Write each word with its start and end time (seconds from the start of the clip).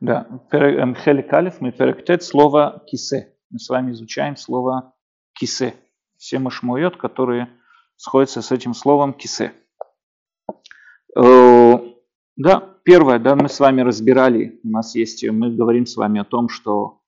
Да, 0.00 0.26
эм, 0.52 0.94
Хелик 0.94 1.32
Алиф, 1.32 1.60
мы 1.60 1.72
перектет 1.72 2.22
слово 2.22 2.82
кисе. 2.86 3.34
Мы 3.50 3.58
с 3.58 3.68
вами 3.68 3.92
изучаем 3.92 4.36
слово 4.36 4.94
кисе. 5.34 5.74
Все 6.16 6.38
машмует, 6.38 6.96
которые 6.96 7.48
сходятся 7.96 8.40
с 8.40 8.50
этим 8.50 8.72
словом 8.72 9.12
кисе. 9.12 9.52
Э, 11.16 11.74
да, 12.36 12.78
первое, 12.84 13.18
да, 13.18 13.36
мы 13.36 13.48
с 13.48 13.60
вами 13.60 13.82
разбирали, 13.82 14.60
у 14.64 14.68
нас 14.68 14.94
есть, 14.94 15.28
мы 15.28 15.54
говорим 15.54 15.84
с 15.84 15.96
вами 15.96 16.20
о 16.20 16.24
том, 16.24 16.48
что 16.48 17.02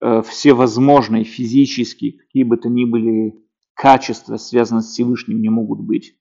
э, 0.00 0.22
все 0.22 0.52
возможные 0.52 1.24
физические, 1.24 2.12
какие 2.12 2.42
бы 2.42 2.58
то 2.58 2.68
ни 2.68 2.84
были 2.84 3.34
качества, 3.72 4.36
связанные 4.36 4.82
с 4.82 4.90
Всевышним, 4.92 5.40
не 5.40 5.48
могут 5.48 5.80
быть. 5.80 6.18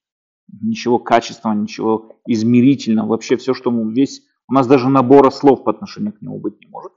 Ничего 0.62 1.00
качественного, 1.00 1.58
ничего 1.58 2.20
измерительного, 2.28 3.08
вообще 3.08 3.38
все, 3.38 3.54
что 3.54 3.72
мы 3.72 3.92
весь 3.94 4.24
у 4.48 4.54
нас 4.54 4.68
даже 4.68 4.90
набора 4.90 5.30
слов 5.30 5.64
по 5.64 5.72
отношению 5.72 6.14
к 6.14 6.22
нему 6.22 6.40
быть 6.40 6.60
не 6.60 6.68
может. 6.68 6.92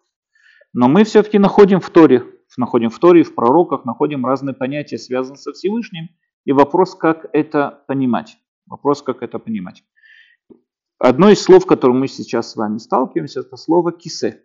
Но 0.72 0.88
мы 0.88 1.04
все-таки 1.04 1.38
находим 1.38 1.80
в 1.80 1.88
Торе, 1.90 2.24
находим 2.56 2.90
в 2.90 2.98
Торе, 2.98 3.22
в 3.22 3.34
пророках, 3.34 3.84
находим 3.84 4.26
разные 4.26 4.54
понятия, 4.54 4.98
связанные 4.98 5.38
со 5.38 5.52
Всевышним. 5.52 6.08
И 6.44 6.52
вопрос, 6.52 6.94
как 6.94 7.26
это 7.32 7.82
понимать. 7.86 8.36
Вопрос, 8.66 9.02
как 9.02 9.22
это 9.22 9.38
понимать. 9.38 9.84
Одно 10.98 11.30
из 11.30 11.42
слов, 11.42 11.66
которым 11.66 12.00
мы 12.00 12.08
сейчас 12.08 12.50
с 12.50 12.56
вами 12.56 12.78
сталкиваемся, 12.78 13.40
это 13.40 13.56
слово 13.56 13.92
«кисе». 13.92 14.44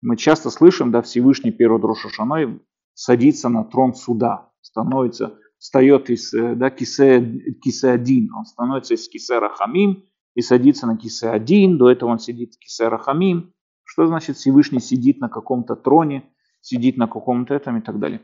Мы 0.00 0.16
часто 0.16 0.50
слышим, 0.50 0.90
да, 0.90 1.02
Всевышний 1.02 1.50
перед 1.50 1.82
Рошашаной 1.82 2.60
садится 2.94 3.48
на 3.48 3.64
трон 3.64 3.94
суда, 3.94 4.52
становится, 4.60 5.38
встает 5.58 6.10
из 6.10 6.32
э, 6.34 6.54
да, 6.54 6.70
кисе, 6.70 7.54
кисе 7.62 7.90
один, 7.90 8.32
он 8.32 8.44
становится 8.44 8.94
из 8.94 9.08
кисе 9.08 9.38
Рахамим, 9.38 10.04
и 10.34 10.40
садится 10.40 10.86
на 10.86 10.96
кисе 10.96 11.30
один, 11.30 11.78
до 11.78 11.90
этого 11.90 12.10
он 12.10 12.20
сидит 12.20 12.54
в 12.54 12.58
кисе 12.58 12.86
Рахамим. 12.86 13.52
Что 13.82 14.06
значит 14.06 14.36
Всевышний 14.36 14.78
сидит 14.80 15.18
на 15.18 15.28
каком-то 15.28 15.74
троне, 15.74 16.30
сидит 16.60 16.96
на 16.96 17.08
каком-то 17.08 17.54
этом 17.54 17.78
и 17.78 17.80
так 17.80 17.98
далее. 17.98 18.20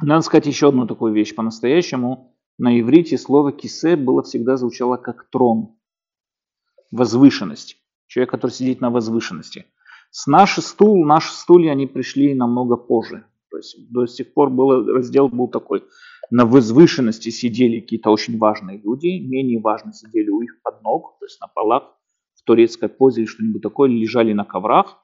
Надо 0.00 0.22
сказать 0.22 0.46
еще 0.46 0.68
одну 0.68 0.86
такую 0.86 1.12
вещь. 1.12 1.34
По-настоящему 1.34 2.34
на 2.56 2.80
иврите 2.80 3.18
слово 3.18 3.52
кисе 3.52 3.96
было 3.96 4.22
всегда 4.22 4.56
звучало 4.56 4.96
как 4.96 5.28
трон, 5.30 5.76
возвышенность. 6.90 7.76
Человек, 8.06 8.30
который 8.30 8.52
сидит 8.52 8.80
на 8.80 8.90
возвышенности. 8.90 9.66
С 10.10 10.26
наши 10.26 10.62
стул, 10.62 11.04
наши 11.04 11.34
стулья, 11.34 11.72
они 11.72 11.86
пришли 11.86 12.34
намного 12.34 12.76
позже. 12.76 13.26
То 13.56 13.58
есть 13.58 13.90
до 13.90 14.06
сих 14.06 14.34
пор 14.34 14.50
был, 14.50 14.86
раздел 14.86 15.28
был 15.28 15.48
такой– 15.48 15.82
на 16.30 16.44
возвышенности 16.44 17.30
сидели 17.30 17.80
какие-то 17.80 18.10
очень 18.10 18.38
важные 18.38 18.78
люди, 18.78 19.20
менее 19.20 19.60
важные 19.60 19.92
сидели 19.92 20.28
у 20.28 20.42
их 20.42 20.60
под 20.62 20.82
ног, 20.82 21.16
то 21.20 21.26
есть 21.26 21.40
на 21.40 21.46
полах, 21.46 21.84
в 22.34 22.42
турецкой 22.42 22.88
позе 22.88 23.22
или 23.22 23.28
что-нибудь 23.28 23.62
такое, 23.62 23.88
лежали 23.88 24.32
на 24.32 24.44
коврах, 24.44 24.98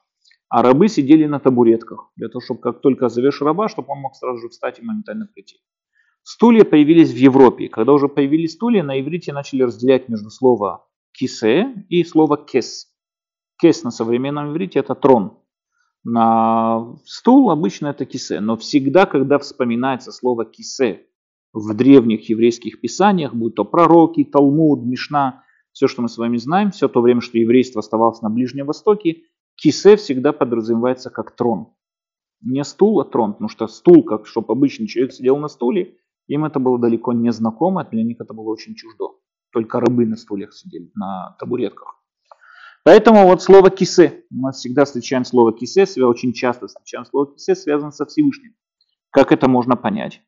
а 0.49 0.61
рабы 0.61 0.87
сидели 0.87 1.25
на 1.25 1.39
табуретках, 1.39 2.11
для 2.15 2.27
того, 2.27 2.41
чтобы 2.41 2.59
как 2.59 2.81
только 2.81 3.09
зовешь 3.09 3.41
раба, 3.41 3.69
чтобы 3.69 3.87
он 3.91 3.99
мог 3.99 4.15
сразу 4.15 4.39
же 4.39 4.49
встать 4.49 4.79
и 4.79 4.83
моментально 4.83 5.27
прийти. 5.33 5.57
Стулья 6.23 6.63
появились 6.63 7.11
в 7.11 7.17
Европе. 7.17 7.67
Когда 7.67 7.91
уже 7.91 8.07
появились 8.07 8.53
стулья, 8.53 8.83
на 8.83 8.99
иврите 8.99 9.33
начали 9.33 9.63
разделять 9.63 10.07
между 10.07 10.29
слово 10.29 10.85
кисе 11.11 11.85
и 11.89 12.03
слово 12.03 12.37
кес. 12.37 12.87
Кес 13.59 13.83
на 13.83 13.91
современном 13.91 14.51
иврите 14.51 14.79
это 14.79 14.95
трон. 14.95 15.42
На 16.03 16.97
стул 17.05 17.49
обычно 17.49 17.87
это 17.87 18.05
кисе, 18.05 18.41
но 18.41 18.57
всегда, 18.57 19.05
когда 19.05 19.39
вспоминается 19.39 20.11
слово 20.11 20.43
кисе 20.45 21.07
в 21.53 21.73
древних 21.73 22.29
еврейских 22.29 22.81
писаниях, 22.81 23.33
будь 23.33 23.55
то 23.55 23.63
пророки, 23.63 24.25
Талмуд, 24.25 24.83
Мишна, 24.83 25.43
все, 25.71 25.87
что 25.87 26.01
мы 26.01 26.09
с 26.09 26.17
вами 26.17 26.37
знаем, 26.37 26.71
все 26.71 26.89
то 26.89 27.01
время, 27.01 27.21
что 27.21 27.37
еврейство 27.37 27.79
оставалось 27.79 28.21
на 28.21 28.29
Ближнем 28.29 28.65
Востоке, 28.65 29.23
кисе 29.55 29.95
всегда 29.95 30.33
подразумевается 30.33 31.09
как 31.09 31.35
трон. 31.35 31.73
Не 32.41 32.65
стул, 32.65 32.99
а 32.99 33.05
трон, 33.05 33.33
потому 33.33 33.47
что 33.47 33.67
стул, 33.67 34.03
как 34.03 34.27
чтобы 34.27 34.51
обычный 34.51 34.87
человек 34.87 35.13
сидел 35.13 35.37
на 35.37 35.47
стуле, 35.47 35.97
им 36.27 36.43
это 36.43 36.59
было 36.59 36.77
далеко 36.77 37.13
не 37.13 37.31
знакомо, 37.31 37.87
для 37.89 38.03
них 38.03 38.19
это 38.19 38.33
было 38.33 38.49
очень 38.51 38.75
чуждо. 38.75 39.15
Только 39.51 39.79
рабы 39.79 40.05
на 40.05 40.17
стульях 40.17 40.53
сидели, 40.53 40.91
на 40.95 41.35
табуретках. 41.39 42.02
Поэтому 42.83 43.25
вот 43.27 43.41
слово 43.41 43.69
кисе, 43.69 44.25
мы 44.29 44.51
всегда 44.51 44.83
встречаем 44.83 45.23
слово 45.23 45.53
кисе, 45.53 45.85
очень 46.03 46.33
часто 46.33 46.67
встречаем 46.67 47.05
слово 47.05 47.33
кисе, 47.33 47.55
связано 47.55 47.91
со 47.91 48.05
Всевышним. 48.05 48.55
Как 49.09 49.31
это 49.31 49.47
можно 49.47 49.77
понять? 49.77 50.21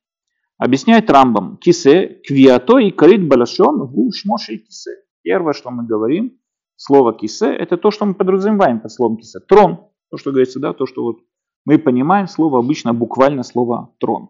Объясняет 0.58 1.10
Рамбам, 1.10 1.58
кисе, 1.58 2.22
квиато 2.26 2.78
и 2.78 2.92
карит 2.92 3.28
балашон 3.28 3.86
гу 3.88 4.12
шмоши 4.14 4.58
кисе. 4.58 4.92
Первое, 5.22 5.52
что 5.54 5.70
мы 5.70 5.86
говорим, 5.86 6.40
слово 6.78 7.14
кисе, 7.14 7.54
это 7.54 7.76
то, 7.76 7.92
что 7.92 8.06
мы 8.06 8.14
подразумеваем 8.14 8.80
под 8.80 8.92
словом 8.92 9.18
кисе. 9.18 9.40
Трон, 9.42 9.90
то, 10.10 10.18
что 10.18 10.32
говорится, 10.32 10.60
да, 10.60 10.72
то, 10.72 10.86
что 10.86 11.04
вот 11.04 11.18
мы 11.66 11.78
понимаем 11.78 12.28
слово 12.28 12.60
обычно 12.60 12.94
буквально 12.94 13.44
слово 13.44 13.94
трон. 14.00 14.30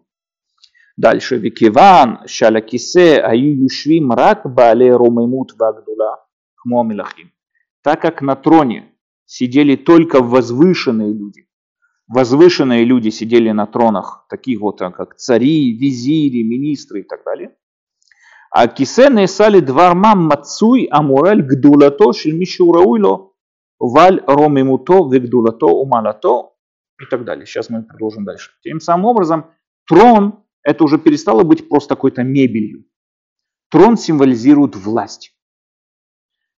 Дальше. 0.96 1.36
Викиван 1.36 2.26
шаля 2.26 2.60
кисе 2.60 3.20
аю 3.20 3.62
юшвим 3.62 4.10
рак 4.12 4.52
бале 4.52 4.96
ромемут 4.96 5.52
вагдула 5.58 6.24
хмо 6.56 6.82
милахим. 6.82 7.30
Так 7.86 8.02
как 8.02 8.20
на 8.20 8.34
троне 8.34 8.92
сидели 9.26 9.76
только 9.76 10.20
возвышенные 10.20 11.12
люди, 11.12 11.46
возвышенные 12.08 12.84
люди 12.84 13.10
сидели 13.10 13.52
на 13.52 13.68
тронах, 13.68 14.26
таких 14.28 14.60
вот 14.60 14.82
а, 14.82 14.90
как 14.90 15.14
цари, 15.14 15.72
визири, 15.72 16.42
министры 16.42 17.02
и 17.02 17.02
так 17.04 17.22
далее. 17.24 17.54
А 18.50 18.66
кисе 18.66 19.08
несали 19.08 19.60
двармам 19.60 20.26
мацуй 20.26 20.88
амурель 20.90 21.42
гдулато 21.42 22.12
шельмишурауйло 22.12 23.30
валь 23.78 24.20
ромимуто 24.26 25.08
вегдулато 25.08 25.66
умалато 25.66 26.50
и 27.00 27.04
так 27.08 27.24
далее. 27.24 27.46
Сейчас 27.46 27.70
мы 27.70 27.84
продолжим 27.84 28.24
дальше. 28.24 28.50
Тем 28.64 28.80
самым 28.80 29.04
образом 29.04 29.52
трон 29.86 30.42
это 30.64 30.82
уже 30.82 30.98
перестало 30.98 31.44
быть 31.44 31.68
просто 31.68 31.94
какой-то 31.94 32.24
мебелью. 32.24 32.84
Трон 33.70 33.96
символизирует 33.96 34.74
власть. 34.74 35.35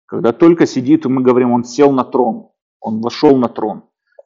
Когда 0.09 0.33
только 0.33 0.65
сидит, 0.65 1.05
мы 1.05 1.21
говорим, 1.21 1.51
он 1.51 1.63
сел 1.63 1.91
на 1.91 2.03
трон, 2.03 2.49
он 2.79 2.99
вошел 2.99 3.37
на 3.37 3.47
трон. 3.47 3.83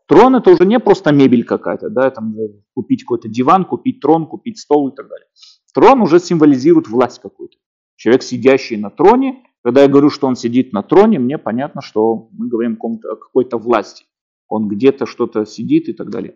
Трон 0.08 0.36
это 0.36 0.52
уже 0.52 0.66
не 0.66 0.80
просто 0.80 1.12
мебель 1.12 1.44
какая-то, 1.44 1.90
да, 1.90 2.10
там 2.10 2.36
купить 2.74 3.04
какой-то 3.04 3.28
диван, 3.28 3.66
купить 3.66 4.00
трон, 4.00 4.28
купить 4.28 4.60
стол 4.60 4.90
и 4.90 4.96
так 4.96 5.10
далее. 5.10 5.28
Трон 5.74 6.02
уже 6.02 6.20
символизирует 6.20 6.88
власть 6.88 7.20
какую-то. 7.22 7.58
Человек, 7.98 8.24
сидящий 8.24 8.78
на 8.78 8.92
троне, 8.92 9.44
когда 9.62 9.82
я 9.82 9.90
говорю, 9.90 10.10
что 10.10 10.28
он 10.28 10.38
сидит 10.38 10.72
на 10.72 10.84
троне, 10.84 11.20
мне 11.20 11.38
понятно, 11.38 11.82
что 11.82 12.30
мы 12.32 12.48
говорим 12.48 12.78
о 12.82 13.16
какой-то 13.16 13.58
власти. 13.58 14.06
Он 14.48 14.70
где-то 14.70 15.06
что-то 15.06 15.46
сидит 15.46 15.90
и 15.90 15.94
так 15.94 16.10
далее. 16.10 16.36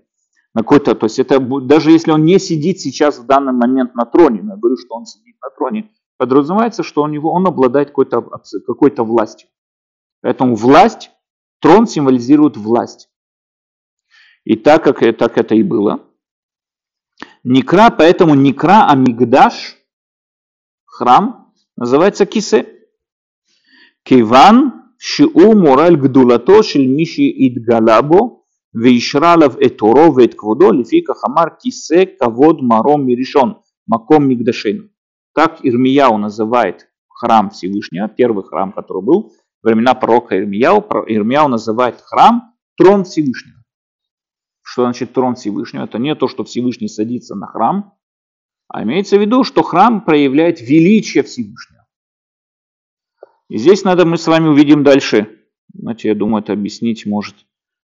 На 0.54 0.64
какой-то, 0.64 0.96
то 0.96 1.06
есть 1.06 1.20
это 1.20 1.40
даже 1.40 1.92
если 1.92 2.12
он 2.12 2.26
не 2.26 2.40
сидит 2.40 2.80
сейчас 2.80 3.20
в 3.20 3.26
данный 3.26 3.54
момент 3.54 3.96
на 3.96 4.06
троне, 4.06 4.42
я 4.44 4.56
говорю, 4.56 4.76
что 4.78 4.96
он 4.96 5.06
сидит 5.06 5.36
на 5.42 5.50
троне, 5.52 5.90
подразумевается, 6.18 6.84
что 6.84 7.04
у 7.04 7.08
него, 7.08 7.32
он 7.32 7.48
обладает 7.48 7.90
какой-то 7.90 8.22
какой 8.66 8.92
властью. 8.98 9.50
Поэтому 10.22 10.56
власть, 10.56 11.12
трон 11.60 11.88
символизирует 11.88 12.58
власть. 12.58 13.10
И 14.44 14.56
так, 14.56 14.84
как 14.84 15.04
э, 15.04 15.14
так 15.14 15.38
это 15.38 15.56
и 15.56 15.64
было. 15.64 16.02
некра, 17.44 17.90
поэтому 17.90 18.34
некра, 18.34 18.90
Амигдаш, 18.90 19.76
храм, 20.86 21.54
называется 21.76 22.26
Кисе. 22.26 22.74
Киван 24.04 24.94
Шиу 24.98 25.54
Мораль 25.54 25.98
Гдулато 25.98 26.64
Шельмиши 26.64 27.30
Идгалабо 27.30 28.42
Вейшралов 28.74 29.58
Эторо 29.58 30.12
Вейткводо 30.18 30.72
Лифика 30.72 31.14
Хамар 31.14 31.58
Кисе 31.58 32.06
Кавод 32.06 32.62
Маром 32.62 33.06
Миришон 33.06 33.62
Маком 33.86 34.30
Мигдашейну 34.30 34.90
как 35.38 35.60
Ирмияу 35.64 36.18
называет 36.18 36.90
храм 37.10 37.52
Всевышнего, 37.52 38.08
первый 38.08 38.44
храм, 38.44 38.72
который 38.72 39.04
был, 39.04 39.34
во 39.62 39.70
времена 39.70 39.94
пророка 39.94 40.36
Ирмияу, 40.36 40.80
Ирмияу 41.06 41.48
называет 41.48 42.02
храм 42.02 42.56
трон 42.76 43.04
Всевышнего. 43.04 43.64
Что 44.64 44.82
значит 44.82 45.14
трон 45.14 45.36
Всевышнего? 45.36 45.84
Это 45.84 46.00
не 46.00 46.16
то, 46.16 46.28
что 46.28 46.44
Всевышний 46.44 46.88
садится 46.88 47.36
на 47.36 47.46
храм, 47.46 47.94
а 48.68 48.82
имеется 48.82 49.18
в 49.18 49.22
виду, 49.22 49.44
что 49.44 49.62
храм 49.62 50.04
проявляет 50.04 50.60
величие 50.60 51.22
Всевышнего. 51.22 51.86
И 53.48 53.60
здесь 53.60 53.84
надо 53.84 54.08
мы 54.08 54.18
с 54.18 54.26
вами 54.26 54.48
увидим 54.48 54.84
дальше. 54.84 55.38
Знаете, 55.72 56.08
я 56.08 56.16
думаю, 56.16 56.42
это 56.42 56.54
объяснить 56.54 57.06
может 57.06 57.36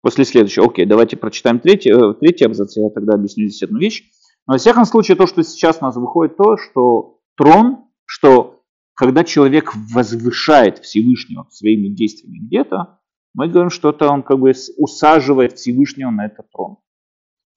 после 0.02 0.24
следующего. 0.24 0.66
Окей, 0.66 0.84
давайте 0.84 1.16
прочитаем 1.16 1.60
третий, 1.60 1.90
э, 1.90 2.14
третий 2.14 2.44
абзац, 2.44 2.76
я 2.76 2.90
тогда 2.90 3.14
объясню 3.14 3.46
здесь 3.46 3.62
одну 3.62 3.78
вещь. 3.78 4.02
Но, 4.48 4.54
во 4.54 4.58
всяком 4.58 4.84
случае, 4.84 5.16
то, 5.16 5.28
что 5.28 5.44
сейчас 5.44 5.78
у 5.80 5.84
нас 5.84 5.94
выходит, 5.94 6.36
то, 6.36 6.56
что 6.56 7.15
трон, 7.36 7.86
что 8.04 8.64
когда 8.94 9.24
человек 9.24 9.72
возвышает 9.92 10.78
Всевышнего 10.78 11.46
своими 11.50 11.88
действиями 11.88 12.38
где-то, 12.38 12.98
мы 13.34 13.48
говорим, 13.48 13.70
что 13.70 13.90
это 13.90 14.08
он 14.08 14.22
как 14.22 14.38
бы 14.38 14.52
усаживает 14.78 15.58
Всевышнего 15.58 16.10
на 16.10 16.26
этот 16.26 16.50
трон. 16.50 16.78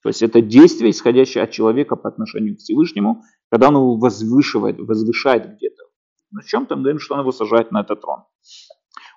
То 0.04 0.10
есть 0.10 0.22
это 0.22 0.42
действие, 0.42 0.92
исходящее 0.92 1.44
от 1.44 1.52
человека 1.52 1.96
по 1.96 2.10
отношению 2.10 2.56
к 2.56 2.60
Всевышнему, 2.60 3.24
когда 3.50 3.70
он 3.70 3.76
его 3.76 3.98
возвышивает, 3.98 4.80
возвышает 4.80 5.56
где-то. 5.56 5.84
На 6.32 6.44
чем 6.44 6.66
там 6.66 6.82
говорим, 6.82 7.00
что 7.00 7.16
он 7.16 7.22
его 7.22 7.32
сажает 7.32 7.72
на 7.72 7.82
этот 7.82 8.02
трон. 8.02 8.24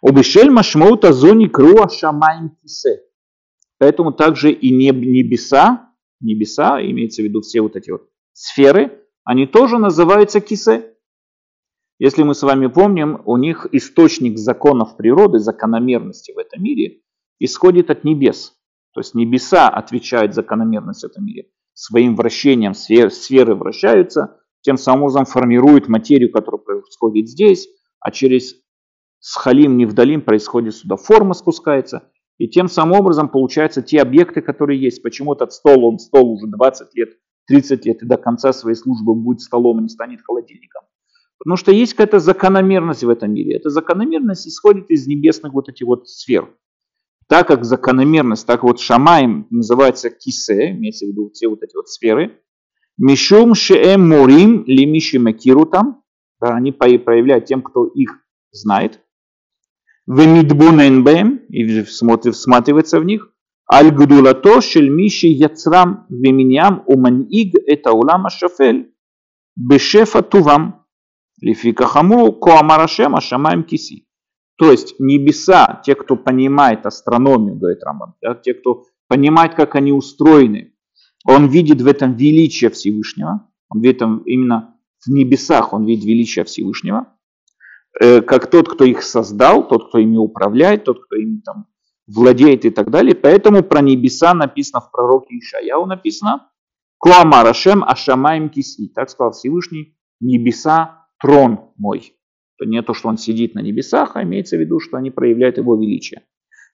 Обешель 0.00 0.50
машмаута 0.50 1.12
зони 1.12 1.46
круа 1.46 1.88
шамаем 1.88 2.50
кисе. 2.62 3.02
Поэтому 3.78 4.12
также 4.12 4.52
и 4.52 4.70
небеса, 4.70 5.90
небеса, 6.20 6.80
имеется 6.80 7.22
в 7.22 7.24
виду 7.24 7.40
все 7.40 7.60
вот 7.60 7.76
эти 7.76 7.90
вот 7.90 8.08
сферы, 8.32 9.01
они 9.24 9.46
тоже 9.46 9.78
называются 9.78 10.40
кисе. 10.40 10.94
Если 11.98 12.22
мы 12.22 12.34
с 12.34 12.42
вами 12.42 12.66
помним, 12.66 13.22
у 13.24 13.36
них 13.36 13.66
источник 13.72 14.38
законов 14.38 14.96
природы, 14.96 15.38
закономерности 15.38 16.32
в 16.32 16.38
этом 16.38 16.62
мире 16.62 17.00
исходит 17.38 17.90
от 17.90 18.04
небес. 18.04 18.54
То 18.92 19.00
есть 19.00 19.14
небеса 19.14 19.68
отвечают 19.68 20.34
за 20.34 20.42
закономерность 20.42 21.02
в 21.02 21.06
этом 21.06 21.24
мире. 21.24 21.48
Своим 21.74 22.16
вращением 22.16 22.74
сфер, 22.74 23.10
сферы 23.10 23.54
вращаются, 23.54 24.38
тем 24.60 24.76
самым 24.76 25.04
образом 25.04 25.24
формируют 25.24 25.88
материю, 25.88 26.30
которая 26.30 26.60
происходит 26.60 27.28
здесь, 27.28 27.68
а 28.00 28.10
через 28.10 28.56
схалим, 29.20 29.76
невдалим 29.76 30.20
происходит 30.20 30.74
сюда 30.74 30.96
форма 30.96 31.34
спускается, 31.34 32.10
и 32.38 32.48
тем 32.48 32.68
самым 32.68 33.00
образом 33.00 33.28
получаются 33.28 33.82
те 33.82 34.00
объекты, 34.00 34.42
которые 34.42 34.80
есть. 34.80 35.02
Почему 35.02 35.34
этот 35.34 35.52
стол, 35.52 35.84
он 35.84 35.98
стол 35.98 36.32
уже 36.32 36.46
20 36.48 36.94
лет, 36.94 37.10
30 37.46 37.86
лет, 37.86 38.02
и 38.02 38.06
до 38.06 38.16
конца 38.16 38.52
своей 38.52 38.76
службы 38.76 39.14
будет 39.14 39.40
столом, 39.40 39.78
а 39.78 39.82
не 39.82 39.88
станет 39.88 40.22
холодильником. 40.22 40.82
Потому 41.38 41.56
что 41.56 41.72
есть 41.72 41.94
какая-то 41.94 42.20
закономерность 42.20 43.02
в 43.02 43.08
этом 43.08 43.32
мире. 43.32 43.56
Эта 43.56 43.68
закономерность 43.68 44.46
исходит 44.46 44.90
из 44.90 45.06
небесных 45.08 45.52
вот 45.52 45.68
этих 45.68 45.86
вот 45.86 46.08
сфер. 46.08 46.54
Так 47.28 47.48
как 47.48 47.64
закономерность, 47.64 48.46
так 48.46 48.62
вот 48.62 48.78
шамаем 48.78 49.46
называется 49.50 50.10
кисе, 50.10 50.70
имеется 50.70 51.06
в 51.06 51.08
виду 51.08 51.30
все 51.32 51.48
вот 51.48 51.62
эти 51.62 51.74
вот 51.74 51.88
сферы. 51.88 52.38
Мишум 52.98 53.54
шеэм 53.54 54.08
мурим 54.08 54.64
лимиши 54.66 55.18
макиру 55.18 55.66
там. 55.66 56.04
Да, 56.40 56.54
они 56.54 56.72
проявляют 56.72 57.46
тем, 57.46 57.62
кто 57.62 57.86
их 57.86 58.20
знает. 58.52 59.00
Вемидбунен 60.06 61.02
бэм, 61.02 61.36
и 61.48 61.82
всматривается 61.82 63.00
в 63.00 63.04
них. 63.04 63.31
Аль 63.72 63.90
гдулато 63.90 64.60
шель 64.60 64.90
миши 64.90 65.28
яцрам 65.28 66.06
веминьям 66.10 66.82
уманиг 66.86 67.54
это 67.66 67.92
улама 67.92 68.28
шафель 68.28 68.92
бешефа 69.56 70.22
тувам. 70.22 70.84
Лифика 71.40 71.86
хамру 71.86 72.32
коамарашем 72.32 73.16
ашамаем 73.16 73.62
киси. 73.64 74.06
То 74.58 74.70
есть 74.70 75.00
небеса, 75.00 75.80
те, 75.84 75.94
кто 75.94 76.16
понимает 76.16 76.84
астрономию, 76.84 77.56
говорит 77.56 77.82
Рамбам, 77.82 78.14
да, 78.20 78.34
те, 78.34 78.52
кто 78.52 78.84
понимает, 79.08 79.54
как 79.54 79.74
они 79.74 79.92
устроены, 79.92 80.74
он 81.24 81.48
видит 81.48 81.80
в 81.80 81.86
этом 81.86 82.14
величие 82.14 82.70
Всевышнего, 82.70 83.48
он 83.70 83.80
видит 83.80 84.00
там 84.00 84.18
именно 84.18 84.76
в 85.04 85.10
небесах, 85.10 85.72
он 85.72 85.86
видит 85.86 86.04
величие 86.04 86.44
Всевышнего, 86.44 87.06
э, 88.00 88.20
как 88.20 88.50
тот, 88.50 88.68
кто 88.68 88.84
их 88.84 89.02
создал, 89.02 89.66
тот, 89.66 89.88
кто 89.88 89.98
ими 89.98 90.18
управляет, 90.18 90.84
тот, 90.84 91.02
кто 91.04 91.16
ими 91.16 91.40
там 91.40 91.66
владеет 92.06 92.64
и 92.64 92.70
так 92.70 92.90
далее. 92.90 93.14
Поэтому 93.14 93.62
про 93.62 93.80
небеса 93.80 94.34
написано 94.34 94.80
в 94.80 94.90
пророке 94.90 95.38
Ишаяу 95.38 95.86
написано 95.86 96.48
Куамарашем 96.98 97.84
Ашамаем 97.84 98.48
Киси. 98.48 98.88
Так 98.88 99.10
сказал 99.10 99.32
Всевышний, 99.32 99.96
небеса 100.20 101.06
трон 101.20 101.72
мой. 101.76 102.14
То 102.58 102.64
не 102.64 102.82
то, 102.82 102.94
что 102.94 103.08
он 103.08 103.18
сидит 103.18 103.54
на 103.54 103.60
небесах, 103.60 104.16
а 104.16 104.22
имеется 104.22 104.56
в 104.56 104.60
виду, 104.60 104.78
что 104.78 104.96
они 104.96 105.10
проявляют 105.10 105.58
его 105.58 105.76
величие. 105.76 106.22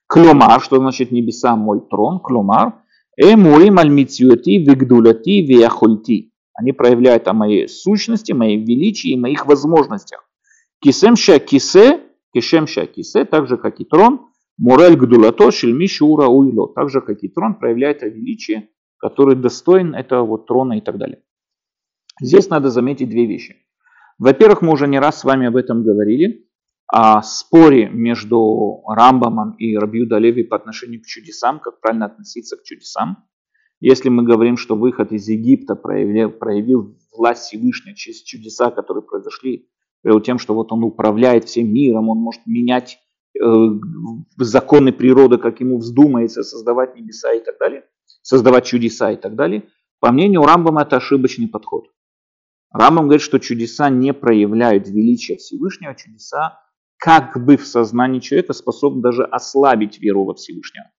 Клюмар, 0.07 0.61
что 0.61 0.77
значит 0.77 1.11
небеса 1.11 1.55
мой 1.55 1.81
трон, 1.89 2.19
клюмар, 2.19 2.81
эмурим 3.17 3.79
альмициоти 3.79 4.57
вигдуляти 4.57 5.41
вияхульти. 5.41 6.31
Они 6.53 6.73
проявляют 6.73 7.27
о 7.27 7.33
моей 7.33 7.67
сущности, 7.67 8.31
моей 8.31 8.57
величии 8.57 9.11
и 9.11 9.17
моих 9.17 9.45
возможностях. 9.45 10.27
Кисем 10.81 11.15
ша 11.15 11.39
кисе, 11.39 12.01
кишем 12.33 12.67
ша 12.67 12.85
кисе, 12.85 13.25
так 13.25 13.47
же 13.47 13.57
как 13.57 13.79
и 13.79 13.85
трон, 13.85 14.28
мурель 14.59 14.95
гдулато 14.95 15.51
шельми 15.51 15.87
шура 15.87 16.27
уйло, 16.27 16.71
так 16.73 16.89
же 16.89 17.01
как 17.01 17.23
и 17.23 17.29
трон 17.29 17.55
проявляет 17.55 18.03
о 18.03 18.09
величии, 18.09 18.69
который 18.97 19.35
достоин 19.35 19.95
этого 19.95 20.25
вот 20.25 20.45
трона 20.45 20.77
и 20.77 20.81
так 20.81 20.97
далее. 20.97 21.23
Здесь 22.21 22.49
надо 22.49 22.69
заметить 22.69 23.09
две 23.09 23.25
вещи. 23.25 23.55
Во-первых, 24.17 24.61
мы 24.61 24.73
уже 24.73 24.87
не 24.87 24.99
раз 24.99 25.21
с 25.21 25.23
вами 25.23 25.47
об 25.47 25.55
этом 25.55 25.83
говорили, 25.83 26.45
о 26.91 27.21
споре 27.21 27.87
между 27.87 28.83
Рамбамом 28.87 29.51
и 29.53 29.77
Рабью 29.77 30.07
Леви 30.19 30.43
по 30.43 30.57
отношению 30.57 31.01
к 31.01 31.05
чудесам, 31.05 31.59
как 31.59 31.79
правильно 31.79 32.07
относиться 32.07 32.57
к 32.57 32.63
чудесам. 32.63 33.25
Если 33.79 34.09
мы 34.09 34.23
говорим, 34.23 34.57
что 34.57 34.75
выход 34.75 35.13
из 35.13 35.29
Египта 35.29 35.75
проявил, 35.75 36.31
проявил 36.31 36.97
власть 37.15 37.43
Всевышнего 37.43 37.95
через 37.95 38.21
чудеса, 38.23 38.71
которые 38.71 39.03
произошли, 39.03 39.69
тем, 40.23 40.39
что 40.39 40.53
вот 40.53 40.71
он 40.73 40.83
управляет 40.83 41.45
всем 41.45 41.71
миром, 41.71 42.09
он 42.09 42.17
может 42.17 42.41
менять 42.45 42.97
законы 44.37 44.91
природы, 44.91 45.37
как 45.37 45.59
ему 45.59 45.77
вздумается, 45.77 46.43
создавать 46.43 46.95
небеса 46.95 47.33
и 47.33 47.39
так 47.39 47.57
далее, 47.59 47.85
создавать 48.21 48.65
чудеса 48.65 49.11
и 49.11 49.17
так 49.17 49.35
далее. 49.35 49.63
По 49.99 50.11
мнению 50.11 50.43
Рамбама 50.43 50.81
это 50.83 50.97
ошибочный 50.97 51.47
подход. 51.47 51.87
Рамбам 52.71 53.05
говорит, 53.05 53.21
что 53.21 53.39
чудеса 53.39 53.89
не 53.89 54.13
проявляют 54.13 54.87
величие 54.87 55.37
Всевышнего, 55.37 55.95
чудеса 55.95 56.59
как 56.97 57.43
бы 57.43 57.57
в 57.57 57.65
сознании 57.65 58.19
человека 58.19 58.53
способны 58.53 59.01
даже 59.01 59.23
ослабить 59.23 59.99
веру 59.99 60.25
во 60.25 60.35
Всевышнего. 60.35 60.91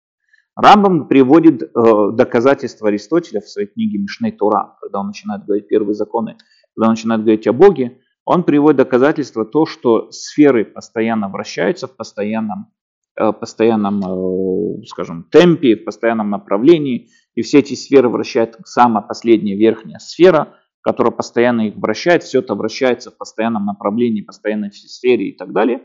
Рамбам 0.57 1.09
приводит 1.09 1.63
э, 1.63 1.69
доказательства 2.13 2.89
Аристотеля 2.89 3.41
в 3.41 3.49
своей 3.49 3.69
книге 3.69 3.99
Мишней 3.99 4.33
Тора, 4.33 4.77
когда 4.81 5.01
он 5.01 5.09
начинает 5.09 5.45
говорить 5.45 5.69
первые 5.69 5.95
законы, 5.95 6.37
когда 6.75 6.89
он 6.89 6.93
начинает 6.93 7.21
говорить 7.21 7.47
о 7.47 7.53
Боге, 7.53 7.99
он 8.31 8.45
приводит 8.45 8.79
доказательства 8.79 9.45
то, 9.45 9.67
что 9.67 10.11
сферы 10.11 10.65
постоянно 10.65 11.29
вращаются 11.29 11.87
в 11.87 11.97
постоянном, 11.97 12.73
э, 13.19 13.33
постоянном 13.33 14.01
э, 14.01 14.85
скажем, 14.87 15.25
темпе, 15.25 15.77
в 15.77 15.85
постоянном 15.85 16.31
направлении, 16.31 17.09
и 17.35 17.43
все 17.43 17.59
эти 17.59 17.75
сферы 17.75 18.09
вращает 18.09 18.57
самая 18.65 19.03
последняя 19.03 19.57
верхняя 19.57 19.99
сфера– 19.99 20.55
которая 20.83 21.13
постоянно 21.13 21.69
их 21.69 21.77
вращает, 21.77 22.23
все 22.23 22.41
это 22.41 22.55
вращается 22.55 23.11
в 23.11 23.19
постоянном 23.19 23.67
направлении, 23.67 24.23
постоянной 24.23 24.73
сфере 24.73 25.29
и 25.29 25.37
так 25.37 25.53
далее, 25.53 25.83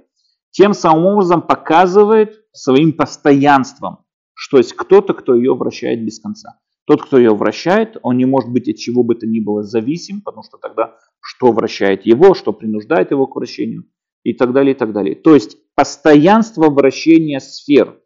тем 0.52 0.74
самым 0.74 1.06
образом 1.06 1.42
показывает 1.42 2.46
своим 2.54 2.94
постоянством, 2.94 4.06
что 4.34 4.58
есть 4.58 4.74
кто-то, 4.74 5.14
кто 5.14 5.36
ее 5.36 5.54
вращает 5.54 6.04
без 6.06 6.20
конца. 6.20 6.60
Тот, 6.86 7.02
кто 7.04 7.18
ее 7.18 7.36
вращает, 7.36 7.98
он 8.04 8.18
не 8.18 8.26
может 8.26 8.52
быть 8.52 8.70
от 8.70 8.78
чего 8.78 9.04
бы 9.04 9.16
то 9.16 9.26
ни 9.26 9.40
было 9.40 9.64
зависим, 9.64 10.22
потому 10.22 10.44
что 10.44 10.58
тогда 10.58 10.98
что 11.20 11.52
вращает 11.52 12.06
его, 12.06 12.36
что 12.36 12.54
принуждает 12.54 13.10
его 13.12 13.26
к 13.26 13.36
вращению 13.36 13.86
и 14.24 14.34
так 14.34 14.54
далее, 14.54 14.76
и 14.76 14.78
так 14.78 14.94
далее. 14.94 15.16
То 15.16 15.34
есть 15.34 15.58
постоянство 15.74 16.70
вращения 16.70 17.40
сфер. 17.40 18.00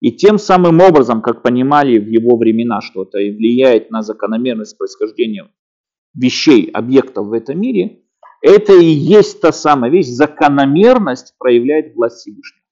И 0.00 0.10
тем 0.12 0.38
самым 0.38 0.80
образом, 0.80 1.22
как 1.22 1.42
понимали 1.42 1.98
в 1.98 2.08
его 2.08 2.36
времена, 2.36 2.80
что 2.80 3.04
это 3.04 3.18
влияет 3.18 3.90
на 3.90 4.02
закономерность 4.02 4.76
происхождения 4.76 5.48
вещей, 6.14 6.68
объектов 6.70 7.28
в 7.28 7.32
этом 7.32 7.60
мире, 7.60 8.02
это 8.42 8.74
и 8.74 8.84
есть 8.84 9.40
та 9.40 9.52
самая 9.52 9.90
вещь, 9.90 10.08
закономерность 10.08 11.34
проявляет 11.38 11.94
власть 11.94 12.18
Всевышнего. 12.18 12.64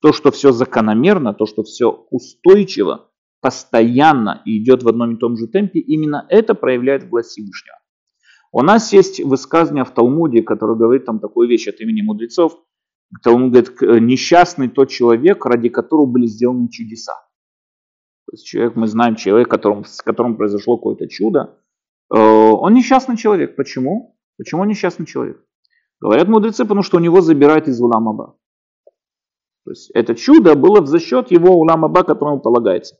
То, 0.00 0.12
что 0.12 0.30
все 0.30 0.52
закономерно, 0.52 1.34
то, 1.34 1.46
что 1.46 1.62
все 1.64 2.06
устойчиво, 2.10 3.10
постоянно 3.44 4.42
и 4.44 4.58
идет 4.58 4.82
в 4.82 4.88
одном 4.88 5.14
и 5.14 5.18
том 5.18 5.36
же 5.36 5.46
темпе, 5.46 5.78
именно 5.78 6.26
это 6.30 6.54
проявляет 6.54 7.04
власть 7.04 7.30
Всевышнего. 7.30 7.76
У 8.52 8.62
нас 8.62 8.92
есть 8.92 9.20
высказывание 9.20 9.84
в 9.84 9.90
Талмуде, 9.90 10.42
которое 10.42 10.76
говорит 10.78 11.04
там 11.04 11.20
такую 11.20 11.48
вещь 11.48 11.68
от 11.68 11.80
имени 11.80 12.02
мудрецов. 12.02 12.58
Талмуд 13.22 13.52
говорит, 13.52 14.02
несчастный 14.02 14.68
тот 14.68 14.88
человек, 14.88 15.44
ради 15.44 15.68
которого 15.68 16.06
были 16.06 16.26
сделаны 16.26 16.68
чудеса. 16.70 17.14
То 18.26 18.32
есть 18.32 18.46
человек, 18.46 18.76
мы 18.76 18.86
знаем 18.86 19.16
человек, 19.16 19.48
которым, 19.48 19.84
с 19.84 20.00
которым 20.00 20.36
произошло 20.36 20.78
какое-то 20.78 21.06
чудо, 21.06 21.58
Э, 22.12 22.18
он 22.18 22.74
несчастный 22.74 23.16
человек. 23.16 23.56
Почему? 23.56 24.16
Почему 24.36 24.62
он 24.62 24.68
несчастный 24.68 25.06
человек? 25.06 25.42
Говорят 26.00 26.28
мудрецы, 26.28 26.64
потому 26.64 26.82
что 26.82 26.98
у 26.98 27.00
него 27.00 27.20
забирают 27.20 27.68
из 27.68 27.80
Уламаба. 27.80 28.36
То 29.64 29.70
есть 29.70 29.90
это 29.90 30.14
чудо 30.14 30.54
было 30.54 30.84
за 30.84 30.98
счет 30.98 31.30
его 31.30 31.58
Уламаба, 31.58 32.04
которому 32.04 32.40
полагается. 32.40 32.96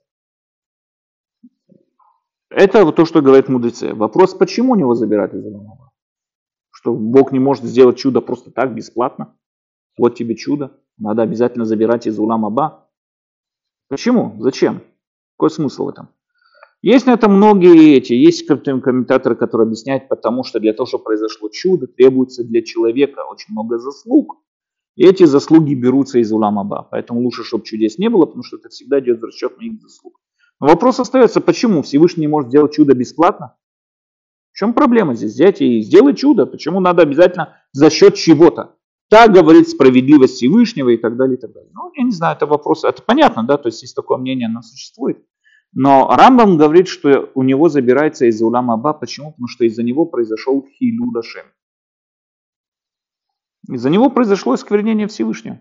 Это 2.57 2.85
вот 2.85 2.95
то, 2.95 3.05
что 3.05 3.21
говорят 3.21 3.49
мудрецы. 3.49 3.93
Вопрос, 3.95 4.33
почему 4.33 4.75
у 4.75 4.77
него 4.77 4.95
забирают 4.95 5.35
из 5.35 5.45
Уламаба? 5.45 5.91
Что 6.71 6.95
Бог 6.95 7.33
не 7.33 7.41
может 7.41 7.65
сделать 7.65 7.99
чудо 7.99 8.21
просто 8.21 8.53
так, 8.53 8.73
бесплатно? 8.73 9.37
Вот 9.99 10.15
тебе 10.15 10.37
чудо. 10.37 10.79
Надо 10.97 11.23
обязательно 11.23 11.65
забирать 11.65 12.07
из 12.07 12.17
Уламаба. 12.17 12.89
Почему? 13.89 14.37
Зачем? 14.39 14.83
Какой 15.37 15.51
смысл 15.51 15.87
в 15.87 15.89
этом? 15.89 16.11
Есть 16.81 17.07
на 17.07 17.15
это 17.15 17.29
многие 17.29 17.97
эти, 17.97 18.13
есть 18.13 18.47
комментаторы, 18.47 19.35
которые 19.35 19.67
объясняют, 19.67 20.09
потому 20.09 20.45
что 20.45 20.61
для 20.61 20.75
того, 20.75 20.87
чтобы 20.87 21.05
произошло 21.05 21.49
чудо, 21.49 21.89
требуется 21.89 22.45
для 22.45 22.63
человека 22.63 23.25
очень 23.29 23.53
много 23.53 23.79
заслуг. 23.79 24.37
И 24.95 25.05
эти 25.05 25.25
заслуги 25.25 25.75
берутся 25.75 26.21
из 26.21 26.31
Уламаба. 26.31 26.87
Поэтому 26.89 27.21
лучше, 27.21 27.43
чтобы 27.43 27.65
чудес 27.65 27.99
не 27.99 28.09
было, 28.09 28.27
потому 28.27 28.45
что 28.45 28.59
это 28.59 28.69
всегда 28.69 29.01
идет 29.01 29.21
в 29.21 29.25
расчет 29.25 29.57
моих 29.57 29.81
заслуг. 29.83 30.21
Вопрос 30.65 30.99
остается, 30.99 31.43
почему 31.43 31.83
Всевышний 31.83 32.27
может 32.27 32.49
сделать 32.49 32.73
чудо 32.73 32.95
бесплатно? 32.95 33.55
В 34.53 34.57
чем 34.57 34.73
проблема 34.73 35.15
здесь? 35.15 35.35
Взять 35.35 35.61
и 35.61 35.83
сделать 35.83 36.17
чудо. 36.17 36.47
Почему 36.47 36.81
надо 36.81 37.03
обязательно 37.03 37.59
за 37.73 37.91
счет 37.91 38.15
чего-то? 38.15 38.75
Так 39.11 39.35
говорит 39.35 39.69
справедливость 39.69 40.37
Всевышнего 40.37 40.89
и 40.89 40.97
так 40.97 41.19
далее, 41.19 41.37
и 41.37 41.39
так 41.39 41.53
далее. 41.53 41.71
Ну, 41.75 41.93
я 41.95 42.03
не 42.03 42.13
знаю, 42.13 42.35
это 42.37 42.47
вопрос, 42.47 42.83
это 42.85 43.03
понятно, 43.03 43.43
да, 43.43 43.59
то 43.59 43.69
есть 43.69 43.83
есть 43.83 43.95
такое 43.95 44.17
мнение, 44.17 44.49
оно 44.49 44.63
существует. 44.63 45.23
Но 45.75 46.09
Рамбам 46.09 46.57
говорит, 46.57 46.89
что 46.89 47.31
у 47.35 47.43
него 47.43 47.69
забирается 47.69 48.25
из 48.25 48.41
Улам 48.41 48.71
Аба. 48.71 48.95
Почему? 48.95 49.33
Потому 49.33 49.49
что 49.49 49.67
из-за 49.67 49.83
него 49.83 50.07
произошел 50.07 50.67
Хилю 50.67 51.13
Дашем. 51.13 51.45
Из-за 53.69 53.91
него 53.91 54.09
произошло 54.09 54.55
осквернение 54.55 55.09
Всевышнего. 55.09 55.61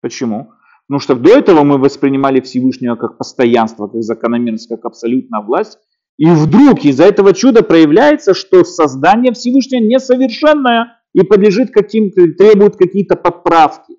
Почему? 0.00 0.52
Потому 0.88 1.00
что 1.00 1.14
до 1.16 1.30
этого 1.30 1.62
мы 1.64 1.78
воспринимали 1.78 2.40
Всевышнего 2.40 2.94
как 2.96 3.18
постоянство, 3.18 3.88
как 3.88 4.02
закономерность, 4.02 4.68
как 4.68 4.84
абсолютная 4.84 5.40
власть. 5.40 5.78
И 6.16 6.26
вдруг 6.30 6.84
из-за 6.84 7.04
этого 7.04 7.34
чуда 7.34 7.62
проявляется, 7.62 8.34
что 8.34 8.64
создание 8.64 9.32
Всевышнего 9.32 9.80
несовершенное 9.80 11.00
и 11.12 11.22
подлежит 11.22 11.70
каким-то, 11.72 12.26
требует 12.38 12.76
какие-то 12.76 13.16
поправки. 13.16 13.94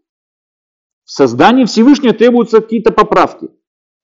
В 1.03 1.11
создании 1.11 1.65
Всевышнего 1.65 2.13
требуются 2.13 2.61
какие-то 2.61 2.91
поправки. 2.91 3.49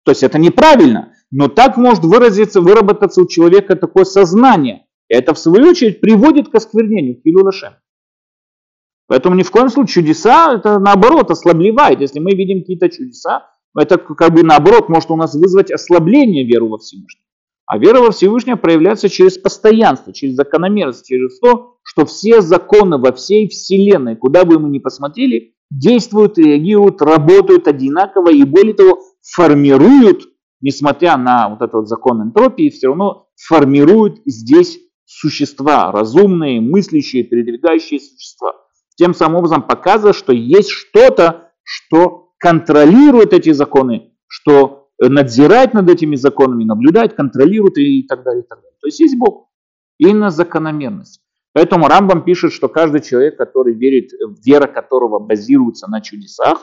То 0.04 0.12
есть 0.12 0.24
это 0.24 0.38
неправильно, 0.38 1.14
но 1.32 1.48
так 1.48 1.78
может 1.78 2.04
выразиться, 2.04 2.60
выработаться 2.60 3.22
у 3.22 3.28
человека 3.28 3.76
такое 3.76 4.04
сознание. 4.04 4.86
И 5.10 5.16
это 5.16 5.34
в 5.34 5.40
свою 5.40 5.70
очередь 5.70 6.02
приводит 6.02 6.50
к 6.50 6.56
осквернению, 6.56 7.22
к 7.22 7.26
Илулашем. 7.26 7.74
Поэтому 9.14 9.36
ни 9.36 9.44
в 9.44 9.52
коем 9.52 9.70
случае 9.70 10.02
чудеса, 10.02 10.56
это 10.56 10.80
наоборот 10.80 11.30
ослабливает. 11.30 12.02
Если 12.02 12.18
мы 12.18 12.32
видим 12.32 12.62
какие-то 12.62 12.90
чудеса, 12.90 13.48
это 13.78 14.00
как 14.00 14.34
бы 14.34 14.42
наоборот 14.42 14.90
может 14.90 15.12
у 15.12 15.16
нас 15.16 15.36
вызвать 15.36 15.70
ослабление 15.70 16.44
веры 16.44 16.66
во 16.66 16.80
Всевышнего. 16.80 17.28
А 17.68 17.78
вера 17.78 18.00
во 18.00 18.10
Всевышнего 18.10 18.56
проявляется 18.56 19.10
через 19.10 19.38
постоянство, 19.38 20.14
через 20.14 20.34
закономерность, 20.34 21.06
через 21.06 21.38
то, 21.40 21.76
что 21.84 22.08
все 22.08 22.42
законы 22.42 22.98
во 22.98 23.12
всей 23.12 23.48
Вселенной, 23.48 24.16
куда 24.16 24.46
бы 24.46 24.58
мы 24.58 24.70
ни 24.70 24.80
посмотрели, 24.80 25.54
действуют, 25.70 26.40
реагируют, 26.40 27.00
работают 27.04 27.68
одинаково 27.68 28.34
и 28.34 28.42
более 28.42 28.74
того 28.74 29.00
формируют, 29.22 30.24
несмотря 30.60 31.18
на 31.18 31.50
вот 31.50 31.62
этот 31.62 31.74
вот 31.74 31.88
закон 31.88 32.24
энтропии, 32.24 32.72
все 32.72 32.88
равно 32.88 33.28
формируют 33.36 34.22
здесь 34.26 34.80
существа, 35.06 35.92
разумные, 35.92 36.62
мыслящие, 36.62 37.24
передвигающие 37.24 38.00
существа. 38.00 38.54
Тем 38.96 39.14
самым 39.14 39.38
образом 39.38 39.64
показывая, 39.64 40.14
что 40.14 40.34
есть 40.34 40.70
что-то, 40.70 41.52
что 41.64 42.32
контролирует 42.38 43.34
эти 43.34 43.52
законы, 43.52 44.12
что 44.28 44.90
надзирает 45.00 45.74
над 45.74 45.90
этими 45.90 46.16
законами, 46.16 46.64
наблюдает, 46.64 47.14
контролирует 47.14 47.78
и 47.78 48.04
так 48.04 48.24
далее. 48.24 48.44
И 48.44 48.48
так 48.48 48.60
далее. 48.60 48.78
То 48.82 48.88
есть 48.88 49.00
есть 49.00 49.18
Бог. 49.18 49.50
Именно 49.98 50.30
закономерность. 50.30 51.22
Поэтому 51.54 51.88
Рамбам 51.88 52.24
пишет, 52.24 52.52
что 52.52 52.68
каждый 52.68 53.02
человек, 53.02 53.38
который 53.38 53.74
верит, 53.74 54.12
вера 54.44 54.68
которого 54.68 55.20
базируется 55.20 55.90
на 55.90 56.02
чудесах, 56.02 56.60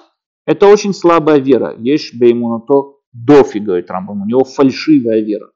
это 0.47 0.67
очень 0.67 0.93
слабая 0.93 1.39
вера. 1.39 1.75
Есть 1.79 2.19
беймунато 2.19 2.95
дофи, 3.13 3.59
говорит 3.59 3.91
Рамбам. 3.91 4.23
У 4.23 4.27
него 4.27 4.45
фальшивая 4.45 5.21
вера. 5.21 5.51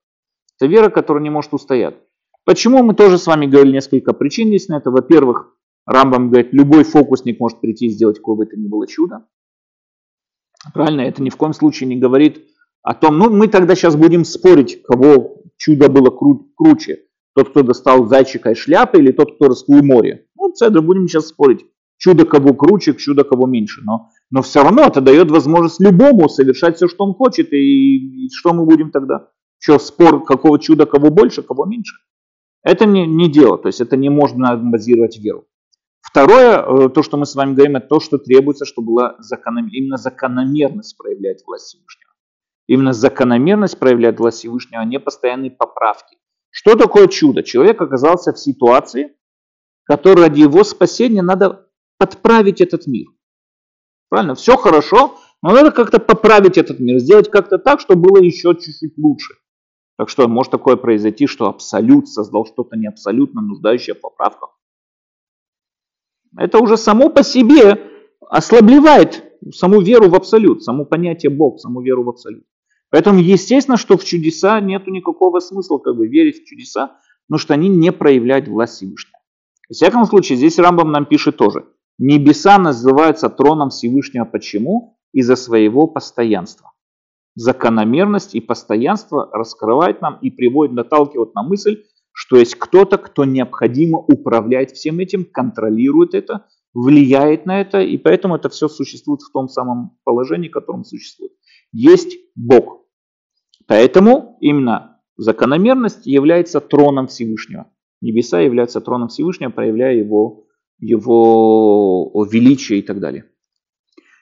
Это 0.57 0.71
вера, 0.71 0.89
которая 0.89 1.23
не 1.23 1.31
может 1.31 1.53
устоять. 1.53 1.97
Почему 2.45 2.83
мы 2.85 2.95
тоже 2.95 3.19
с 3.19 3.27
вами 3.27 3.47
говорили 3.47 3.73
несколько 3.73 4.13
причин 4.13 4.49
здесь 4.49 4.69
на 4.69 4.77
это. 4.77 4.91
Во-первых, 4.91 5.53
Рамбам 5.87 6.31
говорит, 6.31 6.53
любой 6.53 6.85
фокусник 6.85 7.41
может 7.41 7.61
прийти 7.61 7.87
и 7.87 7.91
сделать 7.91 8.19
какое 8.19 8.37
бы 8.37 8.45
это 8.45 8.57
ни 8.57 8.67
было 8.67 8.87
чудо. 8.87 9.27
Правильно, 10.73 11.03
это 11.03 11.23
ни 11.23 11.31
в 11.31 11.37
коем 11.37 11.53
случае 11.53 11.89
не 11.89 11.97
говорит 11.97 12.47
о 12.83 12.95
том, 12.95 13.19
ну 13.19 13.31
мы 13.31 13.49
тогда 13.49 13.75
сейчас 13.75 13.97
будем 13.97 14.25
спорить, 14.25 14.83
кого 14.83 15.43
чудо 15.57 15.89
было 15.89 16.09
кру- 16.09 16.49
круче. 16.57 17.01
Тот, 17.35 17.51
кто 17.51 17.63
достал 17.63 18.07
зайчика 18.07 18.53
из 18.53 18.59
шляпы 18.59 18.99
или 18.99 19.11
тот, 19.11 19.35
кто 19.35 19.49
раскрыл 19.49 19.83
море. 19.83 20.27
Ну, 20.37 20.53
цедр, 20.53 20.81
будем 20.81 21.09
сейчас 21.09 21.29
спорить. 21.29 21.67
Чудо 21.97 22.25
кого 22.25 22.55
круче, 22.55 22.95
чудо 22.95 23.25
кого 23.25 23.47
меньше. 23.47 23.81
Но, 23.83 24.11
но 24.31 24.43
все 24.43 24.63
равно 24.63 24.83
это 24.83 25.01
дает 25.01 25.31
возможность 25.31 25.81
любому 25.81 26.29
совершать 26.29 26.77
все, 26.77 26.87
что 26.87 27.05
он 27.05 27.15
хочет. 27.15 27.53
И, 27.53 28.27
и 28.27 28.31
что 28.31 28.53
мы 28.53 28.65
будем 28.65 28.91
тогда? 28.91 29.31
Что, 29.59 29.79
спор, 29.79 30.25
какого 30.25 30.59
чуда 30.61 30.87
кого 30.87 31.11
больше, 31.11 31.43
кого 31.43 31.65
меньше? 31.65 31.97
Это 32.63 32.87
не, 32.87 33.07
не 33.07 33.31
дело, 33.31 33.59
то 33.59 33.69
есть 33.69 33.81
это 33.81 33.97
не 33.97 34.11
можно 34.11 34.57
базировать 34.57 35.19
веру. 35.19 35.47
Второе, 36.15 36.63
э, 36.63 36.89
то, 36.91 37.03
что 37.03 37.17
мы 37.17 37.27
с 37.27 37.35
вами 37.35 37.55
говорим, 37.55 37.75
это 37.75 37.89
то, 37.89 37.99
что 37.99 38.19
требуется, 38.19 38.65
чтобы 38.65 38.93
была 38.93 39.17
закономер... 39.19 39.73
именно 39.73 39.97
закономерность 39.97 40.97
проявляет 40.97 41.41
власть 41.45 41.65
Всевышнего. 41.65 42.13
Именно 42.69 42.93
закономерность 42.93 43.81
проявляет 43.81 44.21
власть 44.21 44.39
Всевышнего, 44.39 44.81
а 44.81 44.85
не 44.85 45.01
постоянные 45.01 45.51
поправки. 45.51 46.17
Что 46.51 46.77
такое 46.77 47.09
чудо? 47.09 47.43
Человек 47.43 47.83
оказался 47.83 48.33
в 48.33 48.39
ситуации, 48.39 49.17
которой 49.83 50.29
ради 50.29 50.43
его 50.43 50.63
спасения 50.63 51.21
надо 51.21 51.69
подправить 51.99 52.61
этот 52.61 52.87
мир. 52.87 53.09
Правильно? 54.09 54.37
Все 54.37 54.57
хорошо, 54.57 55.19
но 55.43 55.51
надо 55.51 55.73
как-то 55.73 55.99
поправить 55.99 56.59
этот 56.59 56.79
мир, 56.79 57.01
сделать 57.01 57.29
как-то 57.29 57.59
так, 57.59 57.81
чтобы 57.81 58.03
было 58.03 58.23
еще 58.23 58.55
чуть-чуть 58.55 58.97
лучше. 58.99 59.35
Так 59.99 60.09
что 60.09 60.29
может 60.29 60.53
такое 60.53 60.77
произойти, 60.77 61.27
что 61.27 61.49
абсолют 61.49 62.09
создал 62.09 62.47
что-то 62.47 62.77
не 62.77 62.87
абсолютно 62.87 63.41
нуждающее 63.41 63.97
в 63.97 64.01
поправках. 64.01 64.54
Это 66.37 66.59
уже 66.59 66.77
само 66.77 67.11
по 67.11 67.23
себе 67.23 67.81
ослабливает 68.21 69.25
саму 69.53 69.81
веру 69.81 70.09
в 70.09 70.15
абсолют, 70.15 70.63
само 70.63 70.85
понятие 70.85 71.31
Бог, 71.31 71.61
саму 71.61 71.81
веру 71.83 72.05
в 72.05 72.09
абсолют. 72.09 72.45
Поэтому 72.91 73.19
естественно, 73.19 73.77
что 73.77 73.97
в 73.97 74.05
чудеса 74.05 74.61
нет 74.61 74.87
никакого 74.87 75.41
смысла 75.41 75.79
как 75.79 75.97
бы 75.97 76.07
верить 76.07 76.43
в 76.43 76.45
чудеса, 76.45 76.99
но 77.29 77.39
что 77.39 77.55
они 77.55 77.69
не 77.69 77.93
проявляют 77.93 78.49
власть 78.49 78.77
Всевышнего. 78.77 79.19
В 79.69 79.75
всяком 79.75 80.05
случае, 80.05 80.37
здесь 80.37 80.59
Рамбам 80.59 80.93
нам 80.93 81.07
пишет 81.07 81.37
тоже. 81.37 81.67
Небеса 81.99 82.59
называются 82.59 83.29
троном 83.29 83.71
Всевышнего. 83.71 84.25
Почему? 84.25 84.99
Из-за 85.13 85.37
своего 85.37 85.87
постоянства. 85.87 86.73
Закономерность 87.35 88.35
и 88.35 88.41
постоянство 88.41 89.29
раскрывает 89.33 90.01
нам 90.01 90.19
и 90.21 90.31
приводит, 90.31 90.75
наталкивает 90.75 91.35
на 91.35 91.43
мысль, 91.43 91.85
что 92.15 92.37
есть 92.37 92.55
кто-то, 92.55 92.97
кто 92.97 93.25
необходимо 93.25 93.99
управляет 93.99 94.71
всем 94.71 95.01
этим, 95.01 95.25
контролирует 95.25 96.15
это, 96.15 96.47
влияет 96.73 97.45
на 97.45 97.61
это, 97.61 97.81
и 97.81 97.99
поэтому 97.99 98.37
это 98.37 98.49
все 98.49 98.69
существует 98.69 99.21
в 99.21 99.33
том 99.33 99.49
самом 99.49 99.99
положении, 100.05 100.49
в 100.49 100.53
котором 100.53 100.85
существует. 100.85 101.33
Есть 101.73 102.17
Бог. 102.37 102.87
Поэтому 103.67 104.39
именно 104.41 105.01
закономерность 105.17 106.07
является 106.07 106.61
троном 106.61 107.09
Всевышнего. 107.09 107.71
Небеса 108.01 108.41
являются 108.41 108.81
троном 108.81 109.09
Всевышнего, 109.09 109.51
проявляя 109.51 109.97
его, 109.97 110.47
его 110.79 112.25
величие 112.31 112.79
и 112.79 112.83
так 112.83 113.01
далее. 113.01 113.25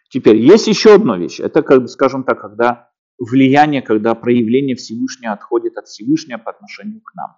Теперь 0.09 0.37
есть 0.37 0.67
еще 0.67 0.95
одна 0.95 1.19
вещь. 1.19 1.41
Это, 1.41 1.63
как, 1.63 1.89
скажем 1.91 2.25
так, 2.25 2.41
когда 2.41 2.91
влияние, 3.19 3.83
когда 3.83 4.15
проявление 4.15 4.77
Всевышнего 4.77 5.35
отходит 5.35 5.77
от 5.77 5.89
Всевышнего 5.89 6.39
по 6.39 6.51
отношению 6.51 7.03
к 7.03 7.15
нам. 7.15 7.37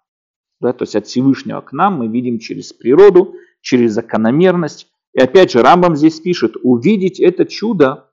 Да, 0.61 0.73
то 0.73 0.84
есть 0.84 0.96
от 0.96 1.06
Всевышнего 1.06 1.61
к 1.61 1.73
нам 1.73 1.99
мы 1.99 2.08
видим 2.08 2.38
через 2.38 2.73
природу, 2.73 3.34
через 3.61 3.92
закономерность. 3.92 4.88
И 5.12 5.20
опять 5.20 5.50
же, 5.50 5.62
Рамбам 5.62 5.96
здесь 5.96 6.20
пишет, 6.20 6.56
увидеть 6.62 7.20
это 7.20 7.44
чудо, 7.44 8.11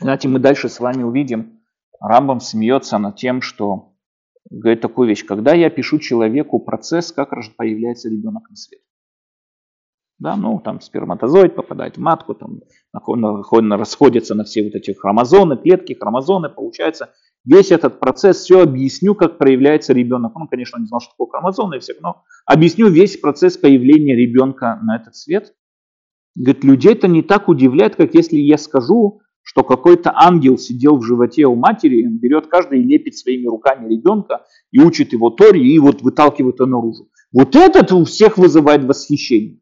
знаете, 0.00 0.28
мы 0.28 0.38
дальше 0.38 0.68
с 0.68 0.80
вами 0.80 1.02
увидим, 1.02 1.60
Рамбам 2.00 2.40
смеется 2.40 2.98
над 2.98 3.16
тем, 3.16 3.40
что 3.40 3.94
говорит 4.50 4.80
такую 4.80 5.08
вещь, 5.08 5.24
когда 5.24 5.54
я 5.54 5.70
пишу 5.70 5.98
человеку 5.98 6.60
процесс, 6.60 7.12
как 7.12 7.30
появляется 7.56 8.08
ребенок 8.08 8.48
на 8.50 8.56
свет. 8.56 8.82
Да, 10.18 10.34
ну, 10.36 10.58
там 10.60 10.80
сперматозоид 10.80 11.54
попадает 11.54 11.96
в 11.96 12.00
матку, 12.00 12.34
там 12.34 12.62
расходится 12.92 14.34
на 14.34 14.44
все 14.44 14.62
вот 14.64 14.74
эти 14.74 14.92
хромозоны, 14.92 15.58
клетки, 15.58 15.92
хромозоны, 15.92 16.48
получается 16.48 17.14
весь 17.46 17.70
этот 17.70 18.00
процесс, 18.00 18.38
все 18.38 18.62
объясню, 18.62 19.14
как 19.14 19.38
проявляется 19.38 19.92
ребенок. 19.92 20.32
Ну, 20.34 20.46
конечно, 20.48 20.78
не 20.78 20.86
знал, 20.86 21.00
что 21.00 21.12
такое 21.12 21.28
хромозомы 21.28 21.76
и 21.76 21.80
все, 21.80 21.94
но 22.00 22.24
объясню 22.44 22.88
весь 22.88 23.16
процесс 23.16 23.56
появления 23.56 24.14
ребенка 24.14 24.78
на 24.82 24.96
этот 24.96 25.16
свет. 25.16 25.54
Говорит, 26.34 26.64
людей 26.64 26.92
это 26.92 27.08
не 27.08 27.22
так 27.22 27.48
удивляет, 27.48 27.96
как 27.96 28.14
если 28.14 28.36
я 28.36 28.58
скажу, 28.58 29.20
что 29.42 29.62
какой-то 29.62 30.12
ангел 30.14 30.58
сидел 30.58 30.98
в 30.98 31.04
животе 31.04 31.46
у 31.46 31.54
матери, 31.54 32.04
он 32.04 32.18
берет 32.18 32.48
каждый 32.48 32.80
и 32.80 32.82
лепит 32.82 33.16
своими 33.16 33.46
руками 33.46 33.88
ребенка 33.88 34.44
и 34.72 34.80
учит 34.80 35.12
его 35.12 35.30
Торе 35.30 35.62
и 35.62 35.78
вот 35.78 36.02
выталкивает 36.02 36.58
его 36.58 36.66
наружу. 36.66 37.08
Вот 37.32 37.54
этот 37.54 37.92
у 37.92 38.04
всех 38.04 38.38
вызывает 38.38 38.84
восхищение. 38.84 39.60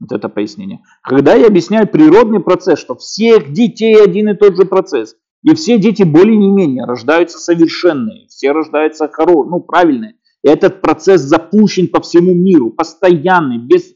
Вот 0.00 0.12
это 0.12 0.28
пояснение. 0.28 0.80
Когда 1.02 1.34
я 1.34 1.46
объясняю 1.46 1.86
природный 1.86 2.40
процесс, 2.40 2.80
что 2.80 2.96
всех 2.96 3.52
детей 3.52 4.02
один 4.02 4.28
и 4.28 4.34
тот 4.34 4.56
же 4.56 4.66
процесс, 4.66 5.16
и 5.42 5.54
все 5.54 5.78
дети 5.78 6.02
более 6.02 6.36
не 6.36 6.50
менее 6.50 6.84
рождаются 6.84 7.38
совершенные, 7.38 8.26
все 8.28 8.52
рождаются 8.52 9.08
хорошие, 9.08 9.50
ну 9.50 9.60
правильные. 9.60 10.14
И 10.42 10.48
этот 10.48 10.80
процесс 10.80 11.22
запущен 11.22 11.88
по 11.88 12.00
всему 12.00 12.34
миру, 12.34 12.70
постоянный, 12.70 13.58
без, 13.58 13.94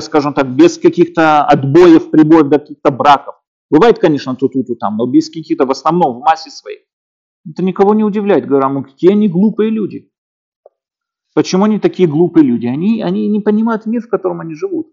скажем 0.00 0.34
так, 0.34 0.54
без 0.54 0.78
каких-то 0.78 1.44
отбоев, 1.44 2.10
прибоев 2.10 2.48
до 2.48 2.58
каких-то 2.58 2.90
браков. 2.90 3.34
Бывает, 3.70 3.98
конечно, 3.98 4.34
тут, 4.36 4.52
тут, 4.52 4.66
тут, 4.66 4.78
там, 4.78 4.96
но 4.96 5.06
без 5.06 5.28
каких-то, 5.30 5.66
в 5.66 5.70
основном, 5.70 6.16
в 6.16 6.20
массе 6.20 6.50
своей. 6.50 6.80
Это 7.48 7.62
никого 7.62 7.94
не 7.94 8.04
удивляет. 8.04 8.46
Говорю, 8.46 8.66
а 8.66 8.82
какие 8.82 9.12
они 9.12 9.28
глупые 9.28 9.70
люди. 9.70 10.10
Почему 11.34 11.64
они 11.64 11.78
такие 11.78 12.08
глупые 12.08 12.44
люди? 12.44 12.66
Они, 12.66 13.02
они 13.02 13.28
не 13.28 13.40
понимают 13.40 13.86
мир, 13.86 14.02
в 14.02 14.08
котором 14.08 14.40
они 14.40 14.54
живут. 14.54 14.88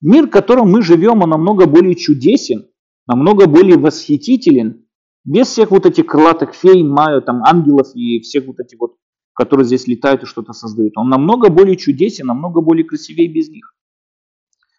Мир, 0.00 0.26
в 0.26 0.30
котором 0.30 0.70
мы 0.70 0.82
живем, 0.82 1.22
он 1.22 1.30
намного 1.30 1.66
более 1.66 1.94
чудесен, 1.94 2.66
намного 3.06 3.46
более 3.46 3.76
восхитителен, 3.76 4.86
без 5.24 5.48
всех 5.48 5.70
вот 5.70 5.86
этих 5.86 6.06
крылатых 6.06 6.54
фей, 6.54 6.82
маю, 6.82 7.22
там, 7.22 7.42
ангелов 7.44 7.88
и 7.94 8.20
всех 8.20 8.46
вот 8.46 8.60
этих 8.60 8.78
вот, 8.80 8.96
которые 9.34 9.66
здесь 9.66 9.86
летают 9.86 10.22
и 10.22 10.26
что-то 10.26 10.52
создают. 10.52 10.96
Он 10.96 11.08
намного 11.08 11.50
более 11.50 11.76
чудесен, 11.76 12.26
намного 12.26 12.60
более 12.60 12.84
красивее 12.84 13.28
без 13.28 13.48
них. 13.48 13.74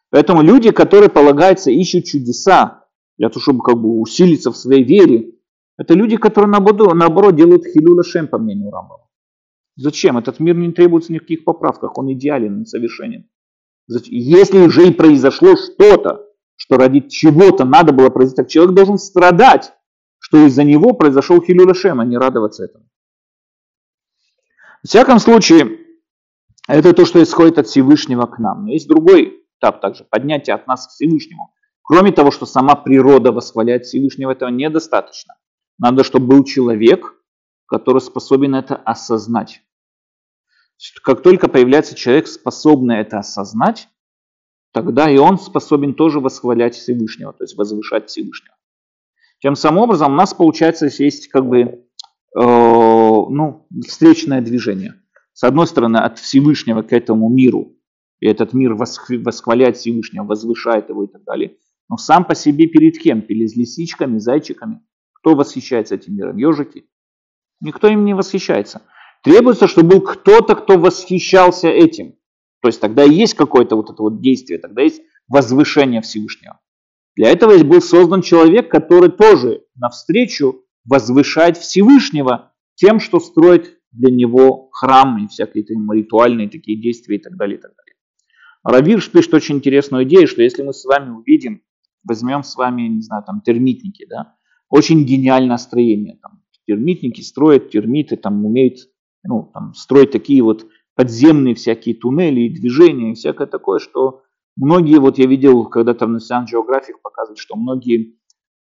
Поэтому 0.09 0.41
люди, 0.41 0.71
которые 0.71 1.09
полагаются, 1.09 1.71
ищут 1.71 2.05
чудеса, 2.05 2.85
для 3.17 3.29
того, 3.29 3.41
чтобы 3.41 3.63
как 3.63 3.79
бы 3.79 3.99
усилиться 3.99 4.51
в 4.51 4.57
своей 4.57 4.83
вере, 4.83 5.35
это 5.77 5.93
люди, 5.93 6.17
которые 6.17 6.51
наоборот, 6.51 6.93
наоборот 6.95 7.35
делают 7.35 7.65
хилюля 7.65 8.03
шем, 8.03 8.27
по 8.27 8.37
мнению 8.37 8.71
Рамбама. 8.71 9.07
Зачем? 9.75 10.17
Этот 10.17 10.39
мир 10.39 10.55
не 10.55 10.71
требуется 10.71 11.13
никаких 11.13 11.43
поправках, 11.43 11.97
он 11.97 12.11
идеален, 12.13 12.59
он 12.59 12.65
совершенен. 12.65 13.27
Если 13.87 14.59
уже 14.59 14.87
и 14.87 14.91
произошло 14.91 15.55
что-то, 15.55 16.25
что 16.55 16.77
ради 16.77 17.01
чего-то 17.01 17.65
надо 17.65 17.93
было 17.93 18.09
произойти, 18.09 18.41
так 18.41 18.49
человек 18.49 18.75
должен 18.75 18.97
страдать, 18.97 19.73
что 20.31 20.45
из-за 20.45 20.63
него 20.63 20.93
произошел 20.93 21.41
хилюля 21.41 21.73
шем, 21.73 21.99
а 21.99 22.05
не 22.05 22.17
радоваться 22.17 22.63
этому. 22.63 22.85
В 24.81 24.87
всяком 24.87 25.19
случае, 25.19 25.77
это 26.69 26.93
то, 26.93 27.03
что 27.03 27.21
исходит 27.21 27.57
от 27.57 27.67
Всевышнего 27.67 28.25
к 28.27 28.39
нам. 28.39 28.63
Но 28.63 28.71
есть 28.71 28.87
другой 28.87 29.43
этап 29.59 29.81
также, 29.81 30.05
поднятие 30.05 30.55
от 30.55 30.67
нас 30.67 30.87
к 30.87 30.91
Всевышнему. 30.91 31.53
Кроме 31.83 32.13
того, 32.13 32.31
что 32.31 32.45
сама 32.45 32.75
природа 32.75 33.33
восхваляет 33.33 33.83
Всевышнего, 33.83 34.31
этого 34.31 34.47
недостаточно. 34.47 35.35
Надо, 35.77 36.05
чтобы 36.05 36.27
был 36.27 36.45
человек, 36.45 37.13
который 37.65 37.99
способен 37.99 38.55
это 38.55 38.77
осознать. 38.77 39.61
Как 41.03 41.23
только 41.23 41.49
появляется 41.49 41.93
человек, 41.93 42.27
способный 42.27 42.99
это 42.99 43.19
осознать, 43.19 43.89
тогда 44.71 45.09
и 45.11 45.17
он 45.17 45.37
способен 45.37 45.93
тоже 45.93 46.21
восхвалять 46.21 46.75
Всевышнего, 46.75 47.33
то 47.33 47.43
есть 47.43 47.57
возвышать 47.57 48.07
Всевышнего. 48.07 48.55
Тем 49.41 49.55
самым 49.55 49.83
образом 49.83 50.13
у 50.13 50.15
нас 50.15 50.33
получается 50.33 50.87
есть 50.99 51.27
как 51.29 51.47
бы 51.47 51.59
э, 51.59 51.79
ну, 52.35 53.67
встречное 53.87 54.41
движение. 54.41 54.93
С 55.33 55.43
одной 55.43 55.65
стороны, 55.65 55.97
от 55.97 56.19
Всевышнего 56.19 56.83
к 56.83 56.93
этому 56.93 57.29
миру, 57.29 57.75
и 58.19 58.27
этот 58.27 58.53
мир 58.53 58.75
восхваляет 58.75 59.77
Всевышнего, 59.77 60.25
возвышает 60.25 60.89
его 60.89 61.05
и 61.05 61.07
так 61.07 61.23
далее. 61.23 61.57
Но 61.89 61.97
сам 61.97 62.23
по 62.23 62.35
себе 62.35 62.67
перед 62.67 62.99
кем? 62.99 63.23
Перед 63.23 63.55
лисичками, 63.55 64.19
зайчиками. 64.19 64.81
Кто 65.13 65.35
восхищается 65.35 65.95
этим 65.95 66.15
миром? 66.15 66.37
Ежики. 66.37 66.85
Никто 67.59 67.87
им 67.87 68.05
не 68.05 68.13
восхищается. 68.13 68.83
Требуется, 69.23 69.67
чтобы 69.67 69.89
был 69.89 70.01
кто-то, 70.01 70.55
кто 70.55 70.77
восхищался 70.77 71.67
этим. 71.67 72.13
То 72.61 72.67
есть 72.67 72.79
тогда 72.79 73.03
есть 73.03 73.33
какое-то 73.33 73.75
вот 73.75 73.89
это 73.89 74.01
вот 74.03 74.21
действие, 74.21 74.59
тогда 74.59 74.83
есть 74.83 75.01
возвышение 75.27 76.01
Всевышнего. 76.01 76.59
Для 77.15 77.29
этого 77.29 77.61
был 77.63 77.81
создан 77.81 78.21
человек, 78.21 78.69
который 78.69 79.09
тоже 79.09 79.63
навстречу 79.75 80.63
возвышает 80.85 81.57
Всевышнего 81.57 82.53
тем, 82.75 82.99
что 82.99 83.19
строит 83.19 83.77
для 83.91 84.11
него 84.11 84.69
храм 84.71 85.23
и 85.23 85.27
всякие 85.27 85.65
там 85.65 85.91
ритуальные 85.91 86.49
такие 86.49 86.81
действия 86.81 87.17
и 87.17 87.21
так 87.21 87.35
далее. 87.35 87.57
И 87.57 87.61
так 87.61 87.71
далее. 87.75 87.95
Равирш 88.63 89.11
пишет 89.11 89.33
очень 89.33 89.57
интересную 89.57 90.05
идею, 90.05 90.27
что 90.27 90.41
если 90.41 90.63
мы 90.63 90.73
с 90.73 90.85
вами 90.85 91.09
увидим, 91.09 91.61
возьмем 92.03 92.43
с 92.43 92.55
вами, 92.55 92.83
не 92.83 93.01
знаю, 93.01 93.23
там 93.25 93.41
термитники, 93.41 94.05
да, 94.09 94.35
очень 94.69 95.03
гениальное 95.03 95.57
строение, 95.57 96.17
там, 96.21 96.41
термитники 96.65 97.21
строят, 97.21 97.69
термиты 97.69 98.15
там 98.15 98.45
умеют 98.45 98.77
ну, 99.23 99.49
там, 99.53 99.73
строить 99.73 100.11
такие 100.11 100.41
вот 100.41 100.67
подземные 100.95 101.55
всякие 101.55 101.95
туннели 101.95 102.41
и 102.41 102.53
движения 102.53 103.11
и 103.11 103.15
всякое 103.15 103.47
такое, 103.47 103.79
что 103.79 104.23
многие, 104.61 104.99
вот 104.99 105.17
я 105.17 105.25
видел 105.25 105.65
когда-то 105.65 106.07
в 106.07 106.15
National 106.15 106.45
Geographic 106.45 106.95
показывают, 107.03 107.39
что 107.39 107.55
многие 107.55 108.17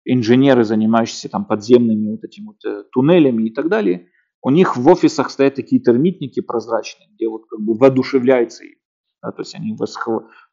инженеры, 0.05 0.63
занимающиеся 0.63 1.29
там 1.29 1.45
подземными 1.45 2.11
вот 2.11 2.23
этими 2.23 2.45
вот 2.47 2.65
э, 2.65 2.83
туннелями 2.91 3.49
и 3.49 3.53
так 3.53 3.69
далее, 3.69 4.07
у 4.41 4.49
них 4.49 4.77
в 4.77 4.87
офисах 4.87 5.29
стоят 5.29 5.55
такие 5.55 5.81
термитники 5.81 6.39
прозрачные, 6.39 7.09
где 7.13 7.27
вот 7.27 7.45
как 7.47 7.59
бы 7.59 7.73
воодушевляется 7.73 8.63
им. 8.63 8.75
Да, 9.21 9.31
то 9.31 9.41
есть 9.41 9.53
они 9.53 9.75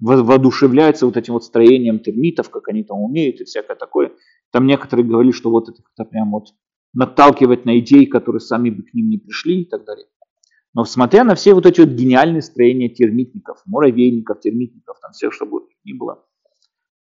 воодушевляются 0.01 1.07
вот 1.07 1.17
этим 1.17 1.35
вот 1.35 1.45
строением 1.45 2.01
термитов, 2.01 2.51
как 2.51 2.69
они 2.69 2.83
там 2.83 3.01
умеют 3.01 3.41
и 3.41 3.45
всякое 3.45 3.77
такое. 3.77 4.13
Там 4.51 4.67
некоторые 4.67 5.07
говорили, 5.07 5.31
что 5.31 5.51
вот 5.51 5.69
это 5.69 5.81
как-то 5.83 6.05
прям 6.05 6.33
вот 6.33 6.49
наталкивать 6.93 7.65
на 7.65 7.79
идеи, 7.79 8.07
которые 8.07 8.41
сами 8.41 8.71
бы 8.71 8.83
к 8.83 8.93
ним 8.93 9.09
не 9.09 9.19
пришли 9.19 9.63
и 9.63 9.69
так 9.69 9.85
далее. 9.85 10.07
Но 10.77 10.85
смотря 10.85 11.25
на 11.25 11.35
все 11.35 11.55
вот 11.55 11.65
эти 11.65 11.81
вот 11.81 11.89
гениальные 11.89 12.43
строения 12.43 12.91
термитников, 12.91 13.63
муравейников, 13.65 14.41
термитников, 14.41 14.99
там 15.01 15.13
всех, 15.13 15.33
что 15.33 15.47
бы 15.47 15.63
ни 15.85 15.95
было, 15.95 16.23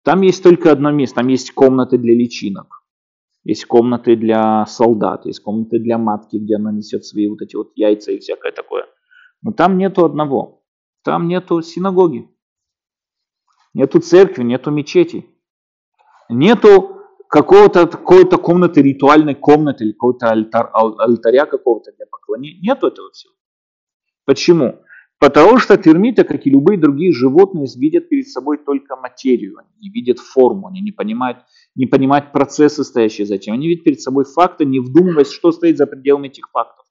там 0.04 0.20
есть 0.20 0.44
только 0.44 0.70
одно 0.70 0.92
место, 0.92 1.16
там 1.16 1.26
есть 1.26 1.50
комнаты 1.50 1.98
для 1.98 2.14
личинок, 2.14 2.84
есть 3.42 3.64
комнаты 3.64 4.14
для 4.14 4.64
солдат, 4.66 5.26
есть 5.26 5.40
комнаты 5.40 5.80
для 5.80 5.98
матки, 5.98 6.36
где 6.36 6.54
она 6.54 6.70
несет 6.70 7.04
свои 7.04 7.26
вот 7.26 7.42
эти 7.42 7.56
вот 7.56 7.72
яйца 7.74 8.12
и 8.12 8.20
всякое 8.20 8.52
такое. 8.52 8.84
Но 9.42 9.50
там 9.50 9.76
нету 9.76 10.04
одного, 10.04 10.62
там 11.02 11.26
нету 11.26 11.60
синагоги, 11.60 12.30
нету 13.74 13.98
церкви, 13.98 14.44
нету 14.44 14.70
мечети, 14.70 15.26
нету 16.28 17.00
какого-то 17.28 17.88
какой-то 17.88 18.38
комнаты, 18.38 18.82
ритуальной 18.82 19.34
комнаты 19.34 19.82
или 19.82 19.90
какого-то 19.90 20.30
альтар, 20.30 20.70
альтаря 20.72 21.46
какого-то 21.46 21.90
для 21.90 22.06
поклонения. 22.06 22.60
Нет 22.60 22.84
этого 22.84 23.10
всего. 23.10 23.34
Почему? 24.24 24.80
Потому 25.18 25.58
что 25.58 25.76
термиты, 25.76 26.24
как 26.24 26.46
и 26.46 26.50
любые 26.50 26.78
другие 26.78 27.12
животные, 27.12 27.66
видят 27.76 28.08
перед 28.08 28.28
собой 28.28 28.58
только 28.58 28.96
материю, 28.96 29.58
они 29.58 29.68
не 29.80 29.90
видят 29.90 30.18
форму, 30.18 30.68
они 30.68 30.80
не 30.80 30.92
понимают, 30.92 31.38
не 31.74 31.86
понимают 31.86 32.32
процессы, 32.32 32.84
стоящие 32.84 33.26
за 33.26 33.36
этим. 33.36 33.54
Они 33.54 33.68
видят 33.68 33.84
перед 33.84 34.00
собой 34.00 34.24
факты, 34.24 34.64
не 34.64 34.80
вдумываясь, 34.80 35.30
что 35.30 35.52
стоит 35.52 35.78
за 35.78 35.86
пределами 35.86 36.28
этих 36.28 36.50
фактов. 36.50 36.84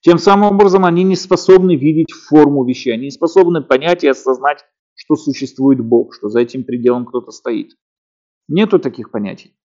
Тем 0.00 0.18
самым 0.18 0.54
образом 0.54 0.84
они 0.84 1.02
не 1.02 1.16
способны 1.16 1.76
видеть 1.76 2.12
форму 2.12 2.64
вещей, 2.64 2.94
они 2.94 3.04
не 3.04 3.10
способны 3.10 3.60
понять 3.60 4.04
и 4.04 4.08
осознать, 4.08 4.64
что 4.94 5.16
существует 5.16 5.80
Бог, 5.80 6.14
что 6.14 6.28
за 6.28 6.40
этим 6.40 6.64
пределом 6.64 7.06
кто-то 7.06 7.32
стоит. 7.32 7.72
Нету 8.48 8.78
таких 8.78 9.10
понятий. 9.10 9.56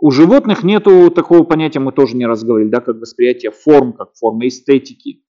У 0.00 0.10
животных 0.10 0.64
нету 0.64 1.10
такого 1.10 1.44
понятия, 1.44 1.78
мы 1.78 1.92
тоже 1.92 2.16
не 2.16 2.26
раз 2.26 2.44
говорили, 2.44 2.68
да, 2.68 2.80
как 2.80 2.96
восприятие 2.96 3.52
форм, 3.52 3.92
как 3.92 4.14
формы 4.14 4.48
эстетики. 4.48 5.23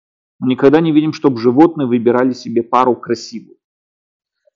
Мы 0.43 0.51
никогда 0.51 0.81
не 0.81 0.91
видим, 0.91 1.13
чтобы 1.13 1.39
животные 1.39 1.87
выбирали 1.87 2.33
себе 2.33 2.63
пару 2.63 2.97
красивую. 2.97 3.55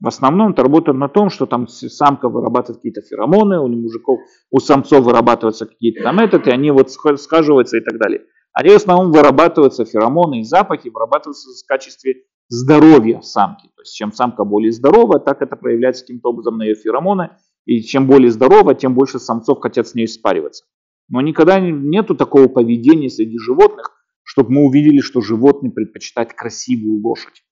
В 0.02 0.08
основном 0.08 0.52
это 0.52 0.62
работает 0.62 0.98
на 0.98 1.08
том, 1.08 1.30
что 1.30 1.46
там 1.46 1.70
самка 1.70 2.28
вырабатывает 2.28 2.80
какие-то 2.80 3.00
феромоны, 3.02 3.58
у 3.62 3.70
мужиков, 3.70 4.20
у 4.52 4.60
самцов 4.60 5.06
вырабатываются 5.06 5.66
какие-то 5.66 6.04
там 6.04 6.20
этот, 6.20 6.46
и 6.46 6.52
они 6.52 6.72
вот 6.72 6.92
схаживаются 6.92 7.78
и 7.78 7.80
так 7.80 7.98
далее. 8.00 8.26
Они 8.52 8.72
в 8.72 8.76
основном 8.76 9.14
вырабатываются 9.14 9.86
феромоны 9.86 10.42
и 10.42 10.44
запахи, 10.44 10.90
вырабатываются 10.90 11.48
в 11.52 11.66
качестве 11.66 12.26
здоровья 12.50 13.22
самки. 13.22 13.68
То 13.68 13.82
есть 13.84 13.96
чем 13.96 14.12
самка 14.12 14.44
более 14.44 14.74
здоровая, 14.74 15.20
так 15.20 15.42
это 15.42 15.56
проявляется 15.56 16.04
каким-то 16.04 16.32
образом 16.32 16.58
на 16.58 16.64
ее 16.64 16.76
феромоны, 16.76 17.30
и 17.64 17.80
чем 17.80 18.08
более 18.08 18.30
здорова, 18.30 18.76
тем 18.76 18.94
больше 18.94 19.20
самцов 19.20 19.62
хотят 19.62 19.88
с 19.88 19.96
ней 19.96 20.10
спариваться. 20.10 20.66
Но 21.08 21.22
никогда 21.22 21.62
нету 21.62 22.14
такого 22.14 22.50
поведения 22.50 23.10
среди 23.10 23.40
животных, 23.40 23.97
чтобы 24.38 24.52
мы 24.52 24.66
увидели, 24.66 25.00
что 25.00 25.20
животные 25.20 25.72
предпочитают 25.72 26.34
красивую 26.34 27.02
лошадь. 27.02 27.44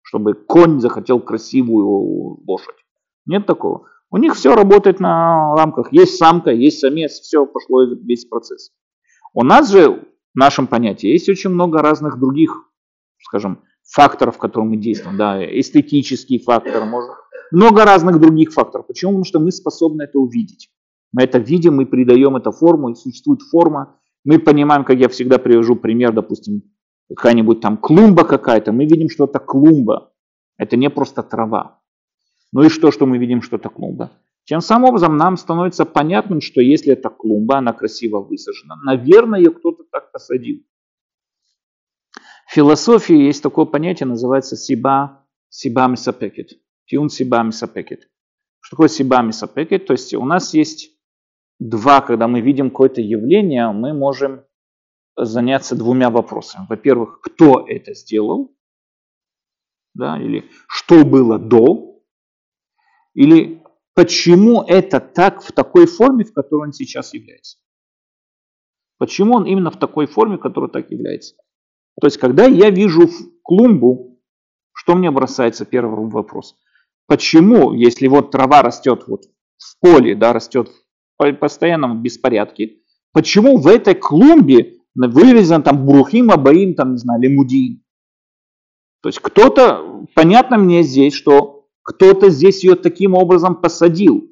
Чтобы 0.00 0.34
конь 0.34 0.78
захотел 0.78 1.18
красивую 1.18 2.40
лошадь. 2.46 2.76
Нет 3.26 3.46
такого. 3.46 3.88
У 4.10 4.16
них 4.16 4.36
все 4.36 4.54
работает 4.54 5.00
на 5.00 5.56
рамках. 5.56 5.92
Есть 5.92 6.18
самка, 6.18 6.52
есть 6.52 6.78
самец, 6.78 7.18
все 7.18 7.46
пошло 7.46 7.82
весь 7.82 8.26
процесс. 8.26 8.70
У 9.34 9.42
нас 9.42 9.72
же, 9.72 9.90
в 9.90 10.38
нашем 10.38 10.68
понятии, 10.68 11.08
есть 11.08 11.28
очень 11.28 11.50
много 11.50 11.82
разных 11.82 12.20
других, 12.20 12.52
скажем, 13.18 13.64
факторов, 13.82 14.36
в 14.36 14.38
которых 14.38 14.70
мы 14.70 14.76
действуем. 14.76 15.16
Да, 15.16 15.42
эстетический 15.44 16.38
фактор, 16.38 16.84
может, 16.84 17.10
много 17.50 17.84
разных 17.84 18.20
других 18.20 18.52
факторов. 18.52 18.86
Почему? 18.86 19.10
Потому 19.10 19.24
что 19.24 19.40
мы 19.40 19.50
способны 19.50 20.02
это 20.04 20.20
увидеть. 20.20 20.70
Мы 21.10 21.24
это 21.24 21.38
видим, 21.38 21.74
мы 21.74 21.86
придаем 21.86 22.36
это 22.36 22.52
форму, 22.52 22.90
и 22.90 22.94
существует 22.94 23.42
форма. 23.42 23.99
Мы 24.24 24.38
понимаем, 24.38 24.84
как 24.84 24.98
я 24.98 25.08
всегда 25.08 25.38
привожу 25.38 25.76
пример, 25.76 26.12
допустим, 26.12 26.62
какая-нибудь 27.08 27.60
там 27.60 27.76
клумба 27.76 28.24
какая-то, 28.24 28.72
мы 28.72 28.84
видим, 28.84 29.08
что 29.08 29.24
это 29.24 29.38
клумба. 29.38 30.12
Это 30.58 30.76
не 30.76 30.90
просто 30.90 31.22
трава. 31.22 31.80
Ну 32.52 32.62
и 32.62 32.68
что, 32.68 32.90
что 32.90 33.06
мы 33.06 33.18
видим, 33.18 33.40
что 33.40 33.56
это 33.56 33.70
клумба? 33.70 34.10
Тем 34.44 34.60
самым 34.60 34.90
образом 34.90 35.16
нам 35.16 35.36
становится 35.36 35.84
понятным, 35.84 36.40
что 36.40 36.60
если 36.60 36.92
это 36.92 37.08
клумба, 37.08 37.58
она 37.58 37.72
красиво 37.72 38.20
высажена, 38.20 38.76
наверное, 38.84 39.38
ее 39.38 39.50
кто-то 39.52 39.84
так 39.90 40.12
посадил. 40.12 40.62
В 42.46 42.52
философии 42.52 43.14
есть 43.14 43.42
такое 43.42 43.64
понятие, 43.64 44.08
называется 44.08 44.56
сиба, 44.56 45.24
сиба 45.48 45.86
мисапекет. 45.86 46.50
Тиун 46.86 47.08
сиба 47.08 47.42
мисапекет. 47.44 48.08
Что 48.60 48.76
такое 48.76 48.88
сиба 48.88 49.22
мисапекет? 49.22 49.86
То 49.86 49.92
есть 49.92 50.12
у 50.14 50.24
нас 50.24 50.52
есть 50.52 50.90
два, 51.60 52.00
когда 52.00 52.26
мы 52.26 52.40
видим 52.40 52.70
какое-то 52.70 53.00
явление, 53.00 53.70
мы 53.70 53.92
можем 53.92 54.44
заняться 55.16 55.76
двумя 55.76 56.10
вопросами. 56.10 56.66
Во-первых, 56.68 57.20
кто 57.20 57.64
это 57.68 57.94
сделал, 57.94 58.52
да, 59.94 60.20
или 60.20 60.50
что 60.66 61.04
было 61.04 61.38
до, 61.38 61.90
Или 63.14 63.62
почему 63.94 64.62
это 64.62 65.00
так 65.00 65.42
в 65.42 65.52
такой 65.52 65.86
форме, 65.86 66.24
в 66.24 66.32
которой 66.32 66.68
он 66.68 66.72
сейчас 66.72 67.12
является? 67.12 67.58
Почему 68.98 69.34
он 69.34 69.46
именно 69.46 69.70
в 69.70 69.78
такой 69.78 70.06
форме, 70.06 70.36
в 70.36 70.40
которой 70.40 70.70
так 70.70 70.90
является? 70.90 71.34
То 72.00 72.06
есть, 72.06 72.18
когда 72.18 72.44
я 72.44 72.70
вижу 72.70 73.08
клумбу, 73.42 74.20
что 74.72 74.94
мне 74.94 75.10
бросается 75.10 75.64
первый 75.64 76.08
вопрос? 76.08 76.56
Почему, 77.06 77.72
если 77.72 78.06
вот 78.06 78.30
трава 78.30 78.62
растет 78.62 79.04
вот 79.08 79.24
в 79.58 79.78
поле, 79.80 80.14
да, 80.14 80.32
растет 80.32 80.70
постоянном 81.38 82.02
беспорядке, 82.02 82.76
почему 83.12 83.58
в 83.58 83.66
этой 83.66 83.94
клумбе 83.94 84.78
вывезен 84.94 85.62
там 85.62 85.86
Брухим, 85.86 86.30
Абаим, 86.30 86.74
там, 86.74 86.92
не 86.92 86.98
знаю, 86.98 87.20
Лемудин? 87.22 87.82
То 89.02 89.08
есть 89.08 89.20
кто-то, 89.20 90.06
понятно 90.14 90.58
мне 90.58 90.82
здесь, 90.82 91.14
что 91.14 91.66
кто-то 91.82 92.30
здесь 92.30 92.62
ее 92.64 92.74
таким 92.74 93.14
образом 93.14 93.56
посадил. 93.56 94.28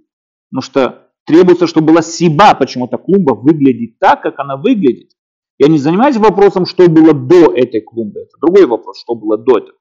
Потому 0.50 0.62
что 0.62 1.08
требуется, 1.24 1.66
чтобы 1.66 1.88
была 1.88 2.02
сиба, 2.02 2.54
почему-то 2.54 2.98
клумба 2.98 3.32
выглядит 3.32 3.98
так, 3.98 4.22
как 4.22 4.38
она 4.38 4.56
выглядит. 4.56 5.12
Я 5.58 5.68
не 5.68 5.78
занимаюсь 5.78 6.16
вопросом, 6.16 6.66
что 6.66 6.88
было 6.88 7.12
до 7.12 7.52
этой 7.52 7.80
клумбы. 7.80 8.20
Это 8.20 8.30
другой 8.40 8.66
вопрос, 8.66 9.00
что 9.00 9.14
было 9.14 9.36
до 9.36 9.58
этого. 9.58 9.78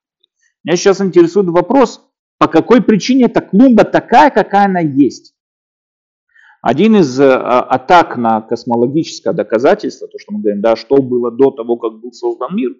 Меня 0.64 0.76
сейчас 0.76 1.00
интересует 1.00 1.48
вопрос, 1.48 2.02
по 2.38 2.48
какой 2.48 2.82
причине 2.82 3.26
эта 3.26 3.40
клумба 3.40 3.84
такая, 3.84 4.30
какая 4.30 4.66
она 4.66 4.80
есть. 4.80 5.34
Один 6.60 6.96
из 6.96 7.18
э, 7.20 7.32
атак 7.32 8.16
на 8.16 8.40
космологическое 8.40 9.32
доказательство, 9.32 10.08
то, 10.08 10.18
что 10.18 10.32
мы 10.32 10.40
говорим, 10.40 10.60
да, 10.60 10.76
что 10.76 10.96
было 11.00 11.30
до 11.30 11.50
того, 11.50 11.76
как 11.76 12.00
был 12.00 12.12
создан 12.12 12.56
мир, 12.56 12.74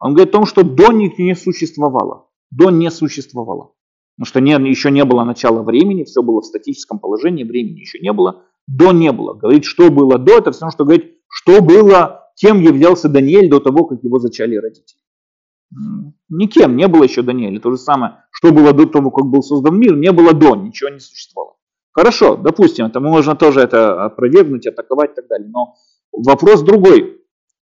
он 0.00 0.14
говорит 0.14 0.34
о 0.34 0.38
том, 0.38 0.46
что 0.46 0.62
до 0.62 0.92
них 0.92 1.18
не 1.18 1.36
существовало. 1.36 2.28
До 2.50 2.70
не 2.70 2.90
существовало. 2.90 3.74
Потому 4.16 4.26
что 4.26 4.40
не, 4.40 4.68
еще 4.68 4.90
не 4.90 5.04
было 5.04 5.24
начала 5.24 5.62
времени, 5.62 6.04
все 6.04 6.22
было 6.22 6.40
в 6.40 6.46
статическом 6.46 6.98
положении, 6.98 7.44
времени 7.44 7.80
еще 7.80 8.00
не 8.00 8.12
было. 8.12 8.44
До 8.66 8.92
не 8.92 9.12
было. 9.12 9.34
Говорит, 9.34 9.64
что 9.64 9.90
было 9.90 10.18
до, 10.18 10.38
это 10.38 10.50
все 10.50 10.62
равно, 10.62 10.72
что 10.72 10.84
говорит, 10.84 11.18
что 11.28 11.62
было 11.62 12.22
кем 12.36 12.60
являлся 12.60 13.08
Даниэль 13.08 13.48
до 13.48 13.60
того, 13.60 13.84
как 13.84 14.02
его 14.02 14.18
зачали 14.18 14.56
родители. 14.56 15.00
Никем 16.28 16.76
не 16.76 16.88
было 16.88 17.04
еще 17.04 17.22
Даниэля. 17.22 17.60
То 17.60 17.70
же 17.70 17.76
самое, 17.78 18.24
что 18.30 18.52
было 18.52 18.72
до 18.72 18.86
того, 18.86 19.10
как 19.10 19.26
был 19.26 19.42
создан 19.42 19.78
мир, 19.78 19.96
не 19.96 20.12
было 20.12 20.32
до, 20.32 20.54
ничего 20.56 20.90
не 20.90 20.98
существовало. 20.98 21.56
Хорошо, 21.92 22.36
допустим, 22.36 22.86
это 22.86 23.00
можно 23.00 23.36
тоже 23.36 23.60
это 23.60 24.04
опровергнуть, 24.04 24.66
атаковать 24.66 25.12
и 25.12 25.14
так 25.16 25.28
далее. 25.28 25.48
Но 25.48 25.74
вопрос 26.12 26.62
другой. 26.62 27.20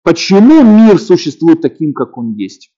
Почему 0.05 0.63
мир 0.63 0.99
существует 0.99 1.61
таким, 1.61 1.93
как 1.93 2.17
он 2.17 2.35
есть? 2.35 2.73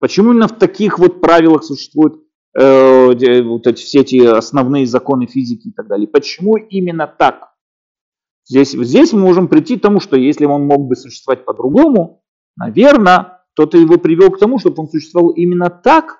Почему 0.00 0.32
именно 0.32 0.48
в 0.48 0.58
таких 0.58 0.98
вот 0.98 1.20
правилах 1.20 1.64
существуют 1.64 2.22
э, 2.58 3.42
вот 3.42 3.66
эти, 3.66 3.82
все 3.82 4.00
эти 4.00 4.24
основные 4.24 4.86
законы 4.86 5.26
физики 5.26 5.68
и 5.68 5.72
так 5.72 5.86
далее? 5.86 6.08
Почему 6.08 6.56
именно 6.56 7.06
так? 7.06 7.54
Здесь, 8.46 8.72
здесь 8.72 9.12
мы 9.12 9.20
можем 9.20 9.48
прийти 9.48 9.78
к 9.78 9.82
тому, 9.82 10.00
что 10.00 10.16
если 10.16 10.44
он 10.44 10.66
мог 10.66 10.86
бы 10.86 10.96
существовать 10.96 11.44
по-другому, 11.44 12.22
наверное, 12.56 13.40
кто-то 13.54 13.78
его 13.78 13.96
привел 13.96 14.30
к 14.30 14.38
тому, 14.38 14.58
чтобы 14.58 14.82
он 14.82 14.88
существовал 14.88 15.30
именно 15.30 15.70
так, 15.70 16.18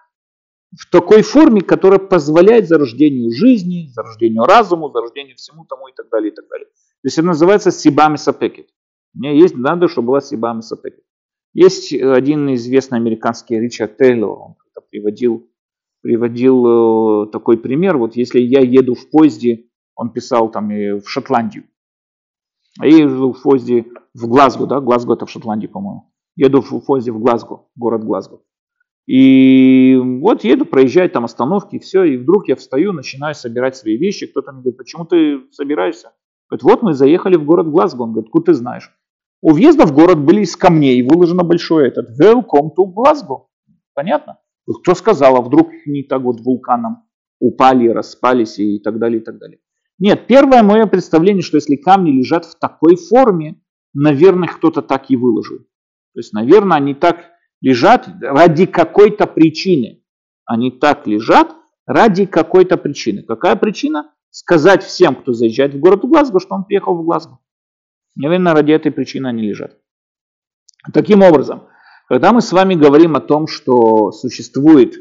в 0.76 0.90
такой 0.90 1.22
форме, 1.22 1.60
которая 1.60 1.98
позволяет 1.98 2.68
зарождению 2.68 3.30
жизни, 3.30 3.88
зарождению 3.92 4.44
разума, 4.44 4.90
зарождению 4.90 5.36
всему 5.36 5.64
тому 5.64 5.88
и 5.88 5.92
так 5.94 6.08
далее, 6.10 6.32
и 6.32 6.34
так 6.34 6.46
далее. 6.48 6.66
То 6.66 7.06
есть 7.06 7.18
это 7.18 7.26
называется 7.26 7.70
сибами 7.70 8.16
сапекет. 8.16 8.68
Мне 9.12 9.38
есть, 9.38 9.56
надо, 9.56 9.88
чтобы 9.88 10.08
была 10.08 10.20
сибами 10.20 10.60
сапекет. 10.60 11.04
Есть 11.52 11.92
один 11.92 12.52
известный 12.54 12.98
американский 12.98 13.60
Ричард 13.60 13.96
Тейлор, 13.96 14.38
он 14.38 14.54
приводил, 14.90 15.48
приводил 16.02 17.26
э, 17.26 17.30
такой 17.30 17.58
пример. 17.58 17.96
Вот 17.96 18.16
если 18.16 18.40
я 18.40 18.60
еду 18.60 18.94
в 18.94 19.08
поезде, 19.10 19.66
он 19.94 20.10
писал 20.10 20.50
там 20.50 20.68
в 20.68 21.04
Шотландию, 21.06 21.64
а 22.80 22.86
я 22.86 23.04
еду 23.04 23.32
в 23.32 23.42
поезде 23.42 23.86
в 24.14 24.26
Глазго, 24.26 24.66
да, 24.66 24.80
Глазго 24.80 25.14
это 25.14 25.26
в 25.26 25.30
Шотландии, 25.30 25.68
по-моему. 25.68 26.12
Еду 26.36 26.60
в 26.60 26.80
поезде 26.80 27.12
в 27.12 27.20
Глазго, 27.20 27.66
город 27.76 28.04
Глазго. 28.04 28.40
И 29.06 29.96
вот 29.96 30.44
еду, 30.44 30.64
проезжаю 30.64 31.10
там 31.10 31.24
остановки, 31.24 31.78
все, 31.78 32.04
и 32.04 32.16
вдруг 32.16 32.48
я 32.48 32.56
встаю, 32.56 32.92
начинаю 32.92 33.34
собирать 33.34 33.76
свои 33.76 33.96
вещи. 33.96 34.26
Кто-то 34.26 34.52
мне 34.52 34.62
говорит, 34.62 34.78
почему 34.78 35.04
ты 35.04 35.42
собираешься? 35.50 36.12
Говорит, 36.48 36.62
вот 36.62 36.82
мы 36.82 36.94
заехали 36.94 37.36
в 37.36 37.44
город 37.44 37.68
Глазго. 37.68 38.02
Он 38.02 38.12
говорит, 38.12 38.28
откуда 38.28 38.46
ты 38.46 38.54
знаешь? 38.54 38.90
У 39.42 39.52
въезда 39.52 39.84
в 39.84 39.92
город 39.92 40.24
были 40.24 40.40
из 40.40 40.56
камней, 40.56 41.02
выложено 41.02 41.44
большое 41.44 41.88
этот 41.88 42.18
Welcome 42.18 42.70
to 42.78 42.86
Glasgow. 42.94 43.46
Понятно? 43.92 44.38
Кто 44.66 44.94
сказал, 44.94 45.36
а 45.36 45.42
вдруг 45.42 45.68
не 45.84 46.02
так 46.02 46.22
вот 46.22 46.40
вулканом 46.40 47.04
упали, 47.40 47.88
распались 47.88 48.58
и 48.58 48.78
так 48.78 48.98
далее, 48.98 49.20
и 49.20 49.24
так 49.24 49.38
далее. 49.38 49.58
Нет, 49.98 50.26
первое 50.26 50.62
мое 50.62 50.86
представление, 50.86 51.42
что 51.42 51.58
если 51.58 51.76
камни 51.76 52.10
лежат 52.10 52.46
в 52.46 52.58
такой 52.58 52.96
форме, 52.96 53.60
наверное, 53.92 54.48
кто-то 54.48 54.80
так 54.80 55.10
и 55.10 55.16
выложил. 55.16 55.58
То 55.58 56.20
есть, 56.20 56.32
наверное, 56.32 56.78
они 56.78 56.94
так 56.94 57.33
лежат 57.64 58.06
ради 58.20 58.66
какой-то 58.66 59.26
причины. 59.26 60.02
Они 60.44 60.70
так 60.70 61.06
лежат 61.06 61.56
ради 61.86 62.26
какой-то 62.26 62.76
причины. 62.76 63.22
Какая 63.22 63.56
причина? 63.56 64.12
Сказать 64.30 64.82
всем, 64.82 65.14
кто 65.14 65.32
заезжает 65.32 65.74
в 65.74 65.78
город 65.78 66.00
Глазго, 66.02 66.40
что 66.40 66.54
он 66.56 66.64
приехал 66.64 66.94
в 66.94 67.04
Глазго. 67.04 67.38
Наверное, 68.16 68.52
ради 68.52 68.72
этой 68.72 68.92
причины 68.92 69.28
они 69.28 69.42
лежат. 69.42 69.78
Таким 70.92 71.22
образом, 71.22 71.62
когда 72.06 72.34
мы 72.34 72.42
с 72.42 72.52
вами 72.52 72.74
говорим 72.74 73.16
о 73.16 73.20
том, 73.20 73.46
что 73.46 74.12
существует 74.12 74.96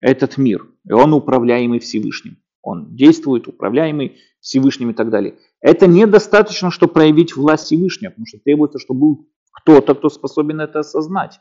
этот 0.00 0.38
мир, 0.38 0.66
и 0.88 0.92
он 0.92 1.12
управляемый 1.12 1.78
Всевышним, 1.78 2.38
он 2.62 2.96
действует, 2.96 3.48
управляемый 3.48 4.16
Всевышним 4.40 4.90
и 4.90 4.94
так 4.94 5.10
далее. 5.10 5.36
Это 5.60 5.86
недостаточно, 5.86 6.70
чтобы 6.70 6.94
проявить 6.94 7.36
власть 7.36 7.66
Всевышнего, 7.66 8.12
потому 8.12 8.26
что 8.26 8.38
требуется, 8.38 8.78
чтобы 8.78 9.00
был 9.00 9.28
кто-то, 9.52 9.94
кто 9.94 10.08
способен 10.08 10.62
это 10.62 10.78
осознать. 10.78 11.40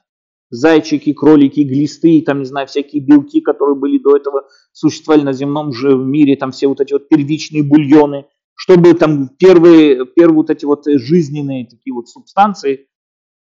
Зайчики, 0.49 1.13
кролики, 1.13 1.62
глисты, 1.62 2.21
там, 2.21 2.39
не 2.39 2.45
знаю, 2.45 2.67
всякие 2.67 3.01
белки, 3.01 3.41
которые 3.41 3.75
были 3.75 3.97
до 3.97 4.15
этого, 4.15 4.47
существовали 4.71 5.23
на 5.23 5.33
земном 5.33 5.73
же 5.73 5.97
мире, 5.97 6.38
там 6.38 6.51
все 6.51 6.67
вот 6.67 6.79
эти 6.79 6.93
вот 6.93 7.10
первичные 7.10 7.63
бульоны, 7.63 8.27
чтобы 8.55 8.93
там 8.93 9.29
первые, 9.29 10.05
первые 10.05 10.36
вот 10.36 10.49
эти 10.49 10.65
вот 10.65 10.86
жизненные 10.86 11.67
такие 11.67 11.93
вот 11.93 12.07
субстанции, 12.07 12.88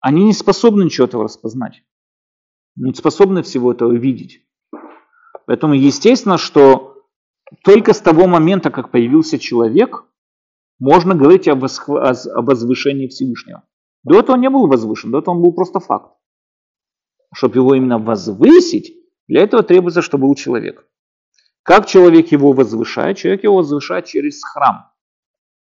они 0.00 0.24
не 0.24 0.32
способны 0.32 0.84
ничего 0.84 1.06
этого 1.06 1.24
распознать. 1.24 1.82
Не 2.76 2.92
способны 2.94 3.42
всего 3.42 3.72
этого 3.72 3.92
видеть. 3.92 4.40
Поэтому 5.46 5.74
естественно, 5.74 6.36
что 6.36 7.04
только 7.64 7.92
с 7.94 8.00
того 8.00 8.26
момента, 8.26 8.70
как 8.70 8.90
появился 8.90 9.38
человек, 9.38 10.04
можно 10.78 11.14
говорить 11.14 11.48
о, 11.48 11.56
возвышении 11.56 13.08
Всевышнего. 13.08 13.64
До 14.04 14.20
этого 14.20 14.36
он 14.36 14.42
не 14.42 14.50
был 14.50 14.66
возвышен, 14.66 15.10
до 15.10 15.18
этого 15.18 15.34
он 15.34 15.42
был 15.42 15.52
просто 15.52 15.80
факт. 15.80 16.12
Чтобы 17.34 17.56
его 17.56 17.74
именно 17.74 17.98
возвысить, 17.98 18.94
для 19.26 19.42
этого 19.42 19.62
требуется, 19.62 20.02
чтобы 20.02 20.26
был 20.26 20.34
человек. 20.34 20.88
Как 21.62 21.86
человек 21.86 22.32
его 22.32 22.52
возвышает? 22.52 23.18
Человек 23.18 23.44
его 23.44 23.56
возвышает 23.56 24.06
через 24.06 24.42
храм. 24.42 24.90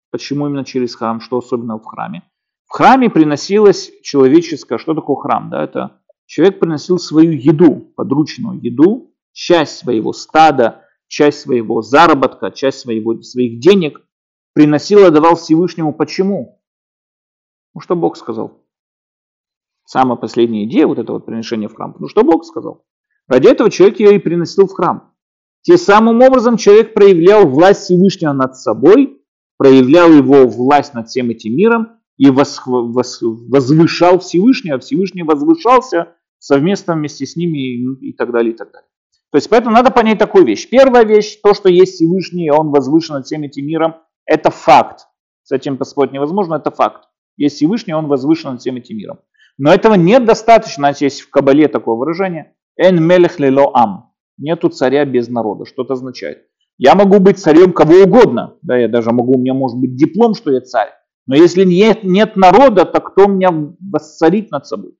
Почему 0.10 0.48
именно 0.48 0.64
через 0.64 0.96
храм? 0.96 1.20
Что 1.20 1.40
особенно 1.40 1.78
в 1.78 1.84
храме? 1.84 2.24
В 2.66 2.74
храме 2.74 3.10
приносилось 3.10 3.92
человеческое, 4.02 4.78
что 4.78 4.94
такое 4.94 5.18
храм? 5.18 5.50
Да, 5.50 5.64
это 5.64 6.02
человек 6.26 6.60
приносил 6.60 6.98
свою 7.00 7.32
еду, 7.32 7.92
подручную 7.98 8.62
еду, 8.62 9.14
часть 9.34 9.80
своего 9.80 10.14
стада, 10.14 10.86
часть 11.08 11.42
своего 11.42 11.82
заработка, 11.82 12.52
часть 12.52 12.80
своего, 12.80 13.22
своих 13.22 13.60
денег 13.60 14.02
приносил 14.54 15.06
и 15.06 15.12
давал 15.12 15.36
Всевышнему. 15.36 15.94
Почему? 15.94 16.62
Ну, 17.74 17.82
что 17.82 17.98
Бог 17.98 18.16
сказал. 18.16 18.61
Самая 19.92 20.16
последняя 20.16 20.64
идея 20.64 20.88
вот 20.88 21.00
этого 21.00 21.18
вот 21.18 21.26
приношения 21.26 21.68
в 21.68 21.76
храм. 21.76 21.94
Ну, 22.00 22.08
что 22.08 22.24
Бог 22.24 22.46
сказал. 22.46 22.86
Ради 23.28 23.50
этого 23.50 23.70
человек 23.70 24.00
ее 24.00 24.16
и 24.16 24.20
приносил 24.20 24.66
в 24.66 24.72
храм. 24.72 25.12
Тем 25.64 25.78
самым 25.78 26.22
образом 26.22 26.56
человек 26.56 26.94
проявлял 26.94 27.46
власть 27.46 27.82
Всевышнего 27.82 28.32
над 28.32 28.56
собой, 28.56 29.22
проявлял 29.58 30.10
его 30.10 30.48
власть 30.48 30.94
над 30.94 31.10
всем 31.10 31.30
этим 31.30 31.58
миром 31.58 32.00
и 32.16 32.30
возвышал 32.30 34.20
Всевышнего, 34.20 34.78
а 34.78 34.80
Всевышний 34.80 35.24
возвышался 35.24 36.16
совместно 36.40 36.94
вместе 36.94 37.26
с 37.26 37.36
ними 37.36 37.58
и 38.00 38.14
так 38.14 38.32
далее, 38.32 38.54
и 38.54 38.56
так 38.56 38.72
далее. 38.72 38.88
То 39.30 39.40
есть 39.40 39.50
поэтому 39.50 39.76
надо 39.76 39.92
понять 39.92 40.20
такую 40.20 40.46
вещь. 40.46 40.70
Первая 40.70 41.04
вещь, 41.04 41.38
то, 41.44 41.54
что 41.54 41.68
есть 41.68 41.96
Всевышний, 41.96 42.50
он 42.50 42.70
возвышен 42.70 43.16
над 43.16 43.26
всем 43.26 43.44
этим 43.44 43.66
миром, 43.66 43.96
это 44.26 44.52
факт. 44.52 45.08
С 45.44 45.52
этим 45.52 45.76
поспорить 45.76 46.14
невозможно, 46.14 46.56
это 46.56 46.72
факт. 46.72 47.10
Есть 47.36 47.58
Всевышний, 47.58 47.94
он 47.94 48.08
возвышен 48.08 48.52
над 48.52 48.62
всем 48.62 48.78
этим 48.78 48.96
миром. 48.96 49.20
Но 49.64 49.72
этого 49.72 49.94
недостаточно, 49.94 50.82
значит, 50.88 51.02
есть 51.02 51.22
в 51.22 51.30
Кабале 51.30 51.68
такое 51.68 51.96
выражение, 51.96 52.56
«эн 52.78 53.00
мелех 53.00 53.40
лело 53.40 53.70
ам». 53.76 54.12
Нету 54.40 54.70
царя 54.70 55.06
без 55.06 55.30
народа. 55.30 55.66
Что 55.66 55.84
это 55.84 55.94
означает? 55.94 56.48
Я 56.80 56.96
могу 56.96 57.20
быть 57.20 57.38
царем 57.38 57.72
кого 57.72 57.98
угодно. 57.98 58.56
Да, 58.64 58.76
я 58.76 58.88
даже 58.88 59.12
могу, 59.12 59.36
у 59.36 59.38
меня 59.38 59.54
может 59.54 59.78
быть 59.78 59.96
диплом, 59.96 60.34
что 60.34 60.52
я 60.52 60.62
царь. 60.62 60.90
Но 61.28 61.36
если 61.36 61.64
нет, 61.64 62.04
нет 62.04 62.36
народа, 62.36 62.86
то 62.86 63.02
кто 63.02 63.28
меня 63.28 63.52
воссорит 63.80 64.50
над 64.50 64.66
собой? 64.66 64.96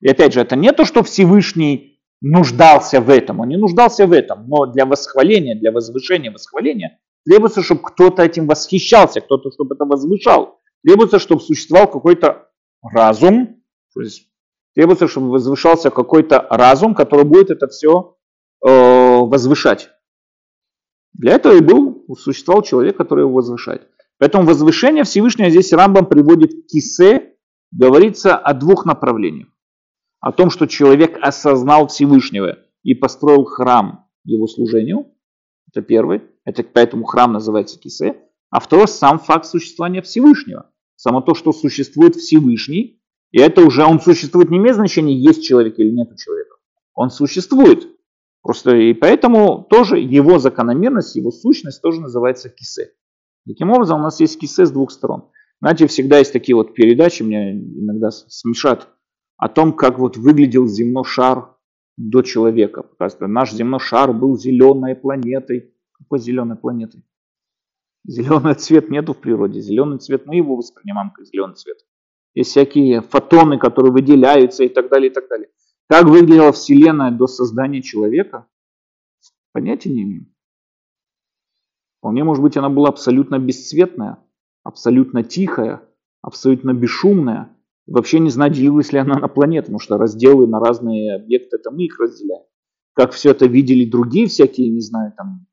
И 0.00 0.08
опять 0.08 0.32
же, 0.32 0.40
это 0.40 0.56
не 0.56 0.72
то, 0.72 0.84
что 0.84 1.04
Всевышний 1.04 2.00
нуждался 2.20 3.00
в 3.00 3.08
этом. 3.08 3.38
Он 3.38 3.46
не 3.46 3.56
нуждался 3.56 4.04
в 4.04 4.12
этом, 4.12 4.48
но 4.48 4.66
для 4.66 4.84
восхваления, 4.84 5.54
для 5.54 5.70
возвышения, 5.70 6.32
восхваления 6.32 6.98
требуется, 7.24 7.62
чтобы 7.62 7.82
кто-то 7.82 8.24
этим 8.24 8.48
восхищался, 8.48 9.20
кто-то, 9.20 9.52
чтобы 9.52 9.76
это 9.76 9.84
возвышал. 9.84 10.58
Требуется, 10.84 11.20
чтобы 11.20 11.40
существовал 11.40 11.86
какой-то 11.86 12.48
разум, 12.82 13.59
требуется, 14.74 15.08
чтобы 15.08 15.30
возвышался 15.30 15.90
какой-то 15.90 16.46
разум, 16.50 16.94
который 16.94 17.24
будет 17.24 17.50
это 17.50 17.68
все 17.68 18.16
э, 18.64 18.68
возвышать. 18.68 19.90
Для 21.12 21.34
этого 21.34 21.54
и 21.56 21.60
был, 21.60 22.04
существовал 22.18 22.62
человек, 22.62 22.96
который 22.96 23.22
его 23.22 23.32
возвышает. 23.32 23.88
Поэтому 24.18 24.46
возвышение 24.46 25.04
Всевышнего 25.04 25.50
здесь 25.50 25.72
Рамбам 25.72 26.06
приводит 26.06 26.52
к 26.52 26.66
кисе, 26.66 27.34
говорится 27.72 28.36
о 28.36 28.54
двух 28.54 28.84
направлениях. 28.84 29.48
О 30.20 30.32
том, 30.32 30.50
что 30.50 30.66
человек 30.66 31.18
осознал 31.22 31.88
Всевышнего 31.88 32.58
и 32.82 32.94
построил 32.94 33.44
храм 33.44 34.06
его 34.24 34.46
служению. 34.46 35.06
Это 35.68 35.82
первый. 35.82 36.22
Это 36.44 36.62
поэтому 36.62 37.04
храм 37.04 37.32
называется 37.32 37.78
кисе. 37.78 38.16
А 38.50 38.60
второй 38.60 38.88
сам 38.88 39.18
факт 39.18 39.46
существования 39.46 40.02
Всевышнего. 40.02 40.70
Само 40.96 41.22
то, 41.22 41.34
что 41.34 41.52
существует 41.52 42.16
Всевышний, 42.16 42.99
и 43.32 43.38
это 43.38 43.64
уже 43.64 43.84
он 43.84 44.00
существует 44.00 44.50
не 44.50 44.58
имеет 44.58 44.76
значения, 44.76 45.16
есть 45.16 45.44
человек 45.44 45.78
или 45.78 45.90
нет 45.90 46.16
человека. 46.16 46.56
Он 46.94 47.10
существует. 47.10 47.88
Просто 48.42 48.74
и 48.74 48.94
поэтому 48.94 49.66
тоже 49.68 49.98
его 49.98 50.38
закономерность, 50.38 51.14
его 51.14 51.30
сущность 51.30 51.82
тоже 51.82 52.00
называется 52.00 52.48
кисе. 52.48 52.92
Таким 53.46 53.70
образом, 53.70 54.00
у 54.00 54.02
нас 54.02 54.20
есть 54.20 54.40
кисе 54.40 54.66
с 54.66 54.70
двух 54.70 54.90
сторон. 54.90 55.30
Знаете, 55.60 55.86
всегда 55.86 56.18
есть 56.18 56.32
такие 56.32 56.56
вот 56.56 56.74
передачи, 56.74 57.22
меня 57.22 57.52
иногда 57.52 58.10
смешат, 58.10 58.88
о 59.36 59.48
том, 59.48 59.74
как 59.74 59.98
вот 59.98 60.16
выглядел 60.16 60.66
земной 60.66 61.04
шар 61.04 61.56
до 61.96 62.22
человека. 62.22 62.84
Наш 63.20 63.52
земной 63.52 63.80
шар 63.80 64.12
был 64.12 64.38
зеленой 64.38 64.94
планетой. 64.94 65.74
Какой 65.92 66.18
зеленой 66.18 66.56
планетой? 66.56 67.04
Зеленый 68.06 68.54
цвет 68.54 68.90
нету 68.90 69.12
в 69.12 69.18
природе. 69.18 69.60
Зеленый 69.60 69.98
цвет 69.98 70.26
мы 70.26 70.36
его 70.36 70.56
воспринимаем 70.56 71.10
как 71.10 71.26
зеленый 71.26 71.56
цвет. 71.56 71.78
Есть 72.34 72.50
всякие 72.50 73.02
фотоны, 73.02 73.58
которые 73.58 73.92
выделяются 73.92 74.64
и 74.64 74.68
так 74.68 74.88
далее, 74.88 75.10
и 75.10 75.14
так 75.14 75.28
далее. 75.28 75.48
Как 75.88 76.06
выглядела 76.06 76.52
Вселенная 76.52 77.10
до 77.10 77.26
создания 77.26 77.82
человека, 77.82 78.46
понятия 79.52 79.90
не 79.90 80.02
имею. 80.02 80.26
Вполне 81.98 82.24
может 82.24 82.42
быть, 82.42 82.56
она 82.56 82.70
была 82.70 82.88
абсолютно 82.88 83.38
бесцветная, 83.38 84.18
абсолютно 84.62 85.22
тихая, 85.22 85.82
абсолютно 86.22 86.72
бесшумная. 86.72 87.54
Вообще 87.86 88.20
не 88.20 88.30
знаю, 88.30 88.52
делилась 88.52 88.92
ли 88.92 88.98
она 89.00 89.18
на 89.18 89.28
планеты, 89.28 89.64
потому 89.66 89.80
что 89.80 89.98
разделы 89.98 90.46
на 90.46 90.60
разные 90.60 91.16
объекты, 91.16 91.56
это 91.56 91.70
мы 91.70 91.82
их 91.82 91.98
разделяем. 91.98 92.44
Как 92.94 93.12
все 93.12 93.32
это 93.32 93.46
видели 93.46 93.88
другие 93.88 94.28
всякие, 94.28 94.70
не 94.70 94.80
знаю, 94.80 95.12
там, 95.16 95.46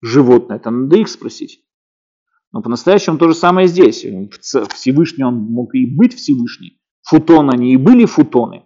животные, 0.00 0.56
это 0.58 0.70
надо 0.70 0.96
их 0.96 1.08
спросить. 1.08 1.64
Но 2.52 2.62
по-настоящему 2.62 3.18
то 3.18 3.28
же 3.28 3.34
самое 3.34 3.68
здесь. 3.68 4.04
Всевышний 4.74 5.24
он 5.24 5.36
мог 5.36 5.74
и 5.74 5.86
быть 5.86 6.14
Всевышний. 6.14 6.80
Футоны 7.02 7.52
они 7.52 7.72
и 7.72 7.76
были 7.76 8.04
футоны. 8.04 8.64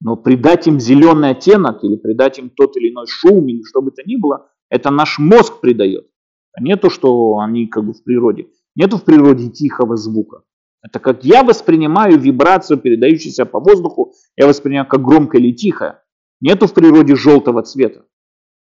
Но 0.00 0.16
придать 0.16 0.66
им 0.66 0.78
зеленый 0.78 1.30
оттенок 1.30 1.82
или 1.84 1.96
придать 1.96 2.38
им 2.38 2.50
тот 2.50 2.76
или 2.76 2.90
иной 2.90 3.06
шум 3.06 3.46
или 3.48 3.62
что 3.62 3.80
бы 3.80 3.90
то 3.90 4.02
ни 4.04 4.16
было, 4.16 4.50
это 4.68 4.90
наш 4.90 5.18
мозг 5.18 5.60
придает. 5.60 6.08
А 6.52 6.62
не 6.62 6.76
то, 6.76 6.90
что 6.90 7.38
они 7.38 7.66
как 7.66 7.84
бы 7.84 7.92
в 7.92 8.02
природе. 8.02 8.48
Нету 8.74 8.98
в 8.98 9.04
природе 9.04 9.48
тихого 9.48 9.96
звука. 9.96 10.42
Это 10.82 10.98
как 11.00 11.24
я 11.24 11.42
воспринимаю 11.42 12.18
вибрацию, 12.18 12.78
передающуюся 12.78 13.46
по 13.46 13.58
воздуху, 13.58 14.12
я 14.36 14.46
воспринимаю 14.46 14.86
как 14.86 15.02
громко 15.02 15.38
или 15.38 15.52
тихо. 15.52 16.02
Нету 16.40 16.66
в 16.66 16.74
природе 16.74 17.16
желтого 17.16 17.62
цвета 17.62 18.04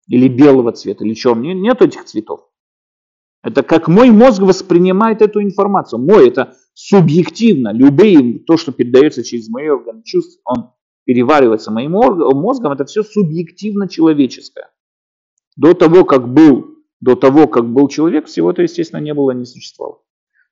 или 0.07 0.27
белого 0.27 0.71
цвета 0.71 1.03
или 1.03 1.13
черного. 1.13 1.51
Нету 1.51 1.85
этих 1.85 2.05
цветов. 2.05 2.49
Это 3.47 3.63
как 3.63 3.87
мой 3.87 4.11
мозг 4.11 4.41
воспринимает 4.41 5.21
эту 5.21 5.41
информацию. 5.41 6.01
Мой 6.01 6.27
это 6.27 6.57
субъективно. 6.73 7.71
Любые, 7.71 8.39
то, 8.39 8.57
что 8.57 8.73
передается 8.73 9.23
через 9.23 9.47
мои 9.47 9.69
органы 9.69 10.03
чувств, 10.03 10.41
он 10.43 10.71
переваривается 11.05 11.71
моим 11.71 11.91
мозгом, 11.91 12.73
это 12.73 12.83
все 12.83 13.03
субъективно 13.03 13.87
человеческое. 13.87 14.69
До 15.55 15.73
того, 15.73 16.03
как 16.03 16.27
был, 16.27 16.75
до 16.99 17.15
того, 17.15 17.47
как 17.47 17.71
был 17.71 17.87
человек, 17.87 18.25
всего 18.25 18.51
это, 18.51 18.63
естественно, 18.63 18.99
не 18.99 19.13
было, 19.13 19.31
не 19.31 19.45
существовало. 19.45 20.01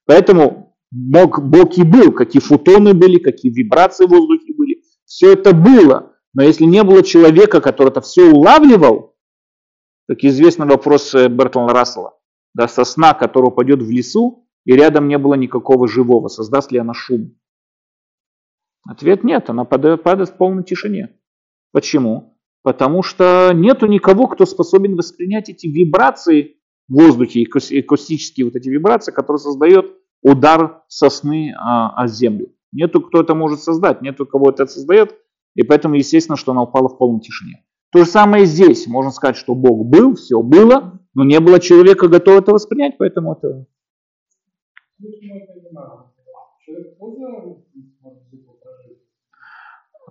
Поэтому 0.06 0.78
Бог, 0.90 1.44
Бог 1.44 1.78
и 1.78 1.84
был, 1.84 2.14
какие 2.14 2.42
фотоны 2.42 2.94
были, 2.94 3.18
какие 3.18 3.52
вибрации 3.52 4.06
в 4.06 4.10
воздухе 4.10 4.54
были. 4.58 4.84
Все 5.04 5.34
это 5.34 5.54
было. 5.54 6.14
Но 6.34 6.44
если 6.44 6.64
не 6.64 6.82
было 6.84 7.04
человека, 7.04 7.60
который 7.60 7.90
это 7.90 8.00
все 8.00 8.32
улавливал, 8.32 9.18
как 10.08 10.24
известный 10.24 10.66
вопрос 10.66 11.14
э, 11.14 11.28
Бертлана 11.28 11.74
Рассела, 11.74 12.14
да, 12.56 12.68
сосна, 12.70 13.14
которая 13.14 13.52
упадет 13.52 13.82
в 13.82 13.90
лесу, 13.92 14.48
и 14.64 14.72
рядом 14.72 15.08
не 15.08 15.18
было 15.18 15.36
никакого 15.36 15.88
живого, 15.88 16.30
создаст 16.30 16.72
ли 16.72 16.80
она 16.80 16.94
шум? 16.94 17.36
Ответ 18.88 19.24
нет, 19.24 19.50
она 19.50 19.66
падает, 19.66 20.04
падает 20.04 20.30
в 20.30 20.38
полной 20.38 20.64
тишине. 20.64 21.20
Почему? 21.72 22.38
Потому 22.64 23.04
что 23.04 23.52
нету 23.54 23.88
никого, 23.88 24.28
кто 24.28 24.46
способен 24.46 24.96
воспринять 24.96 25.50
эти 25.50 25.68
вибрации 25.68 26.56
в 26.88 26.94
воздухе, 26.94 27.46
акустические 27.46 28.46
вот 28.46 28.56
эти 28.56 28.70
вибрации, 28.70 29.12
которые 29.12 29.40
создает 29.40 29.92
удар 30.22 30.84
сосны 30.88 31.54
а, 31.58 31.90
о 32.02 32.08
землю. 32.08 32.54
Нету, 32.72 33.02
кто 33.02 33.22
это 33.22 33.36
может 33.36 33.62
создать, 33.62 34.02
нету, 34.02 34.26
кого 34.26 34.50
это 34.50 34.66
создает, 34.66 35.16
и 35.56 35.64
поэтому, 35.64 35.96
естественно, 35.96 36.38
что 36.38 36.54
она 36.54 36.64
упала 36.64 36.88
в 36.88 36.98
полной 36.98 37.20
тишине. 37.20 37.66
То 37.96 38.04
же 38.04 38.06
самое 38.08 38.46
здесь. 38.46 38.88
Можно 38.88 39.10
сказать, 39.10 39.38
что 39.38 39.56
Бог 39.56 39.86
был, 39.86 40.16
все 40.16 40.42
было, 40.42 41.00
но 41.14 41.24
не 41.24 41.40
было 41.40 41.62
человека, 41.62 42.10
готового 42.10 42.42
это 42.42 42.52
воспринять, 42.52 42.98
поэтому 42.98 43.32
это... 43.32 43.66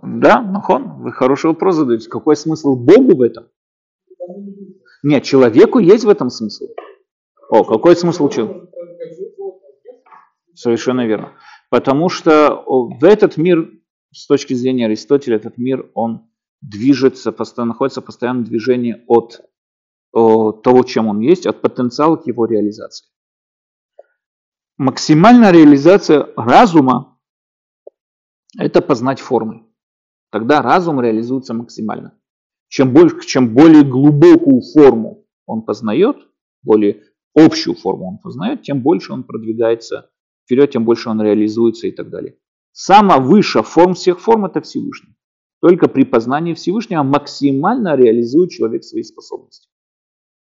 Да, 0.02 0.40
Махон, 0.40 1.02
вы 1.02 1.12
хороший 1.12 1.48
вопрос 1.48 1.74
задаете. 1.74 2.08
Какой 2.08 2.36
смысл 2.36 2.74
Богу 2.74 3.18
в 3.18 3.20
этом? 3.20 3.48
Нет, 5.02 5.24
человеку 5.24 5.78
есть 5.78 6.04
в 6.04 6.08
этом 6.08 6.30
смысл. 6.30 6.68
О, 7.50 7.64
какой 7.64 7.96
смысл 7.96 8.30
человеку? 8.30 8.70
Совершенно 10.54 11.06
верно. 11.06 11.32
Потому 11.68 12.08
что 12.08 12.64
в 12.66 13.04
этот 13.04 13.36
мир, 13.36 13.70
с 14.10 14.26
точки 14.26 14.54
зрения 14.54 14.86
Аристотеля, 14.86 15.36
этот 15.36 15.58
мир, 15.58 15.90
он 15.92 16.30
движется, 16.64 17.34
находится 17.58 18.00
в 18.00 18.04
постоянном 18.04 18.44
движении 18.44 19.04
от 19.06 19.40
того, 20.12 20.82
чем 20.84 21.08
он 21.08 21.20
есть, 21.20 21.46
от 21.46 21.60
потенциала 21.60 22.16
к 22.16 22.26
его 22.26 22.46
реализации. 22.46 23.06
Максимальная 24.76 25.52
реализация 25.52 26.28
разума– 26.36 27.18
это 28.58 28.80
познать 28.80 29.20
формы. 29.20 29.66
Тогда 30.30 30.62
разум 30.62 31.00
реализуется 31.00 31.54
максимально. 31.54 32.18
Чем, 32.68 32.92
больше, 32.92 33.20
чем 33.26 33.54
более 33.54 33.84
глубокую 33.84 34.62
форму 34.72 35.26
он 35.46 35.62
познает, 35.62 36.16
более 36.62 37.02
общую 37.34 37.76
форму 37.76 38.08
он 38.08 38.18
познает, 38.18 38.62
тем 38.62 38.82
больше 38.82 39.12
он 39.12 39.22
продвигается 39.22 40.10
вперед, 40.44 40.72
тем 40.72 40.84
больше 40.84 41.08
он 41.08 41.22
реализуется 41.22 41.86
и 41.86 41.92
так 41.92 42.10
далее. 42.10 42.36
Самая 42.72 43.20
высшая 43.20 43.62
форм 43.62 43.94
всех 43.94 44.20
форм– 44.20 44.44
это 44.46 44.60
Всевышний. 44.60 45.14
Только 45.64 45.88
при 45.88 46.04
познании 46.04 46.52
Всевышнего 46.52 47.02
максимально 47.02 47.96
реализует 47.96 48.50
человек 48.50 48.84
свои 48.84 49.02
способности. 49.02 49.70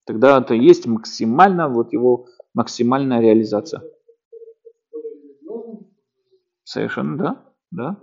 Тогда 0.05 0.39
это 0.39 0.53
есть 0.53 0.87
максимально, 0.87 1.67
вот 1.67 1.91
его 1.91 2.27
максимальная 2.53 3.19
реализация. 3.19 3.83
Совершенно, 6.63 7.17
да, 7.17 7.45
да. 7.71 7.99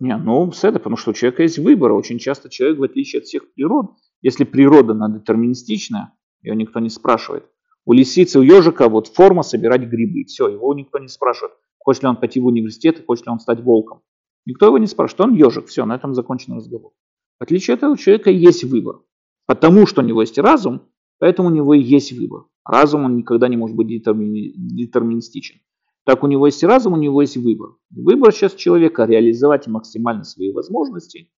Не, 0.00 0.16
ну, 0.16 0.50
с 0.52 0.64
это, 0.64 0.78
потому 0.78 0.96
что 0.96 1.10
у 1.10 1.12
человека 1.12 1.42
есть 1.42 1.58
выбор. 1.58 1.92
Очень 1.92 2.18
часто 2.18 2.48
человек, 2.48 2.78
в 2.78 2.84
отличие 2.84 3.20
от 3.20 3.26
всех 3.26 3.52
природ, 3.52 3.90
если 4.22 4.44
природа 4.44 4.94
она 4.94 5.10
детерминистичная, 5.10 6.14
ее 6.40 6.56
никто 6.56 6.80
не 6.80 6.88
спрашивает. 6.88 7.44
У 7.84 7.92
лисицы, 7.92 8.38
у 8.38 8.42
ежика 8.42 8.88
вот 8.88 9.08
форма 9.08 9.42
собирать 9.42 9.82
грибы. 9.82 10.24
Все, 10.24 10.48
его 10.48 10.72
никто 10.72 10.98
не 10.98 11.08
спрашивает, 11.08 11.52
хочет 11.78 12.04
ли 12.04 12.08
он 12.08 12.16
пойти 12.16 12.40
в 12.40 12.46
университет, 12.46 13.04
хочет 13.06 13.26
ли 13.26 13.32
он 13.32 13.38
стать 13.38 13.60
волком. 13.60 14.00
Никто 14.46 14.66
его 14.66 14.78
не 14.78 14.86
спрашивает, 14.86 15.20
он 15.20 15.34
ежик, 15.34 15.66
все, 15.66 15.84
на 15.84 15.96
этом 15.96 16.14
закончен 16.14 16.54
разговор. 16.54 16.92
В 17.38 17.42
отличие 17.42 17.74
от 17.74 17.80
этого, 17.80 17.98
человека 17.98 18.30
есть 18.30 18.64
выбор. 18.64 19.02
Потому 19.46 19.86
что 19.86 20.02
у 20.02 20.04
него 20.04 20.22
есть 20.22 20.38
разум, 20.38 20.88
поэтому 21.18 21.48
у 21.48 21.52
него 21.52 21.74
и 21.74 21.80
есть 21.80 22.12
выбор. 22.12 22.44
Разум 22.64 23.04
он 23.04 23.16
никогда 23.16 23.48
не 23.48 23.56
может 23.56 23.76
быть 23.76 23.88
детерминистичен. 23.88 25.60
Так 26.04 26.22
у 26.22 26.28
него 26.28 26.46
есть 26.46 26.62
разум, 26.64 26.92
у 26.94 26.96
него 26.96 27.20
есть 27.20 27.36
выбор. 27.36 27.76
Выбор 27.90 28.32
сейчас 28.32 28.54
человека 28.54 29.04
реализовать 29.04 29.66
максимально 29.66 30.24
свои 30.24 30.52
возможности 30.52 31.30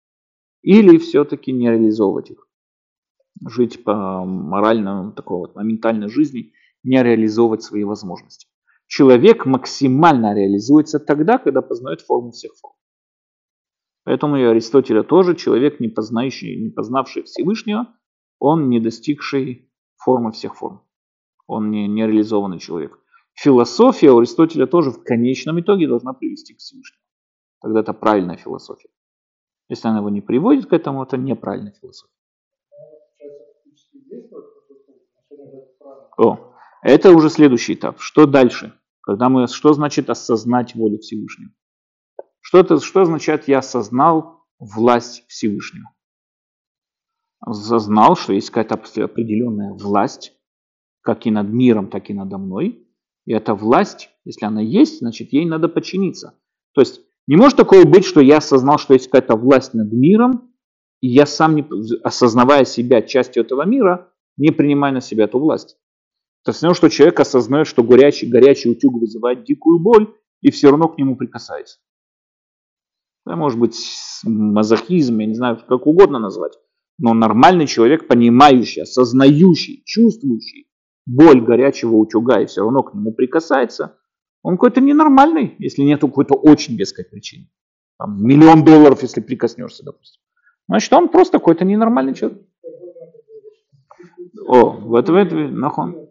или 0.62 0.98
все-таки 0.98 1.52
не 1.52 1.70
реализовывать 1.70 2.30
их. 2.30 2.46
Жить 3.46 3.84
по 3.84 4.24
морально, 4.24 5.12
такой 5.12 5.38
вот 5.38 5.54
моментальной 5.54 6.08
жизни, 6.08 6.52
не 6.82 7.02
реализовывать 7.02 7.62
свои 7.62 7.84
возможности. 7.84 8.48
Человек 8.86 9.46
максимально 9.46 10.34
реализуется 10.34 10.98
тогда, 10.98 11.38
когда 11.38 11.62
познает 11.62 12.00
форму 12.02 12.32
всех 12.32 12.52
форм. 12.60 12.74
Поэтому 14.08 14.38
и 14.38 14.42
Аристотеля 14.42 15.02
тоже 15.02 15.36
человек, 15.36 15.80
не, 15.80 15.88
познающий, 15.88 16.56
не 16.56 16.70
познавший 16.70 17.24
Всевышнего, 17.24 17.94
он 18.38 18.70
не 18.70 18.80
достигший 18.80 19.70
формы 19.96 20.32
всех 20.32 20.56
форм. 20.56 20.80
Он 21.46 21.70
не, 21.70 21.86
не 21.86 22.06
реализованный 22.06 22.58
человек. 22.58 22.98
Философия 23.34 24.10
у 24.12 24.18
Аристотеля 24.20 24.66
тоже 24.66 24.92
в 24.92 25.04
конечном 25.04 25.60
итоге 25.60 25.86
должна 25.86 26.14
привести 26.14 26.54
к 26.54 26.56
Всевышнему. 26.56 27.02
Тогда 27.60 27.80
это 27.80 27.92
правильная 27.92 28.38
философия. 28.38 28.88
Если 29.68 29.88
она 29.88 29.98
его 29.98 30.08
не 30.08 30.22
приводит 30.22 30.64
к 30.64 30.72
этому, 30.72 31.02
это 31.02 31.18
неправильная 31.18 31.74
философия. 31.78 32.14
О, 36.16 36.54
это 36.80 37.12
уже 37.12 37.28
следующий 37.28 37.74
этап. 37.74 38.00
Что 38.00 38.24
дальше? 38.24 38.72
Когда 39.02 39.28
мы, 39.28 39.48
что 39.48 39.74
значит 39.74 40.08
осознать 40.08 40.74
волю 40.74 40.96
Всевышнего? 40.96 41.50
Что, 42.40 42.58
это, 42.58 42.80
что 42.80 43.02
означает 43.02 43.48
я 43.48 43.58
осознал 43.58 44.44
власть 44.58 45.24
Всевышнего? 45.28 45.90
Осознал, 47.40 48.16
что 48.16 48.32
есть 48.32 48.50
какая-то 48.50 48.74
определенная 49.04 49.72
власть, 49.72 50.32
как 51.02 51.26
и 51.26 51.30
над 51.30 51.48
миром, 51.48 51.88
так 51.88 52.10
и 52.10 52.14
надо 52.14 52.38
мной. 52.38 52.86
И 53.26 53.32
эта 53.32 53.54
власть, 53.54 54.10
если 54.24 54.46
она 54.46 54.60
есть, 54.60 54.98
значит 54.98 55.32
ей 55.32 55.44
надо 55.44 55.68
подчиниться. 55.68 56.38
То 56.72 56.80
есть 56.80 57.00
не 57.26 57.36
может 57.36 57.58
такое 57.58 57.84
быть, 57.84 58.06
что 58.06 58.20
я 58.20 58.38
осознал, 58.38 58.78
что 58.78 58.94
есть 58.94 59.10
какая-то 59.10 59.36
власть 59.36 59.74
над 59.74 59.92
миром, 59.92 60.50
и 61.00 61.08
я 61.08 61.26
сам, 61.26 61.56
не, 61.56 61.66
осознавая 62.02 62.64
себя 62.64 63.02
частью 63.02 63.44
этого 63.44 63.66
мира, 63.66 64.10
не 64.36 64.50
принимаю 64.50 64.94
на 64.94 65.00
себя 65.00 65.24
эту 65.24 65.38
власть. 65.38 65.76
Это 66.42 66.52
все 66.52 66.66
равно, 66.66 66.74
что 66.74 66.88
человек 66.88 67.20
осознает, 67.20 67.66
что 67.66 67.82
горячий, 67.82 68.26
горячий 68.26 68.70
утюг 68.70 68.94
вызывает 68.94 69.44
дикую 69.44 69.78
боль, 69.78 70.14
и 70.40 70.50
все 70.50 70.70
равно 70.70 70.88
к 70.88 70.96
нему 70.96 71.16
прикасается. 71.16 71.78
Это 73.28 73.36
может 73.36 73.60
быть 73.60 73.76
мазохизм, 74.24 75.18
я 75.18 75.26
не 75.26 75.34
знаю, 75.34 75.58
как 75.68 75.86
угодно 75.86 76.18
назвать. 76.18 76.58
Но 76.96 77.12
нормальный 77.12 77.66
человек, 77.66 78.08
понимающий, 78.08 78.82
осознающий, 78.82 79.82
чувствующий 79.84 80.70
боль 81.04 81.42
горячего 81.42 81.96
утюга 81.96 82.40
и 82.40 82.46
все 82.46 82.62
равно 82.62 82.82
к 82.82 82.94
нему 82.94 83.12
прикасается, 83.12 83.98
он 84.42 84.54
какой-то 84.54 84.80
ненормальный, 84.80 85.56
если 85.58 85.82
нет 85.82 86.00
какой-то 86.00 86.36
очень 86.36 86.76
веской 86.76 87.04
причины. 87.04 87.50
Там, 87.98 88.24
миллион 88.24 88.64
долларов, 88.64 89.02
если 89.02 89.20
прикоснешься, 89.20 89.84
допустим. 89.84 90.22
Значит, 90.66 90.90
он 90.94 91.10
просто 91.10 91.38
какой-то 91.38 91.66
ненормальный 91.66 92.14
человек. 92.14 92.40
О, 94.46 94.70
в 94.70 94.94
этом, 94.94 95.14
в 95.16 95.18
этом, 95.18 95.60
нахон. 95.60 96.08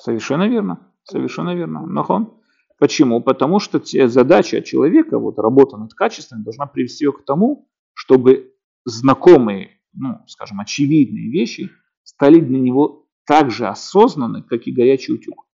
Совершенно 0.00 0.48
верно. 0.48 0.94
Совершенно 1.04 1.54
верно. 1.54 1.84
Нахон. 1.86 2.35
Почему? 2.78 3.22
Потому 3.22 3.58
что 3.58 3.80
задача 3.82 4.60
человека, 4.62 5.18
вот 5.18 5.38
работа 5.38 5.76
над 5.76 5.94
качеством, 5.94 6.42
должна 6.42 6.66
привести 6.66 7.04
его 7.04 7.14
к 7.14 7.24
тому, 7.24 7.68
чтобы 7.94 8.52
знакомые, 8.84 9.80
ну, 9.94 10.20
скажем, 10.26 10.60
очевидные 10.60 11.30
вещи 11.30 11.70
стали 12.02 12.38
для 12.40 12.58
него 12.58 13.06
так 13.24 13.50
же 13.50 13.66
осознанны, 13.66 14.42
как 14.42 14.66
и 14.66 14.72
горячий 14.72 15.14
утюг. 15.14 15.46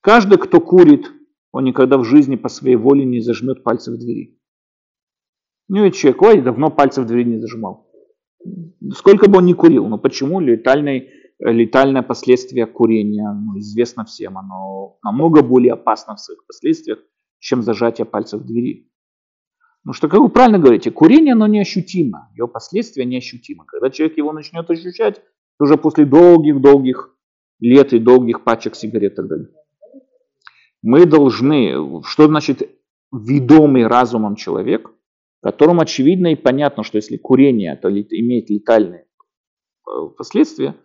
Каждый, 0.00 0.38
кто 0.38 0.60
курит, 0.60 1.10
он 1.52 1.64
никогда 1.64 1.98
в 1.98 2.04
жизни 2.04 2.36
по 2.36 2.48
своей 2.48 2.76
воле 2.76 3.04
не 3.04 3.20
зажмет 3.20 3.64
пальцы 3.64 3.92
в 3.92 3.98
двери. 3.98 4.38
Ну 5.68 5.84
и 5.84 5.92
человек, 5.92 6.22
ой, 6.22 6.40
давно 6.40 6.70
пальцы 6.70 7.02
в 7.02 7.06
двери 7.06 7.24
не 7.24 7.38
зажимал. 7.38 7.90
Сколько 8.94 9.28
бы 9.28 9.38
он 9.38 9.46
ни 9.46 9.52
курил, 9.52 9.86
но 9.88 9.98
почему 9.98 10.40
летальный, 10.40 11.10
летальное 11.40 12.02
последствие 12.02 12.66
курения 12.66 13.30
ну, 13.32 13.58
известно 13.58 14.04
всем, 14.04 14.38
оно 14.38 14.98
намного 15.02 15.42
более 15.42 15.74
опасно 15.74 16.16
в 16.16 16.20
своих 16.20 16.44
последствиях, 16.46 16.98
чем 17.38 17.62
зажатие 17.62 18.04
пальцев 18.04 18.40
в 18.40 18.46
двери. 18.46 18.90
Ну 19.84 19.92
что, 19.92 20.08
как 20.08 20.20
вы 20.20 20.28
правильно 20.28 20.58
говорите, 20.58 20.90
курение, 20.90 21.32
оно 21.32 21.46
неощутимо, 21.46 22.30
его 22.34 22.48
последствия 22.48 23.04
неощутимы. 23.04 23.64
Когда 23.66 23.90
человек 23.90 24.18
его 24.18 24.32
начнет 24.32 24.68
ощущать, 24.68 25.22
уже 25.60 25.76
после 25.76 26.04
долгих-долгих 26.04 27.14
лет 27.60 27.92
и 27.92 27.98
долгих 27.98 28.44
пачек 28.44 28.74
сигарет 28.74 29.12
и 29.12 29.16
так 29.16 29.28
далее. 29.28 29.48
Мы 30.82 31.06
должны, 31.06 32.02
что 32.04 32.26
значит 32.26 32.68
ведомый 33.12 33.86
разумом 33.86 34.36
человек, 34.36 34.90
которому 35.42 35.80
очевидно 35.80 36.32
и 36.32 36.36
понятно, 36.36 36.82
что 36.82 36.96
если 36.96 37.16
курение 37.16 37.72
это 37.72 37.88
имеет 37.88 38.50
летальные 38.50 39.06
э, 39.86 39.90
последствия, 40.16 40.76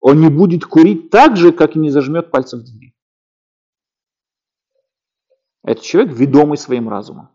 он 0.00 0.20
не 0.20 0.28
будет 0.28 0.64
курить 0.64 1.10
так 1.10 1.36
же, 1.36 1.52
как 1.52 1.76
и 1.76 1.78
не 1.78 1.90
зажмет 1.90 2.30
пальцем 2.30 2.60
в 2.60 2.64
двери. 2.64 2.94
Это 5.62 5.82
человек, 5.82 6.16
ведомый 6.16 6.56
своим 6.56 6.88
разумом. 6.88 7.28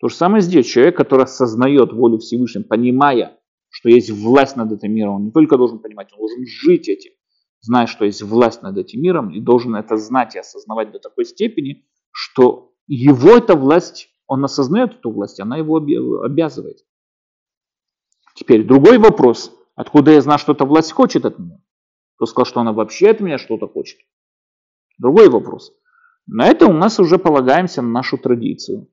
То 0.00 0.08
же 0.08 0.14
самое 0.14 0.42
здесь. 0.42 0.66
Человек, 0.66 0.96
который 0.96 1.24
осознает 1.24 1.92
волю 1.92 2.18
Всевышнего, 2.18 2.64
понимая, 2.64 3.38
что 3.70 3.88
есть 3.88 4.10
власть 4.10 4.56
над 4.56 4.72
этим 4.72 4.92
миром. 4.92 5.16
Он 5.16 5.24
не 5.26 5.30
только 5.30 5.56
должен 5.56 5.78
понимать, 5.78 6.12
он 6.12 6.18
должен 6.18 6.44
жить 6.46 6.88
этим, 6.88 7.12
зная, 7.60 7.86
что 7.86 8.04
есть 8.04 8.22
власть 8.22 8.62
над 8.62 8.76
этим 8.76 9.00
миром, 9.00 9.30
и 9.30 9.40
должен 9.40 9.76
это 9.76 9.96
знать 9.96 10.34
и 10.34 10.38
осознавать 10.38 10.90
до 10.90 10.98
такой 10.98 11.24
степени, 11.24 11.84
что 12.10 12.72
его 12.86 13.36
эта 13.36 13.54
власть, 13.54 14.08
он 14.26 14.44
осознает 14.44 14.94
эту 14.94 15.10
власть, 15.10 15.38
она 15.40 15.56
его 15.56 15.76
обязывает. 15.76 16.84
Теперь 18.34 18.66
другой 18.66 18.98
вопрос. 18.98 19.52
Откуда 19.74 20.12
я 20.12 20.20
знаю, 20.20 20.38
что 20.38 20.52
эта 20.52 20.64
власть 20.64 20.92
хочет 20.92 21.24
от 21.24 21.38
меня? 21.38 21.60
Кто 22.18 22.26
сказал, 22.26 22.44
что 22.44 22.60
она 22.60 22.72
вообще 22.72 23.08
от 23.08 23.20
меня 23.20 23.38
что-то 23.38 23.66
хочет? 23.66 23.98
Другой 24.98 25.30
вопрос. 25.30 25.72
На 26.26 26.46
это 26.46 26.66
у 26.66 26.74
нас 26.74 27.00
уже 27.00 27.18
полагаемся 27.18 27.80
на 27.80 27.88
нашу 27.88 28.18
традицию, 28.18 28.88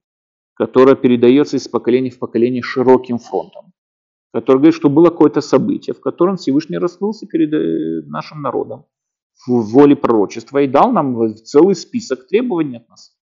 которая 0.54 0.96
передается 0.96 1.58
из 1.58 1.68
поколения 1.68 2.12
в 2.12 2.20
поколение 2.20 2.62
широким 2.62 3.18
фронтом 3.18 3.74
который 4.36 4.58
говорит, 4.58 4.76
что 4.76 4.90
было 4.90 5.12
какое-то 5.12 5.40
событие, 5.40 5.94
в 5.94 6.02
котором 6.02 6.36
Всевышний 6.36 6.78
раскрылся 6.78 7.26
перед 7.26 7.54
э, 7.54 8.06
нашим 8.06 8.42
народом 8.42 8.86
в 9.48 9.62
воле 9.62 9.96
пророчества 9.96 10.62
и 10.62 10.68
дал 10.68 10.92
нам 10.92 11.34
целый 11.38 11.74
список 11.74 12.28
требований 12.28 12.76
от 12.76 12.90
нас. 12.90 13.16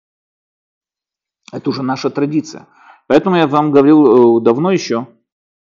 Это 1.53 1.69
уже 1.69 1.83
наша 1.83 2.09
традиция. 2.09 2.67
Поэтому 3.09 3.37
я 3.37 3.47
вам 3.47 3.73
говорил 3.73 4.39
э, 4.39 4.43
давно 4.43 4.73
еще, 4.73 5.07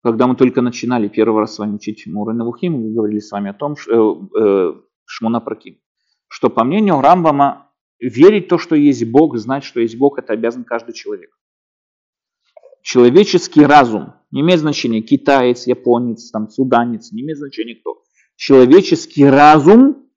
когда 0.08 0.26
мы 0.26 0.38
только 0.38 0.62
начинали 0.62 1.10
первый 1.10 1.42
раз 1.42 1.56
с 1.56 1.60
вами 1.60 1.76
учить 1.76 2.08
Муры 2.08 2.34
Навухим, 2.34 2.80
мы 2.80 2.94
говорили 2.94 3.20
с 3.20 3.30
вами 3.30 3.50
о 3.50 3.54
том, 3.54 3.76
что, 3.76 4.30
э, 4.34 4.40
э, 4.42 4.74
Шмона 5.04 5.42
Праким, 5.42 5.80
что 6.30 6.50
по 6.50 6.64
мнению 6.64 7.02
Рамбама, 7.02 7.74
верить 8.00 8.46
в 8.46 8.48
то, 8.48 8.58
что 8.58 8.76
есть 8.76 9.04
Бог, 9.12 9.36
знать, 9.36 9.66
что 9.66 9.82
есть 9.82 9.98
Бог, 9.98 10.18
это 10.18 10.32
обязан 10.32 10.64
каждый 10.64 10.94
человек. 10.94 11.30
Человеческий 12.82 13.66
разум, 13.66 14.14
не 14.32 14.40
имеет 14.40 14.62
значения 14.62 15.02
китаец, 15.02 15.68
японец, 15.68 16.32
там, 16.32 16.48
суданец, 16.48 17.12
не 17.12 17.24
имеет 17.24 17.40
значения 17.40 17.76
кто. 17.76 18.02
Человеческий 18.38 19.26
разум 19.26 20.10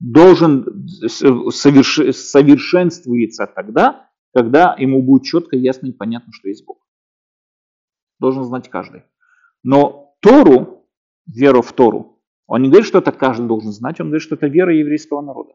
должен 0.00 0.86
соверш... 1.08 2.14
совершенствуется 2.14 3.46
тогда, 3.46 4.10
когда 4.34 4.76
ему 4.78 5.02
будет 5.02 5.22
четко, 5.22 5.56
ясно 5.56 5.86
и 5.86 5.92
понятно, 5.92 6.30
что 6.34 6.48
есть 6.48 6.66
Бог. 6.66 6.86
Должен 8.18 8.44
знать 8.44 8.68
каждый. 8.68 9.04
Но 9.62 10.14
Тору, 10.20 10.86
веру 11.26 11.62
в 11.62 11.72
Тору, 11.72 12.20
он 12.46 12.62
не 12.62 12.68
говорит, 12.68 12.86
что 12.86 12.98
это 12.98 13.12
каждый 13.12 13.46
должен 13.46 13.72
знать, 13.72 14.00
он 14.00 14.08
говорит, 14.08 14.22
что 14.22 14.34
это 14.34 14.46
вера 14.46 14.74
еврейского 14.74 15.20
народа. 15.20 15.54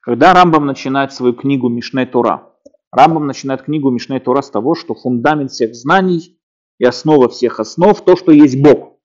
Когда 0.00 0.34
Рамбам 0.34 0.66
начинает 0.66 1.12
свою 1.12 1.34
книгу 1.34 1.68
Мишне 1.68 2.06
Тора, 2.06 2.52
Рамбам 2.90 3.26
начинает 3.26 3.62
книгу 3.62 3.90
Мишней 3.90 4.20
Тора 4.20 4.42
с 4.42 4.50
того, 4.50 4.74
что 4.74 4.94
фундамент 4.94 5.50
всех 5.50 5.74
знаний 5.74 6.38
и 6.78 6.84
основа 6.84 7.28
всех 7.28 7.60
основ 7.60 7.98
то, 8.04 8.16
что 8.16 8.32
есть 8.32 8.60
Бог. 8.60 8.98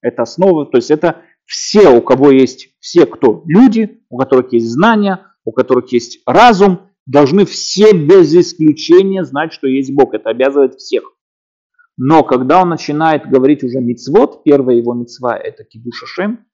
Это 0.00 0.22
основа, 0.22 0.66
то 0.66 0.78
есть 0.78 0.90
это 0.90 1.22
все, 1.44 1.96
у 1.96 2.00
кого 2.00 2.30
есть, 2.30 2.70
все, 2.80 3.06
кто 3.06 3.42
люди, 3.46 4.02
у 4.08 4.16
которых 4.16 4.52
есть 4.52 4.66
знания, 4.66 5.26
у 5.44 5.52
которых 5.52 5.92
есть 5.92 6.22
разум, 6.26 6.88
должны 7.06 7.44
все 7.44 7.92
без 7.92 8.34
исключения 8.34 9.24
знать, 9.24 9.52
что 9.52 9.66
есть 9.66 9.92
Бог. 9.94 10.14
Это 10.14 10.30
обязывает 10.30 10.76
всех. 10.76 11.12
Но 12.02 12.24
когда 12.24 12.62
он 12.62 12.70
начинает 12.70 13.28
говорить 13.28 13.62
уже 13.62 13.80
мицвод, 13.80 14.42
первая 14.42 14.76
его 14.76 14.94
мицва 14.94 15.36
это 15.36 15.64
кидуша 15.64 16.06
шем, 16.06 16.46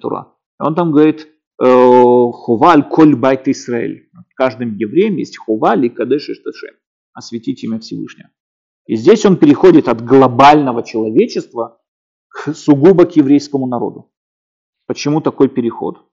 Тора, 0.00 0.34
он 0.58 0.74
там 0.74 0.92
говорит, 0.92 1.26
Э, 1.58 2.30
Хуваль 2.32 2.88
коль 2.88 3.16
байт 3.16 3.48
Исраэль. 3.48 4.10
Каждым 4.34 4.76
евреем 4.76 5.16
есть 5.16 5.38
хуваль 5.38 5.86
и 5.86 5.88
кадеш 5.88 6.28
ишташем. 6.28 6.74
Осветить 7.14 7.64
имя 7.64 7.78
Всевышнего. 7.78 8.28
И 8.86 8.96
здесь 8.96 9.24
он 9.24 9.36
переходит 9.36 9.88
от 9.88 10.04
глобального 10.04 10.82
человечества 10.82 11.80
к 12.28 12.54
сугубо 12.54 13.06
к 13.06 13.16
еврейскому 13.16 13.66
народу. 13.66 14.12
Почему 14.86 15.22
такой 15.22 15.48
переход? 15.48 16.04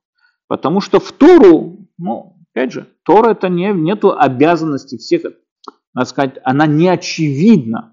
Потому 0.48 0.80
что 0.80 1.00
в 1.00 1.12
Тору, 1.12 1.90
ну, 1.98 2.38
опять 2.50 2.72
же, 2.72 2.88
Тора 3.04 3.32
это 3.32 3.50
не, 3.50 3.74
нету 3.74 4.18
обязанности 4.18 4.98
всех, 4.98 5.24
надо 5.94 6.10
сказать, 6.10 6.40
она 6.44 6.66
не 6.66 6.88
очевидна. 6.88 7.93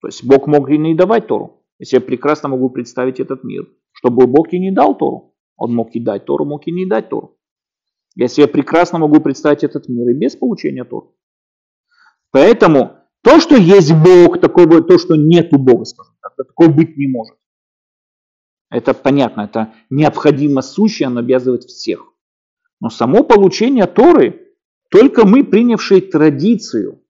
То 0.00 0.08
есть 0.08 0.24
Бог 0.24 0.46
мог 0.46 0.70
и 0.70 0.78
не 0.78 0.94
давать 0.94 1.26
Тору. 1.26 1.64
Если 1.78 1.96
я 1.96 2.00
прекрасно 2.00 2.48
могу 2.48 2.70
представить 2.70 3.20
этот 3.20 3.44
мир, 3.44 3.68
чтобы 3.92 4.26
Бог 4.26 4.52
и 4.52 4.58
не 4.58 4.70
дал 4.70 4.96
Тору. 4.96 5.34
Он 5.56 5.74
мог 5.74 5.94
и 5.94 6.00
дать 6.00 6.24
Тору, 6.24 6.44
мог 6.44 6.66
и 6.66 6.72
не 6.72 6.86
дать 6.86 7.08
Тору. 7.08 7.36
Я 8.14 8.28
себе 8.28 8.46
прекрасно 8.46 8.98
могу 8.98 9.20
представить 9.20 9.64
этот 9.64 9.88
мир 9.88 10.08
и 10.08 10.14
без 10.14 10.36
получения 10.36 10.84
Торы. 10.84 11.08
Поэтому 12.30 12.96
то, 13.22 13.40
что 13.40 13.56
есть 13.56 13.92
Бог, 13.92 14.40
такого, 14.40 14.82
то, 14.82 14.98
что 14.98 15.16
нету 15.16 15.58
Бога, 15.58 15.84
скажем 15.84 16.14
так, 16.22 16.34
такого 16.36 16.68
быть 16.68 16.96
не 16.96 17.08
может. 17.08 17.36
Это 18.70 18.94
понятно, 18.94 19.42
это 19.42 19.72
необходимо 19.90 20.62
сущее, 20.62 21.06
оно 21.06 21.20
обязывает 21.20 21.64
всех. 21.64 22.12
Но 22.80 22.90
само 22.90 23.24
получение 23.24 23.86
Торы, 23.86 24.54
только 24.90 25.26
мы, 25.26 25.42
принявшие 25.42 26.00
традицию, 26.00 27.02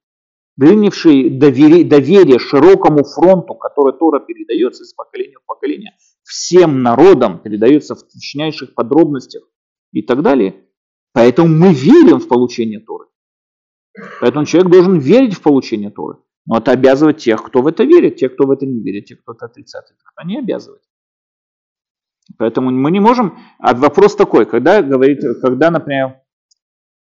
принявшие 0.59 1.31
доверие, 1.31 1.85
доверие 1.85 2.39
широкому 2.39 3.05
фронту, 3.05 3.55
который 3.55 3.97
Тора 3.97 4.21
передается 4.21 4.83
из 4.83 4.93
поколения 4.93 5.37
в 5.39 5.47
поколение, 5.47 5.93
всем 6.25 6.83
народам 6.83 7.39
передается 7.41 7.95
в 7.95 8.03
точнейших 8.03 8.75
подробностях 8.75 9.45
и 9.93 10.03
так 10.03 10.23
далее. 10.23 10.65
Поэтому 11.13 11.49
мы 11.49 11.73
верим 11.73 12.19
в 12.19 12.29
получение 12.29 12.81
Торы. 12.81 13.07
Поэтому 14.21 14.45
человек 14.47 14.71
должен 14.71 14.99
верить 14.99 15.35
в 15.35 15.43
получение 15.43 15.91
Торы. 15.91 16.19
Но 16.47 16.59
это 16.59 16.73
обязывает 16.73 17.19
тех, 17.19 17.43
кто 17.43 17.63
в 17.63 17.67
это 17.67 17.85
верит, 17.85 18.17
тех, 18.17 18.35
кто 18.35 18.47
в 18.47 18.51
это 18.51 18.67
не 18.67 18.81
верит, 18.81 19.07
тех, 19.07 19.21
кто 19.21 19.33
это 19.33 19.47
отрицает. 19.47 19.87
Это 19.87 20.27
не 20.27 20.39
обязывает. 20.39 20.83
Поэтому 22.37 22.71
мы 22.71 22.91
не 22.91 23.01
можем... 23.01 23.39
А 23.59 23.75
вопрос 23.75 24.17
такой, 24.17 24.47
когда 24.47 24.83
говорит, 24.83 25.21
когда, 25.41 25.71
например, 25.71 26.21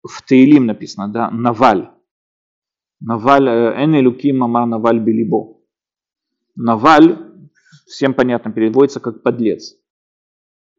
в 0.03 0.21
Таилим 0.23 0.65
написано, 0.65 1.07
да, 1.07 1.29
Наваль. 1.29 1.89
Наваль, 2.99 3.47
э, 3.47 3.83
эн 3.83 3.95
элюким 3.95 4.39
мама 4.39 4.65
Наваль 4.65 4.99
билибо. 4.99 5.57
Наваль, 6.55 7.17
всем 7.87 8.13
понятно, 8.13 8.51
переводится 8.51 8.99
как 8.99 9.23
подлец. 9.23 9.75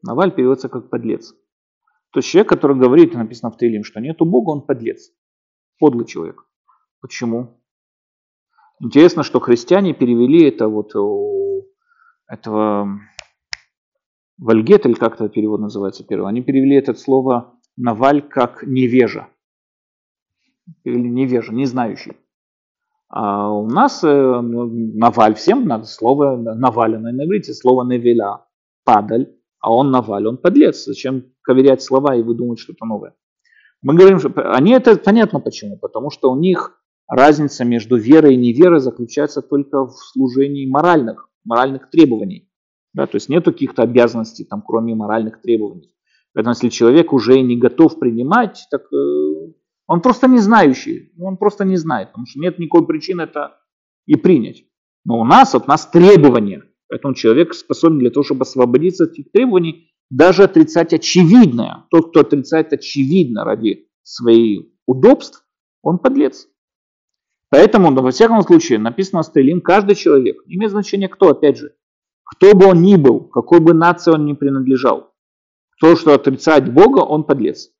Наваль 0.03 0.31
переводится 0.31 0.69
как 0.69 0.89
подлец. 0.89 1.33
То 2.11 2.19
есть 2.19 2.29
человек, 2.29 2.49
который 2.49 2.77
говорит, 2.77 3.13
написано 3.13 3.51
в 3.51 3.57
Таилим, 3.57 3.83
что 3.83 3.99
нету 4.01 4.25
Бога, 4.25 4.49
он 4.51 4.65
подлец. 4.65 5.11
Подлый 5.79 6.05
человек. 6.05 6.45
Почему? 6.99 7.61
Интересно, 8.79 9.23
что 9.23 9.39
христиане 9.39 9.93
перевели 9.93 10.47
это 10.47 10.67
вот 10.67 10.95
у 10.95 11.65
этого 12.27 12.99
Вальгет, 14.37 14.85
или 14.85 14.93
как 14.93 15.15
это 15.15 15.29
перевод 15.29 15.61
называется 15.61 16.03
первый, 16.03 16.29
они 16.29 16.41
перевели 16.41 16.75
это 16.75 16.93
слово 16.95 17.59
Наваль 17.77 18.21
как 18.27 18.63
невежа. 18.63 19.27
Или 20.83 20.97
невежа, 20.97 21.53
не 21.53 21.65
знающий. 21.65 22.13
А 23.09 23.51
у 23.51 23.67
нас 23.67 24.03
э, 24.03 24.41
Наваль, 24.41 25.35
всем 25.35 25.67
надо 25.67 25.85
слово 25.85 26.37
Навалина 26.37 27.11
на 27.11 27.25
иврите, 27.25 27.53
слово 27.53 27.83
Невеля, 27.83 28.45
падаль, 28.85 29.35
а 29.59 29.73
он 29.73 29.91
Наваль, 29.91 30.27
он 30.27 30.37
подлец. 30.37 30.85
Зачем 30.85 31.25
коверять 31.41 31.81
слова 31.81 32.15
и 32.15 32.23
выдумывать 32.23 32.59
что-то 32.59 32.85
новое? 32.85 33.13
Мы 33.81 33.95
говорим, 33.95 34.19
что 34.19 34.31
они 34.53 34.71
это 34.71 34.95
понятно 34.95 35.39
почему, 35.39 35.77
потому 35.77 36.09
что 36.09 36.31
у 36.31 36.37
них 36.37 36.79
разница 37.07 37.65
между 37.65 37.97
верой 37.97 38.35
и 38.35 38.37
неверой 38.37 38.79
заключается 38.79 39.41
только 39.41 39.85
в 39.85 39.93
служении 39.93 40.69
моральных, 40.69 41.29
моральных 41.43 41.89
требований. 41.89 42.49
Да, 42.93 43.07
то 43.07 43.15
есть 43.15 43.27
нет 43.27 43.45
каких-то 43.45 43.83
обязанностей, 43.83 44.45
там, 44.45 44.61
кроме 44.65 44.95
моральных 44.95 45.41
требований. 45.41 45.93
Поэтому 46.33 46.53
если 46.53 46.69
человек 46.69 47.11
уже 47.11 47.41
не 47.41 47.57
готов 47.57 47.99
принимать, 47.99 48.65
так 48.69 48.83
э, 48.93 49.30
он 49.91 49.99
просто 49.99 50.29
не 50.29 50.39
знающий, 50.39 51.11
он 51.19 51.35
просто 51.35 51.65
не 51.65 51.75
знает, 51.75 52.09
потому 52.09 52.25
что 52.25 52.39
нет 52.39 52.59
никакой 52.59 52.87
причины 52.87 53.23
это 53.23 53.57
и 54.05 54.15
принять. 54.15 54.63
Но 55.03 55.19
у 55.19 55.25
нас, 55.25 55.53
от 55.53 55.67
нас 55.67 55.85
требования, 55.85 56.63
поэтому 56.87 57.13
человек 57.13 57.53
способен 57.53 57.99
для 57.99 58.09
того, 58.09 58.23
чтобы 58.23 58.43
освободиться 58.43 59.03
от 59.03 59.11
этих 59.11 59.31
требований, 59.33 59.91
даже 60.09 60.43
отрицать 60.43 60.93
очевидное. 60.93 61.87
Тот, 61.89 62.11
кто 62.11 62.21
отрицает 62.21 62.71
очевидно 62.71 63.43
ради 63.43 63.89
своих 64.03 64.61
удобств, 64.85 65.45
он 65.81 65.97
подлец. 65.97 66.47
Поэтому, 67.49 67.93
во 67.93 68.11
всяком 68.11 68.41
случае, 68.43 68.79
написано 68.79 69.23
Стелим, 69.23 69.59
каждый 69.59 69.95
человек, 69.95 70.37
не 70.45 70.55
имеет 70.55 70.71
значения 70.71 71.09
кто, 71.09 71.31
опять 71.31 71.57
же, 71.57 71.75
кто 72.23 72.55
бы 72.55 72.67
он 72.67 72.81
ни 72.81 72.95
был, 72.95 73.19
какой 73.19 73.59
бы 73.59 73.73
нации 73.73 74.11
он 74.11 74.25
ни 74.25 74.31
принадлежал, 74.31 75.13
то, 75.81 75.97
что 75.97 76.13
отрицать 76.13 76.71
Бога, 76.71 76.99
он 76.99 77.25
подлец. 77.25 77.71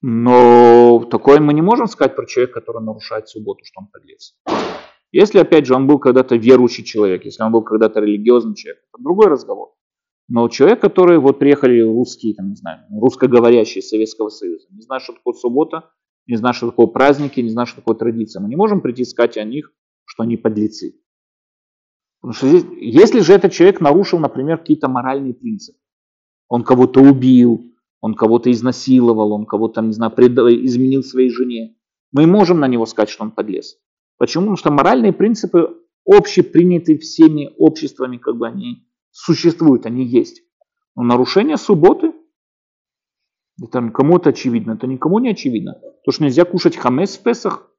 Но 0.00 1.04
такое 1.10 1.40
мы 1.40 1.52
не 1.52 1.62
можем 1.62 1.86
сказать 1.88 2.14
про 2.14 2.26
человека, 2.26 2.60
который 2.60 2.82
нарушает 2.82 3.28
субботу, 3.28 3.64
что 3.64 3.80
он 3.80 3.88
подлец. 3.88 4.36
Если, 5.10 5.38
опять 5.38 5.66
же, 5.66 5.74
он 5.74 5.86
был 5.86 5.98
когда-то 5.98 6.36
верующий 6.36 6.84
человек, 6.84 7.24
если 7.24 7.42
он 7.42 7.50
был 7.50 7.62
когда-то 7.62 8.00
религиозный 8.00 8.54
человек, 8.54 8.82
это 8.92 9.02
другой 9.02 9.26
разговор. 9.26 9.74
Но 10.28 10.48
человек, 10.48 10.80
который 10.80 11.18
вот 11.18 11.38
приехали 11.38 11.80
русские, 11.80 12.34
там, 12.34 12.50
не 12.50 12.56
знаю, 12.56 12.80
русскоговорящие 12.90 13.80
из 13.80 13.88
Советского 13.88 14.28
Союза, 14.28 14.66
не 14.70 14.82
знают, 14.82 15.02
что 15.02 15.14
такое 15.14 15.32
суббота, 15.32 15.90
не 16.26 16.36
знают, 16.36 16.56
что 16.56 16.66
такое 16.66 16.86
праздники, 16.86 17.40
не 17.40 17.48
знают, 17.48 17.70
что 17.70 17.80
такое 17.80 17.96
традиция. 17.96 18.42
Мы 18.42 18.50
не 18.50 18.56
можем 18.56 18.82
прийти 18.82 19.04
сказать 19.04 19.38
о 19.38 19.44
них, 19.44 19.72
что 20.04 20.24
они 20.24 20.36
подлецы. 20.36 21.00
Потому 22.20 22.34
что 22.34 22.48
здесь, 22.48 22.66
если 22.76 23.20
же 23.20 23.32
этот 23.32 23.52
человек 23.52 23.80
нарушил, 23.80 24.18
например, 24.18 24.58
какие-то 24.58 24.88
моральные 24.88 25.32
принципы, 25.32 25.78
он 26.48 26.62
кого-то 26.62 27.00
убил, 27.00 27.72
он 28.00 28.14
кого-то 28.14 28.50
изнасиловал, 28.50 29.32
он 29.32 29.46
кого-то, 29.46 29.80
не 29.82 29.92
знаю, 29.92 30.12
предал, 30.12 30.48
изменил 30.48 31.02
своей 31.02 31.30
жене, 31.30 31.76
мы 32.12 32.26
можем 32.26 32.60
на 32.60 32.68
него 32.68 32.86
сказать, 32.86 33.10
что 33.10 33.24
он 33.24 33.30
подлез. 33.30 33.76
Почему? 34.18 34.44
Потому 34.44 34.56
что 34.56 34.70
моральные 34.70 35.12
принципы 35.12 35.76
общеприняты 36.06 36.98
всеми 36.98 37.50
обществами, 37.58 38.16
как 38.16 38.36
бы 38.36 38.46
они 38.46 38.86
существуют, 39.10 39.86
они 39.86 40.04
есть. 40.04 40.42
Но 40.96 41.02
нарушение 41.02 41.56
субботы, 41.56 42.12
это 43.62 43.90
кому-то 43.90 44.30
очевидно, 44.30 44.72
это 44.72 44.86
никому 44.86 45.18
не 45.18 45.30
очевидно. 45.30 45.80
То, 46.04 46.12
что 46.12 46.24
нельзя 46.24 46.44
кушать 46.44 46.76
хамес 46.76 47.16
в 47.16 47.22
Песах, 47.22 47.70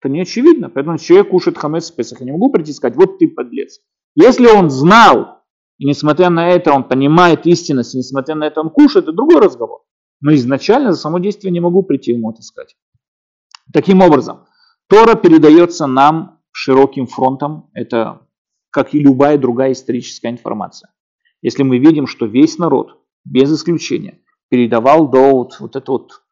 это 0.00 0.12
не 0.12 0.22
очевидно. 0.22 0.68
Поэтому 0.68 0.98
человек 0.98 1.30
кушает 1.30 1.58
хамец 1.58 1.90
в 1.90 1.94
Песах. 1.94 2.20
Я 2.20 2.26
не 2.26 2.32
могу 2.32 2.50
прийти 2.50 2.70
и 2.70 2.74
сказать, 2.74 2.96
вот 2.96 3.18
ты 3.18 3.28
подлец. 3.28 3.80
Если 4.14 4.46
он 4.46 4.70
знал, 4.70 5.35
и 5.78 5.86
несмотря 5.86 6.30
на 6.30 6.48
это 6.48 6.72
он 6.72 6.84
понимает 6.84 7.46
истинность, 7.46 7.94
и 7.94 7.98
несмотря 7.98 8.34
на 8.34 8.44
это 8.44 8.60
он 8.60 8.70
кушает, 8.70 9.04
это 9.04 9.12
другой 9.12 9.40
разговор. 9.40 9.82
Но 10.20 10.34
изначально 10.34 10.92
за 10.92 10.98
само 10.98 11.18
действие 11.18 11.52
не 11.52 11.60
могу 11.60 11.82
прийти 11.82 12.12
ему 12.12 12.30
это 12.30 12.42
сказать. 12.42 12.76
Таким 13.72 14.00
образом, 14.00 14.46
Тора 14.88 15.14
передается 15.14 15.86
нам 15.86 16.40
широким 16.52 17.06
фронтом. 17.06 17.70
Это 17.74 18.26
как 18.70 18.94
и 18.94 19.00
любая 19.00 19.36
другая 19.38 19.72
историческая 19.72 20.30
информация. 20.30 20.92
Если 21.42 21.62
мы 21.62 21.78
видим, 21.78 22.06
что 22.06 22.26
весь 22.26 22.58
народ, 22.58 23.02
без 23.24 23.52
исключения, 23.52 24.20
передавал 24.48 25.08
до 25.08 25.32
вот, 25.32 25.56
вот 25.60 25.76
эту 25.76 25.92
вот 25.92 26.22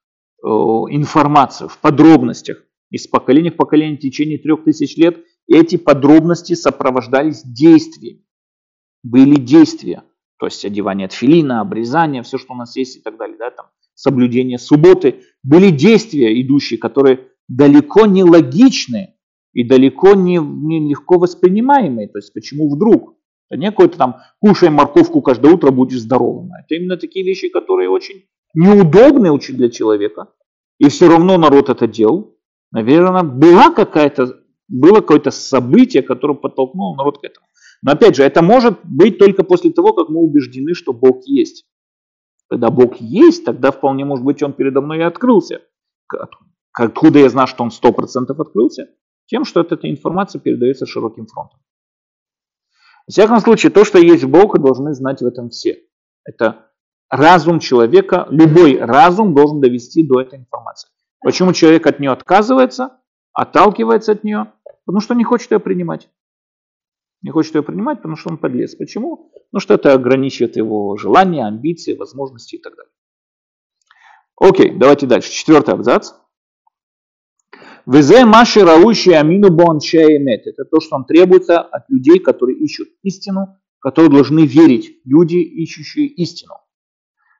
э, 0.42 0.94
информацию 0.94 1.68
в 1.68 1.78
подробностях 1.78 2.62
из 2.90 3.06
поколения 3.08 3.50
в 3.50 3.56
поколение 3.56 3.96
в 3.96 4.00
течение 4.00 4.38
трех 4.38 4.64
тысяч 4.64 4.96
лет 4.96 5.24
эти 5.48 5.76
подробности 5.76 6.54
сопровождались 6.54 7.42
действиями. 7.42 8.24
Были 9.04 9.36
действия, 9.36 10.02
то 10.38 10.46
есть 10.46 10.64
одевание 10.64 11.06
тфилина, 11.06 11.60
обрезание, 11.60 12.22
все, 12.22 12.38
что 12.38 12.54
у 12.54 12.56
нас 12.56 12.74
есть 12.76 12.96
и 12.96 13.00
так 13.00 13.16
далее, 13.16 13.36
да, 13.38 13.50
там, 13.50 13.66
соблюдение 13.94 14.58
субботы. 14.58 15.20
Были 15.42 15.70
действия, 15.70 16.40
идущие, 16.42 16.78
которые 16.78 17.28
далеко 17.46 18.06
не 18.06 18.24
логичны 18.24 19.14
и 19.52 19.62
далеко 19.62 20.14
не, 20.14 20.38
не 20.38 20.88
легко 20.88 21.18
воспринимаемые. 21.18 22.08
То 22.08 22.18
есть 22.18 22.32
почему 22.32 22.74
вдруг? 22.74 23.14
Это 23.50 23.60
не 23.60 23.70
какой-то 23.70 23.98
там 23.98 24.16
кушай 24.40 24.70
морковку 24.70 25.20
каждое 25.22 25.52
утро, 25.52 25.70
будешь 25.70 26.00
здоровым. 26.00 26.50
Это 26.54 26.74
именно 26.74 26.96
такие 26.96 27.24
вещи, 27.24 27.50
которые 27.50 27.90
очень 27.90 28.24
неудобны 28.54 29.38
для 29.38 29.70
человека. 29.70 30.28
И 30.78 30.88
все 30.88 31.08
равно 31.08 31.36
народ 31.36 31.68
это 31.68 31.86
делал. 31.86 32.36
Наверное, 32.72 33.22
была 33.22 33.70
какая-то, 33.70 34.40
было 34.66 34.96
какое-то 34.96 35.30
событие, 35.30 36.02
которое 36.02 36.34
подтолкнуло 36.34 36.96
народ 36.96 37.20
к 37.20 37.24
этому. 37.24 37.46
Но 37.84 37.92
опять 37.92 38.16
же, 38.16 38.22
это 38.22 38.40
может 38.40 38.80
быть 38.82 39.18
только 39.18 39.44
после 39.44 39.70
того, 39.70 39.92
как 39.92 40.08
мы 40.08 40.20
убеждены, 40.20 40.72
что 40.72 40.94
Бог 40.94 41.20
есть. 41.26 41.66
Когда 42.48 42.70
Бог 42.70 42.96
есть, 42.96 43.44
тогда 43.44 43.70
вполне 43.72 44.06
может 44.06 44.24
быть, 44.24 44.42
Он 44.42 44.54
передо 44.54 44.80
мной 44.80 44.98
и 44.98 45.02
открылся. 45.02 45.60
Откуда 46.72 47.18
я 47.18 47.28
знаю, 47.28 47.46
что 47.46 47.62
Он 47.62 47.68
100% 47.68 48.30
открылся? 48.38 48.88
Тем, 49.26 49.44
что 49.44 49.60
эта 49.60 49.76
информация 49.90 50.40
передается 50.40 50.86
широким 50.86 51.26
фронтом. 51.26 51.60
В 53.06 53.12
всяком 53.12 53.38
случае, 53.40 53.70
то, 53.70 53.84
что 53.84 53.98
есть 53.98 54.24
Бог, 54.24 54.58
должны 54.58 54.94
знать 54.94 55.20
в 55.20 55.26
этом 55.26 55.50
все. 55.50 55.78
Это 56.24 56.70
разум 57.10 57.58
человека, 57.60 58.26
любой 58.30 58.78
разум 58.78 59.34
должен 59.34 59.60
довести 59.60 60.06
до 60.06 60.22
этой 60.22 60.38
информации. 60.38 60.88
Почему 61.20 61.52
человек 61.52 61.86
от 61.86 62.00
нее 62.00 62.12
отказывается, 62.12 62.98
отталкивается 63.34 64.12
от 64.12 64.24
нее? 64.24 64.52
Потому 64.86 65.00
что 65.00 65.14
не 65.14 65.24
хочет 65.24 65.50
ее 65.50 65.60
принимать. 65.60 66.08
Не 67.24 67.30
хочет 67.30 67.54
ее 67.54 67.62
принимать, 67.62 67.98
потому 67.98 68.16
что 68.16 68.28
он 68.28 68.36
подлец. 68.36 68.74
Почему? 68.74 69.30
Потому 69.32 69.60
что 69.60 69.72
это 69.72 69.94
ограничивает 69.94 70.56
его 70.56 70.94
желания, 70.98 71.46
амбиции, 71.46 71.96
возможности 71.96 72.56
и 72.56 72.58
так 72.60 72.76
далее. 72.76 72.92
Окей, 74.36 74.78
давайте 74.78 75.06
дальше. 75.06 75.32
Четвертый 75.32 75.72
абзац. 75.72 76.12
Везе 77.86 78.26
маши 78.26 78.60
раущи 78.60 79.08
амину 79.08 79.48
бон 79.50 79.78
Это 79.78 80.64
то, 80.70 80.80
что 80.80 80.96
он 80.96 81.06
требуется 81.06 81.60
от 81.60 81.88
людей, 81.88 82.18
которые 82.18 82.58
ищут 82.58 82.88
истину, 83.02 83.56
которые 83.78 84.10
должны 84.10 84.44
верить. 84.44 85.00
Люди, 85.06 85.36
ищущие 85.36 86.08
истину. 86.08 86.56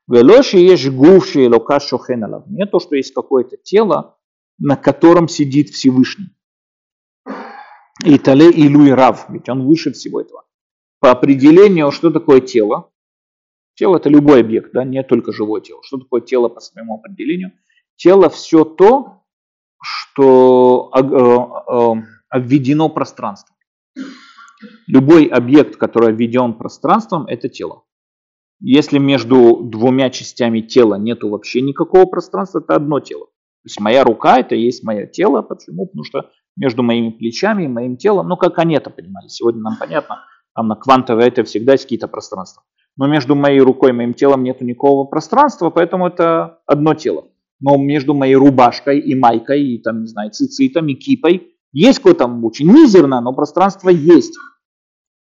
Велоши 0.09 0.57
есть 0.57 0.89
гуфши 0.89 1.47
лока 1.47 1.78
шохеналав. 1.78 2.47
Не 2.47 2.64
то, 2.64 2.80
что 2.80 2.97
есть 2.97 3.12
какое-то 3.12 3.59
тело, 3.59 4.16
на 4.57 4.76
котором 4.76 5.28
сидит 5.28 5.68
Всевышний. 5.68 6.30
И 8.05 8.18
Тале 8.18 8.50
Илуй 8.50 8.92
Рав, 8.92 9.30
ведь 9.30 9.48
он 9.48 9.66
выше 9.66 9.92
всего 9.92 10.20
этого. 10.20 10.44
По 11.00 11.11
определению, 11.11 11.90
что 11.90 12.11
такое 12.11 12.40
тело? 12.40 12.90
Тело 13.76 13.96
это 13.96 14.11
любой 14.11 14.40
объект, 14.40 14.72
да, 14.72 14.84
не 14.84 15.02
только 15.02 15.32
живое 15.32 15.62
тело. 15.62 15.80
Что 15.82 15.98
такое 15.98 16.20
тело 16.20 16.48
по 16.48 16.61
своему 16.61 16.96
определению? 16.96 17.52
Тело 17.96 18.28
все 18.28 18.64
то, 18.64 19.22
что 19.80 20.90
э, 20.94 21.00
э, 21.00 22.02
обведено 22.28 22.88
пространством. 22.90 23.57
Любой 24.86 25.24
объект, 25.24 25.76
который 25.76 26.11
обведен 26.11 26.55
пространством, 26.55 27.26
это 27.26 27.48
тело. 27.48 27.84
Если 28.61 28.98
между 28.98 29.62
двумя 29.62 30.11
частями 30.11 30.61
тела 30.61 30.96
нету 30.96 31.30
вообще 31.30 31.62
никакого 31.62 32.05
пространства, 32.07 32.61
это 32.61 32.76
одно 32.76 33.00
тело. 33.00 33.26
То 33.26 33.66
есть 33.66 33.80
моя 33.80 34.05
рука 34.05 34.40
это 34.40 34.55
есть 34.55 34.84
мое 34.84 35.07
тело. 35.07 35.42
Почему? 35.42 35.86
Потому 35.86 36.05
что 36.05 36.30
между 36.57 36.82
моими 36.82 37.11
плечами 37.11 37.64
и 37.64 37.68
моим 37.68 37.96
телом, 37.96 38.28
ну 38.28 38.36
как 38.36 38.59
они 38.59 38.74
это 38.74 38.90
понимали, 38.90 39.28
сегодня 39.28 39.62
нам 39.62 39.76
понятно, 39.78 40.24
там 40.55 40.68
на 40.68 40.76
квантовой 40.76 41.26
это 41.26 41.44
всегда 41.44 41.72
есть 41.72 41.84
какие-то 41.84 42.09
пространства. 42.09 42.62
Но 42.96 43.07
между 43.07 43.34
моей 43.34 43.61
рукой 43.61 43.90
и 43.90 43.92
моим 43.92 44.14
телом 44.14 44.44
нету 44.44 44.64
никакого 44.64 45.05
пространства, 45.05 45.70
поэтому 45.70 46.07
это 46.07 46.61
одно 46.66 46.94
тело. 46.94 47.24
Но 47.61 47.76
между 47.76 48.14
моей 48.14 48.36
рубашкой 48.36 49.00
и 49.00 49.14
майкой, 49.14 49.62
и 49.62 49.78
там, 49.78 50.02
не 50.02 50.07
знаю, 50.07 50.30
цицитом, 50.30 50.86
и 50.88 50.94
кипой, 50.94 51.55
есть 51.72 51.98
какое-то 51.98 52.26
очень 52.26 52.70
мизерно, 52.70 53.20
но 53.20 53.32
пространство 53.32 53.88
есть. 53.88 54.36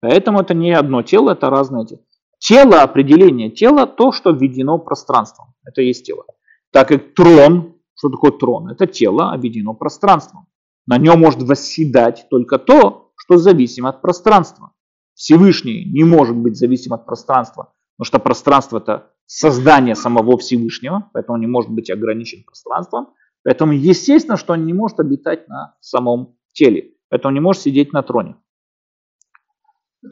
Поэтому 0.01 0.41
это 0.41 0.55
не 0.55 0.72
одно 0.72 1.03
тело, 1.03 1.33
это 1.33 1.51
разные 1.51 1.87
тела. 1.87 2.01
Тело, 2.39 2.83
определение 2.83 3.51
тела, 3.51 3.87
то, 3.87 4.12
что 4.12 4.31
введено 4.31 4.79
пространством. 4.79 5.55
Это 5.64 5.83
есть 5.83 6.07
тело. 6.07 6.24
Так 6.70 6.89
как 6.89 7.14
трон, 7.14 7.77
что 7.95 8.11
такое 8.11 8.31
трон? 8.33 8.68
Это 8.68 8.87
тело, 8.87 9.33
обведено 9.33 9.74
пространством. 9.74 10.46
На 10.87 10.99
нем 10.99 11.18
может 11.18 11.43
восседать 11.43 12.26
только 12.30 12.59
то, 12.59 13.12
что 13.16 13.39
зависимо 13.39 13.89
от 13.89 14.03
пространства. 14.03 14.72
Всевышний 15.14 15.84
не 15.84 16.05
может 16.05 16.37
быть 16.37 16.57
зависим 16.57 16.93
от 16.93 17.07
пространства, 17.07 17.72
потому 17.97 18.07
что 18.07 18.18
пространство 18.18 18.78
это 18.78 19.11
создание 19.26 19.95
самого 19.95 20.39
Всевышнего, 20.39 21.11
поэтому 21.12 21.34
он 21.34 21.41
не 21.41 21.47
может 21.47 21.70
быть 21.70 21.91
ограничен 21.91 22.45
пространством. 22.45 23.09
Поэтому 23.43 23.72
естественно, 23.72 24.37
что 24.37 24.53
он 24.53 24.64
не 24.64 24.72
может 24.72 25.01
обитать 25.01 25.49
на 25.49 25.76
самом 25.80 26.37
теле, 26.53 26.93
поэтому 27.09 27.34
не 27.34 27.41
может 27.41 27.62
сидеть 27.62 27.93
на 27.93 28.03
троне. 28.03 28.37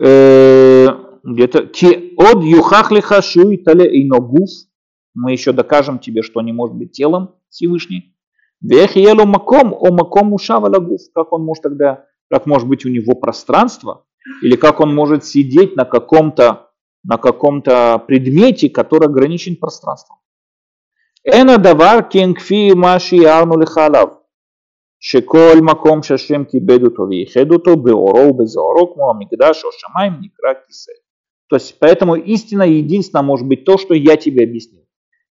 Э, 0.00 0.88
где-то 1.22 1.58
от 1.60 2.42
юхахлиха 2.42 3.22
шуй 3.22 3.58
тале 3.58 4.02
иногуф. 4.02 4.50
Мы 5.14 5.32
еще 5.32 5.52
докажем 5.52 5.98
тебе, 5.98 6.22
что 6.22 6.40
не 6.42 6.52
может 6.52 6.76
быть 6.76 6.92
телом 6.92 7.36
Всевышний. 7.50 8.13
Вехиелу 8.61 9.25
маком, 9.25 9.73
о 9.73 9.91
маком 9.91 10.33
ушава 10.33 10.67
лагуф. 10.67 11.01
Как 11.13 11.31
он 11.31 11.43
может 11.43 11.63
тогда, 11.63 12.05
как 12.29 12.45
может 12.45 12.67
быть 12.67 12.85
у 12.85 12.89
него 12.89 13.15
пространство, 13.15 14.05
или 14.41 14.55
как 14.55 14.79
он 14.79 14.93
может 14.93 15.25
сидеть 15.25 15.75
на 15.75 15.85
каком-то 15.85 16.69
на 17.03 17.17
каком-то 17.17 18.03
предмете, 18.05 18.69
который 18.69 19.07
ограничен 19.07 19.55
пространством. 19.55 20.17
Эна 21.23 21.57
давар 21.57 22.03
кенкфи 22.03 22.73
маши 22.73 23.23
арну 23.23 23.57
лихалав. 23.59 24.19
שכל 25.01 25.57
מקום 25.61 26.03
שהשם 26.03 26.43
כיבד 26.43 26.83
אותו 26.83 27.03
וייחד 27.09 27.51
אותו 27.51 27.75
באורו 27.75 28.19
ובזוהרו 28.19 28.93
כמו 28.93 29.09
המקדש 29.09 29.63
או 29.63 29.69
שמיים 29.71 30.13
נקרא 30.21 30.53
כיסא. 30.67 30.91
То 31.49 31.55
есть, 31.55 31.79
поэтому 31.79 32.15
истина 32.15 32.63
единственная 32.63 33.23
может 33.23 33.47
быть 33.47 33.65
то, 33.65 33.77
что 33.77 33.95
я 33.95 34.17
тебе 34.17 34.43
объяснил. 34.43 34.85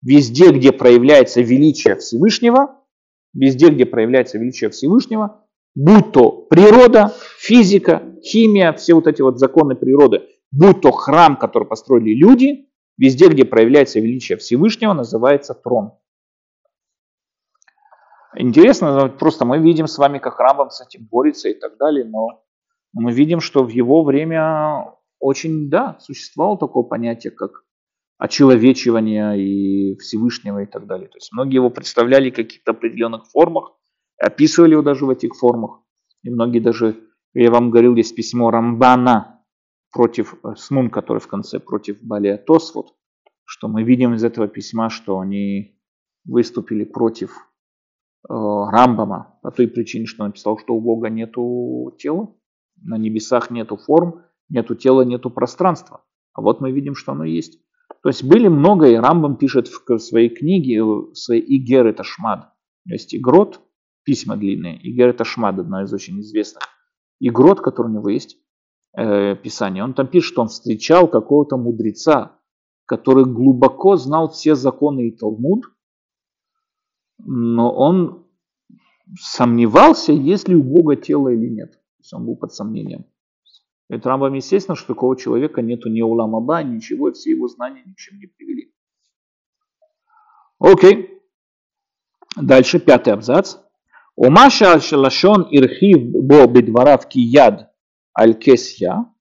Везде, 0.01 0.51
где 0.51 0.71
проявляется 0.71 1.41
величие 1.41 1.97
Всевышнего, 1.97 2.78
везде, 3.32 3.70
где 3.70 3.86
проявляется 3.86 4.38
величие 4.38 4.70
Всевышнего, 4.70 5.46
будь 5.74 6.12
то 6.12 6.30
природа, 6.30 7.14
физика, 7.38 8.02
химия, 8.22 8.72
все 8.72 8.94
вот 8.94 9.06
эти 9.06 9.22
вот 9.22 9.38
законы 9.38 9.74
природы, 9.74 10.22
будь 10.50 10.80
то 10.80 10.90
храм, 10.90 11.36
который 11.36 11.68
построили 11.68 12.14
люди, 12.14 12.68
везде, 12.98 13.28
где 13.28 13.44
проявляется 13.44 14.00
величие 14.00 14.38
Всевышнего, 14.38 14.92
называется 14.92 15.54
трон. 15.54 15.92
Интересно, 18.36 19.08
просто 19.08 19.44
мы 19.44 19.58
видим 19.58 19.86
с 19.86 19.98
вами, 19.98 20.18
как 20.18 20.38
Рамбам 20.38 20.70
с 20.70 20.80
этим 20.80 21.06
борется 21.10 21.48
и 21.48 21.54
так 21.54 21.76
далее, 21.78 22.04
но 22.04 22.44
мы 22.92 23.12
видим, 23.12 23.40
что 23.40 23.64
в 23.64 23.70
его 23.70 24.04
время 24.04 24.94
очень, 25.18 25.68
да, 25.68 25.96
существовало 26.00 26.56
такое 26.58 26.84
понятие, 26.84 27.32
как 27.32 27.64
очеловечивание 28.20 29.40
и 29.42 29.96
Всевышнего 29.98 30.62
и 30.62 30.66
так 30.66 30.86
далее. 30.86 31.08
То 31.08 31.16
есть 31.16 31.32
многие 31.32 31.56
его 31.56 31.70
представляли 31.70 32.30
в 32.30 32.34
каких-то 32.34 32.72
определенных 32.72 33.26
формах, 33.26 33.72
описывали 34.18 34.72
его 34.72 34.82
даже 34.82 35.06
в 35.06 35.10
этих 35.10 35.34
формах. 35.34 35.80
И 36.22 36.30
многие 36.30 36.60
даже, 36.60 36.96
я 37.34 37.50
вам 37.50 37.70
говорил, 37.70 37.96
есть 37.96 38.14
письмо 38.14 38.50
Рамбана 38.50 39.42
против 39.92 40.34
э, 40.44 40.54
Смун, 40.56 40.90
который 40.90 41.18
в 41.18 41.26
конце 41.26 41.58
против 41.58 42.00
Балия 42.02 42.36
Тосфот, 42.36 42.94
что 43.44 43.66
мы 43.68 43.82
видим 43.82 44.14
из 44.14 44.22
этого 44.22 44.46
письма, 44.46 44.90
что 44.90 45.18
они 45.18 45.80
выступили 46.24 46.84
против 46.84 47.32
Э, 48.28 48.32
Рамбама 48.70 49.38
по 49.42 49.50
той 49.50 49.68
причине, 49.68 50.06
что 50.06 50.24
написал, 50.24 50.58
что 50.58 50.74
у 50.74 50.80
Бога 50.80 51.08
нету 51.08 51.94
тела, 51.98 52.34
на 52.82 52.98
небесах 52.98 53.50
нету 53.50 53.76
форм, 53.76 54.22
нету 54.48 54.74
тела, 54.74 55.02
нету 55.02 55.30
пространства. 55.30 56.04
А 56.34 56.42
вот 56.42 56.60
мы 56.60 56.70
видим, 56.70 56.94
что 56.94 57.12
оно 57.12 57.24
есть. 57.24 57.60
То 58.02 58.08
есть 58.08 58.24
были 58.24 58.48
много, 58.48 58.88
и 58.88 58.94
Рамбам 58.94 59.36
пишет 59.36 59.68
в 59.68 59.98
своей 59.98 60.30
книге, 60.30 60.82
в 60.82 61.14
своей 61.14 61.42
Игер 61.42 61.86
это 61.86 62.02
Шмад. 62.02 62.52
Есть 62.86 63.14
Игрот, 63.14 63.60
письма 64.04 64.36
длинные, 64.36 64.78
Игер 64.82 65.10
это 65.10 65.24
Шмад, 65.24 65.58
одна 65.58 65.82
из 65.82 65.92
очень 65.92 66.20
известных. 66.20 66.62
Игрот, 67.20 67.60
который 67.60 67.88
у 67.88 67.94
него 67.94 68.08
есть, 68.08 68.38
э, 68.96 69.36
писание, 69.36 69.84
он 69.84 69.92
там 69.92 70.08
пишет, 70.08 70.32
что 70.32 70.42
он 70.42 70.48
встречал 70.48 71.08
какого-то 71.08 71.58
мудреца, 71.58 72.38
который 72.86 73.26
глубоко 73.26 73.96
знал 73.96 74.30
все 74.30 74.54
законы 74.54 75.08
и 75.08 75.16
Талмуд, 75.16 75.66
но 77.18 77.72
он 77.72 78.26
сомневался, 79.20 80.12
есть 80.12 80.48
ли 80.48 80.56
у 80.56 80.62
Бога 80.62 80.96
тело 80.96 81.28
или 81.28 81.48
нет. 81.48 81.72
То 81.72 82.00
есть 82.00 82.12
он 82.14 82.24
был 82.24 82.36
под 82.36 82.52
сомнением. 82.52 83.04
Это 83.90 84.08
Рамбам, 84.08 84.34
естественно, 84.34 84.76
что 84.76 84.94
такого 84.94 85.16
человека 85.16 85.62
нету 85.62 85.88
ни 85.88 86.00
уламаба, 86.00 86.62
ничего, 86.62 87.08
и 87.08 87.12
все 87.12 87.32
его 87.32 87.48
знания 87.48 87.82
ни 87.84 87.92
к 87.92 87.96
чему 87.96 88.20
не 88.20 88.28
привели. 88.28 88.72
Окей. 90.60 91.20
Дальше, 92.36 92.78
пятый 92.78 93.12
абзац. 93.12 93.56
Умаша 94.14 94.78
шалашон 94.78 95.48
ирхив 95.50 95.98
бо 96.04 96.46
бедварав 96.46 97.08
кияд 97.08 97.72
аль 98.16 98.34
кесья. 98.34 99.12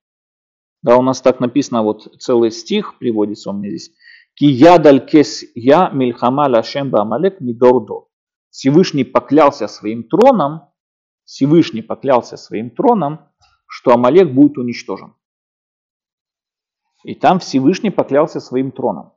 Да, 0.84 0.97
у 0.97 1.01
нас 1.01 1.20
так 1.22 1.39
написано, 1.39 1.82
вот 1.82 2.03
целый 2.20 2.51
стих 2.51 2.99
приводится 2.99 3.49
у 3.49 3.53
меня 3.53 3.70
здесь. 3.72 3.91
Кияд 4.36 4.86
аль 4.86 5.03
кес 5.03 5.45
я 5.55 5.89
мильхама 5.89 6.47
лашем 6.47 6.91
бамалек 6.91 7.41
мидордо. 7.41 8.05
Всевышний 8.51 9.03
поклялся 9.03 9.67
своим 9.67 10.03
троном, 10.03 10.70
Всевышний 11.26 11.82
поклялся 11.82 12.38
своим 12.38 12.70
троном, 12.70 13.29
что 13.70 13.91
Амалек 13.91 14.34
будет 14.34 14.57
уничтожен. 14.57 15.13
И 17.03 17.15
там 17.15 17.39
Всевышний 17.39 17.91
поклялся 17.91 18.39
своим 18.39 18.72
троном. 18.72 19.13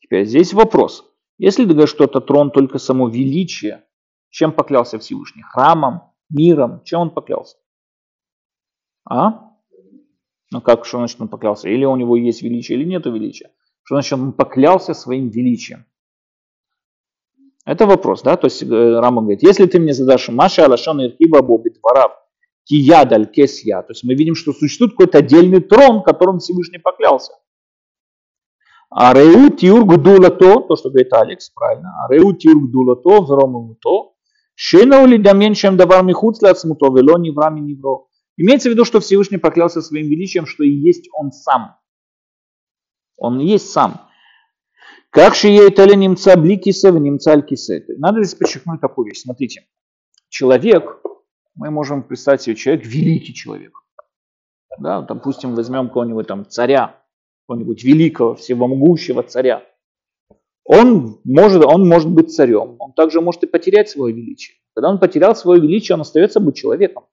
Теперь 0.00 0.26
здесь 0.26 0.52
вопрос. 0.52 1.10
Если 1.38 1.64
ты 1.64 1.70
говоришь, 1.70 1.90
что 1.90 2.04
это 2.04 2.20
трон 2.20 2.50
только 2.50 2.78
само 2.78 3.08
величие, 3.08 3.84
чем 4.28 4.52
поклялся 4.52 4.98
Всевышний? 4.98 5.42
Храмом, 5.42 6.12
миром? 6.28 6.82
Чем 6.84 7.00
он 7.00 7.10
поклялся? 7.10 7.56
А? 9.08 9.54
Ну 10.50 10.60
как, 10.60 10.84
что 10.84 10.98
значит 10.98 11.20
он 11.20 11.28
поклялся? 11.28 11.68
Или 11.68 11.84
у 11.84 11.96
него 11.96 12.16
есть 12.16 12.42
величие, 12.42 12.78
или 12.78 12.86
нет 12.86 13.06
величия? 13.06 13.50
Что 13.82 13.96
значит 13.96 14.12
он 14.12 14.32
поклялся 14.32 14.92
своим 14.92 15.30
величием? 15.30 15.86
Это 17.64 17.86
вопрос, 17.86 18.22
да? 18.22 18.36
То 18.36 18.46
есть 18.46 18.62
э, 18.62 18.66
Рамбам 18.66 19.24
говорит, 19.24 19.42
если 19.42 19.66
ты 19.66 19.78
мне 19.80 19.94
задашь 19.94 20.28
Маша 20.28 20.66
Алашон 20.66 21.02
Ирхиба 21.02 21.42
Бобит 21.42 21.78
Варав 21.82 22.27
Кияд 22.68 23.12
Аль 23.12 23.26
Кесья, 23.26 23.80
то 23.80 23.92
есть 23.92 24.04
мы 24.04 24.14
видим, 24.14 24.34
что 24.34 24.52
существует 24.52 24.92
какой-то 24.92 25.18
отдельный 25.18 25.60
трон, 25.60 26.02
которым 26.02 26.38
Всевышний 26.38 26.78
поклялся. 26.78 27.32
А 28.90 29.14
Реу 29.14 29.50
Тиург 29.50 30.02
Дулато, 30.02 30.60
то, 30.60 30.76
что 30.76 30.90
говорит 30.90 31.12
Алекс, 31.12 31.50
правильно, 31.50 31.90
а 32.02 32.12
Реу 32.12 32.34
Тиург 32.34 32.70
Дулато, 32.70 33.22
Вромумуто, 33.22 34.12
Шена 34.54 35.02
Улидамен 35.02 35.54
Чем 35.54 35.76
Давар 35.76 36.04
Михуц 36.04 36.42
Лацмуто, 36.42 36.86
Вело 36.86 37.18
Неврами 37.18 37.60
Невро. 37.60 38.08
Имеется 38.36 38.68
в 38.68 38.72
виду, 38.72 38.84
что 38.84 39.00
Всевышний 39.00 39.38
поклялся 39.38 39.80
своим 39.80 40.06
величием, 40.06 40.46
что 40.46 40.62
и 40.62 40.70
есть 40.70 41.08
он 41.12 41.32
сам. 41.32 41.76
Он 43.16 43.38
есть 43.38 43.70
сам. 43.70 44.02
Как 45.10 45.34
же 45.34 45.48
ей 45.48 45.70
тали 45.70 45.94
немца 45.94 46.36
бликиса 46.36 46.92
в 46.92 46.98
немца 46.98 47.32
алькисе. 47.32 47.84
Надо 47.96 48.22
здесь 48.22 48.38
подчеркнуть 48.38 48.80
такую 48.80 49.06
вещь. 49.06 49.22
Смотрите, 49.22 49.66
человек, 50.28 51.02
мы 51.58 51.70
можем 51.70 52.04
представить 52.04 52.42
себе 52.42 52.56
человек, 52.56 52.86
великий 52.86 53.34
человек. 53.34 53.72
Да, 54.78 55.02
допустим, 55.02 55.56
возьмем 55.56 55.90
кого-нибудь 55.90 56.28
там 56.28 56.46
царя, 56.48 57.02
какого-нибудь 57.42 57.82
великого, 57.82 58.36
всемогущего 58.36 59.24
царя. 59.24 59.64
Он 60.64 61.18
может, 61.24 61.64
он 61.64 61.88
может 61.88 62.10
быть 62.10 62.32
царем, 62.32 62.76
он 62.78 62.92
также 62.92 63.20
может 63.20 63.42
и 63.42 63.46
потерять 63.46 63.88
свое 63.88 64.14
величие. 64.14 64.58
Когда 64.74 64.90
он 64.90 65.00
потерял 65.00 65.34
свое 65.34 65.60
величие, 65.60 65.96
он 65.96 66.02
остается 66.02 66.38
быть 66.38 66.56
человеком. 66.56 67.06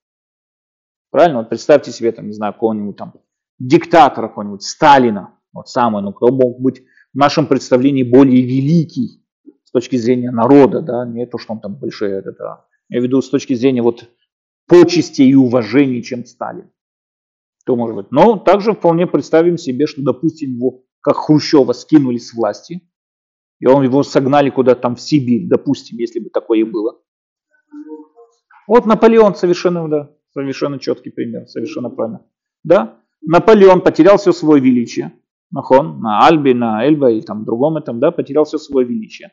Правильно? 1.10 1.40
Вот 1.40 1.50
представьте 1.50 1.92
себе, 1.92 2.12
там, 2.12 2.28
не 2.28 2.34
знаю, 2.34 2.54
какого-нибудь 2.54 2.98
там 2.98 3.14
диктатора, 3.58 4.28
какого-нибудь 4.28 4.62
Сталина, 4.62 5.40
вот 5.54 5.70
самый, 5.70 6.04
ну, 6.04 6.14
кто 6.14 6.28
мог 6.28 6.60
быть 6.60 6.84
в 7.14 7.18
нашем 7.18 7.48
представлении 7.48 8.04
более 8.04 8.42
великий 8.42 9.24
с 9.64 9.72
точки 9.72 9.96
зрения 9.96 10.30
народа, 10.30 10.82
да, 10.82 11.06
не 11.06 11.26
то, 11.26 11.38
что 11.38 11.54
он 11.54 11.62
там 11.62 11.76
большой, 11.76 12.12
это, 12.12 12.34
да. 12.34 12.66
я 12.90 13.00
веду 13.00 13.22
с 13.22 13.30
точки 13.30 13.54
зрения 13.54 13.82
вот 13.82 14.10
почести 14.68 15.22
и 15.22 15.36
уважения, 15.36 16.02
чем 16.02 16.26
Сталин. 16.26 16.72
То 17.66 17.76
может 17.76 17.96
быть. 17.96 18.12
Но 18.12 18.38
также 18.38 18.74
вполне 18.74 19.08
представим 19.08 19.58
себе, 19.58 19.88
что, 19.88 20.02
допустим, 20.04 20.56
его, 20.56 20.84
как 21.02 21.18
Хрущева, 21.18 21.74
скинули 21.74 22.18
с 22.18 22.34
власти, 22.34 22.82
и 23.60 23.68
он 23.68 23.84
его 23.84 24.04
согнали 24.04 24.50
куда-то 24.50 24.82
там 24.82 24.96
в 24.96 25.02
Сибирь, 25.02 25.48
допустим, 25.48 25.98
если 25.98 26.20
бы 26.20 26.30
такое 26.30 26.60
и 26.60 26.64
было. 26.64 27.00
Вот 28.68 28.86
Наполеон 28.86 29.36
совершенно, 29.36 29.88
да, 29.88 30.12
совершенно 30.34 30.80
четкий 30.80 31.12
пример, 31.12 31.48
совершенно 31.48 31.90
правильно. 31.90 32.26
Да, 32.64 33.00
Наполеон 33.22 33.82
потерял 33.82 34.18
все 34.18 34.32
свое 34.32 34.62
величие. 34.62 35.14
Нахон, 35.52 36.00
на 36.02 36.26
Альбе, 36.28 36.54
на 36.54 36.84
Эльба 36.86 37.12
и 37.12 37.22
там 37.22 37.46
другом 37.46 37.78
этом, 37.78 38.00
да, 38.00 38.12
потерял 38.12 38.46
все 38.46 38.58
свое 38.58 38.88
величие. 38.88 39.32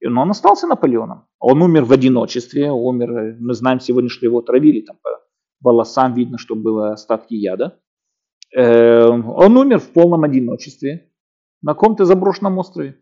Но 0.00 0.22
он 0.22 0.30
остался 0.30 0.66
Наполеоном. 0.66 1.26
Он 1.38 1.62
умер 1.62 1.84
в 1.84 1.92
одиночестве, 1.92 2.70
умер, 2.70 3.36
мы 3.40 3.54
знаем 3.54 3.80
сегодня, 3.80 4.08
что 4.08 4.26
его 4.26 4.40
травили, 4.42 4.82
там 4.82 4.96
по 5.02 5.18
волосам 5.60 6.14
видно, 6.14 6.38
что 6.38 6.54
было 6.54 6.92
остатки 6.92 7.34
яда. 7.34 7.80
Эм, 8.54 9.28
он 9.28 9.56
умер 9.56 9.80
в 9.80 9.90
полном 9.90 10.24
одиночестве 10.24 11.10
на 11.62 11.74
каком-то 11.74 12.04
заброшенном 12.04 12.58
острове. 12.58 12.96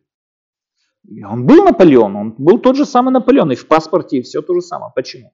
Он 1.25 1.47
был 1.47 1.65
Наполеон, 1.65 2.17
он 2.17 2.35
был 2.37 2.59
тот 2.59 2.77
же 2.77 2.85
самый 2.85 3.13
Наполеон, 3.13 3.53
и 3.53 3.55
в 3.55 3.69
паспорте, 3.69 4.19
и 4.19 4.23
все 4.23 4.43
то 4.43 4.55
же 4.55 4.61
самое. 4.61 4.93
Почему? 4.95 5.33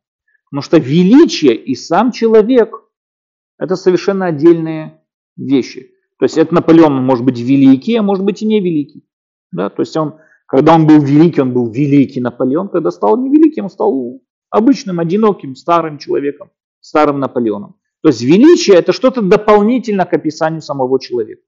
Потому 0.51 0.63
что 0.63 0.77
величие 0.79 1.55
и 1.55 1.75
сам 1.75 2.13
человек– 2.13 2.75
это 3.59 3.77
совершенно 3.77 4.27
отдельные 4.27 5.01
вещи. 5.37 5.93
То 6.19 6.25
есть 6.25 6.37
это 6.37 6.55
Наполеон 6.55 6.95
может 7.05 7.25
быть 7.25 7.41
великий, 7.41 7.97
а 7.97 8.03
может 8.03 8.25
быть 8.25 8.43
и 8.43 8.47
не 8.47 8.61
великий. 8.61 9.09
Да? 9.51 9.71
То 9.71 9.81
есть 9.81 9.97
он, 9.97 10.17
когда 10.53 10.74
он 10.74 10.86
был 10.86 11.00
великий, 11.00 11.40
он 11.40 11.55
был 11.55 11.70
великий 11.70 12.20
Наполеон. 12.20 12.68
Когда 12.68 12.90
стал 12.90 13.16
невеликим, 13.16 13.64
он 13.64 13.70
стал 13.70 14.20
обычным, 14.50 15.00
одиноким, 15.00 15.57
старым 15.57 15.96
человеком, 15.96 16.50
старым 16.80 17.20
Наполеоном. 17.20 17.76
То 18.03 18.09
есть 18.09 18.20
величие 18.20 18.76
это 18.76 18.92
что-то 18.92 19.22
дополнительно 19.22 20.05
к 20.05 20.12
описанию 20.12 20.61
самого 20.61 21.00
человека. 21.00 21.40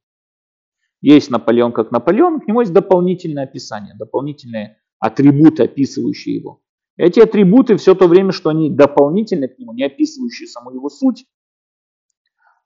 Есть 1.02 1.30
Наполеон 1.30 1.72
как 1.72 1.90
Наполеон, 1.90 2.40
к 2.40 2.46
нему 2.48 2.62
есть 2.62 2.72
дополнительное 2.72 3.44
описание, 3.44 3.94
дополнительные 3.94 4.78
атрибуты, 4.98 5.64
описывающие 5.64 6.36
его. 6.36 6.62
Эти 6.96 7.20
атрибуты 7.20 7.76
все 7.76 7.94
то 7.94 8.08
время, 8.08 8.32
что 8.32 8.48
они 8.48 8.70
дополнительны 8.70 9.48
к 9.48 9.58
нему, 9.58 9.74
не 9.74 9.84
описывающие 9.84 10.48
саму 10.48 10.70
его 10.70 10.88
суть, 10.88 11.26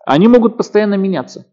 они 0.06 0.28
могут 0.28 0.56
постоянно 0.56 0.94
меняться. 0.94 1.52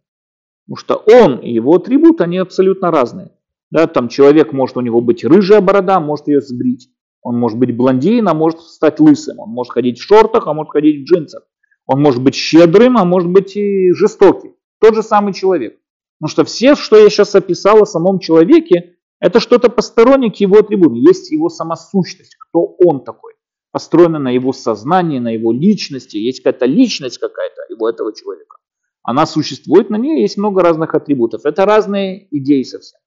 Потому 0.68 0.78
что 0.78 0.96
он 1.12 1.40
и 1.40 1.52
его 1.52 1.74
атрибуты, 1.74 2.24
они 2.24 2.38
абсолютно 2.38 2.92
разные. 2.92 3.32
Да, 3.72 3.88
там 3.88 4.10
человек 4.10 4.54
может 4.54 4.78
у 4.78 4.82
него 4.82 5.02
быть 5.02 5.24
рыжая 5.24 5.62
борода, 5.62 6.00
может 6.00 6.28
ее 6.28 6.42
сбрить. 6.42 6.90
Он 7.22 7.40
может 7.40 7.58
быть 7.58 7.76
блондин, 7.76 8.28
а 8.28 8.34
может 8.34 8.62
стать 8.62 9.00
лысым. 9.00 9.40
Он 9.40 9.50
может 9.50 9.74
ходить 9.74 9.98
в 9.98 10.04
шортах, 10.04 10.48
а 10.48 10.54
может 10.54 10.72
ходить 10.72 11.02
в 11.02 11.12
джинсах. 11.12 11.44
Он 11.88 12.02
может 12.02 12.22
быть 12.22 12.36
щедрым, 12.36 12.98
а 12.98 13.06
может 13.06 13.30
быть 13.30 13.56
и 13.56 13.92
жестоким. 13.94 14.56
Тот 14.80 14.96
же 14.96 15.02
самый 15.02 15.34
человек. 15.34 15.80
Потому 16.20 16.30
что 16.30 16.44
все, 16.46 16.76
что 16.76 16.98
я 16.98 17.10
сейчас 17.10 17.34
описал 17.36 17.82
о 17.82 17.86
самом 17.86 18.20
человеке, 18.20 18.96
это 19.20 19.40
что-то 19.40 19.70
постороннее 19.70 20.32
к 20.32 20.36
его 20.36 20.60
атрибутам. 20.60 20.96
Есть 20.96 21.32
его 21.32 21.50
сама 21.50 21.76
сущность, 21.76 22.36
кто 22.38 22.76
он 22.86 23.04
такой. 23.04 23.34
Построено 23.72 24.20
на 24.20 24.30
его 24.30 24.54
сознании, 24.54 25.20
на 25.20 25.30
его 25.30 25.52
личности. 25.52 26.18
Есть 26.18 26.44
какая-то 26.44 26.66
личность 26.66 27.18
какая-то 27.18 27.62
его 27.70 27.90
этого 27.90 28.14
человека. 28.16 28.58
Она 29.04 29.26
существует, 29.26 29.90
на 29.90 29.98
ней 29.98 30.22
есть 30.22 30.38
много 30.38 30.62
разных 30.62 30.96
атрибутов. 30.96 31.46
Это 31.46 31.66
разные 31.66 32.28
идеи 32.32 32.64
совсем. 32.64 33.00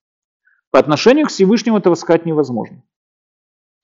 По 0.71 0.79
отношению 0.79 1.27
к 1.27 1.31
Всевышнему 1.31 1.79
этого 1.79 1.95
сказать 1.95 2.27
невозможно. 2.27 2.83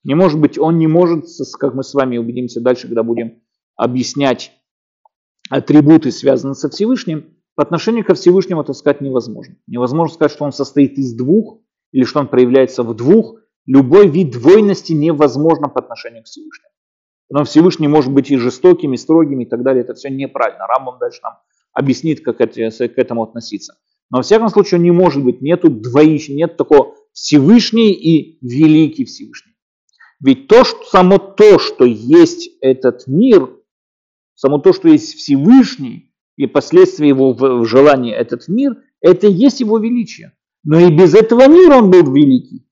Не 0.03 0.13
может 0.13 0.39
быть, 0.39 0.59
он 0.59 0.77
не 0.77 0.87
может, 0.87 1.25
как 1.59 1.73
мы 1.73 1.83
с 1.83 1.93
вами 1.93 2.17
убедимся 2.17 2.61
дальше, 2.61 2.87
когда 2.87 3.01
будем 3.01 3.41
объяснять 3.75 4.51
атрибуты, 5.49 6.11
связанные 6.11 6.55
со 6.55 6.69
Всевышним, 6.69 7.35
по 7.55 7.63
отношению 7.63 8.05
ко 8.05 8.13
Всевышнему 8.13 8.61
это 8.61 8.73
сказать 8.73 9.01
невозможно. 9.01 9.55
Невозможно 9.65 10.13
сказать, 10.13 10.31
что 10.31 10.43
он 10.43 10.51
состоит 10.51 10.97
из 10.97 11.13
двух, 11.13 11.59
или 11.91 12.03
что 12.03 12.19
он 12.19 12.27
проявляется 12.27 12.83
в 12.83 12.93
двух. 12.93 13.39
Любой 13.65 14.07
вид 14.07 14.31
двойности 14.31 14.93
невозможно 14.93 15.69
по 15.69 15.79
отношению 15.79 16.23
к 16.23 16.27
Всевышнему. 16.27 16.69
Но 17.29 17.43
Всевышний 17.45 17.87
может 17.87 18.13
быть 18.13 18.29
и 18.29 18.37
жестоким, 18.37 18.93
и 18.93 18.97
строгим, 18.97 19.39
и 19.39 19.45
так 19.45 19.63
далее. 19.63 19.83
Это 19.83 19.95
все 19.95 20.09
неправильно. 20.09 20.67
Рамбам 20.67 20.99
дальше 20.99 21.19
нам 21.23 21.37
объяснит, 21.73 22.23
как 22.23 22.37
к 22.37 22.41
этому 22.41 23.23
относиться. 23.23 23.75
Но 24.11 24.17
во 24.17 24.23
всяком 24.23 24.49
случае 24.49 24.79
не 24.79 24.91
может 24.91 25.23
быть, 25.23 25.41
нету 25.41 25.69
двоич, 25.69 26.29
нет 26.29 26.57
такого 26.57 26.95
Всевышний 27.11 27.91
и 27.91 28.37
Великий 28.41 29.05
Всевышний. 29.05 29.53
Ведь 30.19 30.47
то, 30.47 30.63
что, 30.63 30.83
само 30.85 31.17
то, 31.17 31.59
что 31.59 31.85
есть 31.85 32.49
этот 32.61 33.07
мир, 33.07 33.49
само 34.35 34.59
то, 34.59 34.73
что 34.73 34.87
есть 34.87 35.15
Всевышний, 35.15 36.13
и 36.37 36.47
последствия 36.47 37.07
его 37.07 37.33
в 37.33 37.65
желании 37.65 38.13
этот 38.13 38.47
мир, 38.47 38.77
это 39.01 39.27
и 39.27 39.31
есть 39.31 39.61
его 39.61 39.77
величие. 39.77 40.33
Но 40.63 40.79
и 40.79 40.91
без 40.91 41.13
этого 41.13 41.47
мира 41.47 41.77
он 41.77 41.91
был 41.91 42.11
великий. 42.11 42.67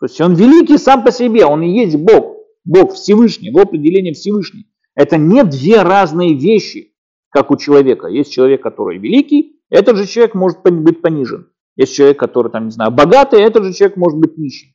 То 0.00 0.06
есть 0.06 0.20
он 0.20 0.34
великий 0.34 0.76
сам 0.78 1.04
по 1.04 1.12
себе, 1.12 1.46
он 1.46 1.62
и 1.62 1.70
есть 1.70 1.96
Бог. 1.96 2.34
Бог 2.64 2.94
Всевышний, 2.94 3.48
его 3.48 3.60
определение 3.60 4.12
Всевышний. 4.14 4.66
Это 4.94 5.16
не 5.16 5.44
две 5.44 5.82
разные 5.82 6.34
вещи, 6.34 6.94
как 7.30 7.50
у 7.50 7.56
человека. 7.56 8.08
Есть 8.08 8.32
человек, 8.32 8.62
который 8.62 8.98
великий, 8.98 9.53
этот 9.70 9.96
же 9.96 10.06
человек 10.06 10.34
может 10.34 10.62
быть 10.62 11.02
понижен. 11.02 11.50
Есть 11.76 11.94
человек, 11.94 12.18
который, 12.18 12.50
там, 12.50 12.66
не 12.66 12.70
знаю, 12.70 12.90
богатый, 12.92 13.40
этот 13.40 13.64
же 13.64 13.72
человек 13.72 13.96
может 13.96 14.18
быть 14.18 14.38
нищим. 14.38 14.74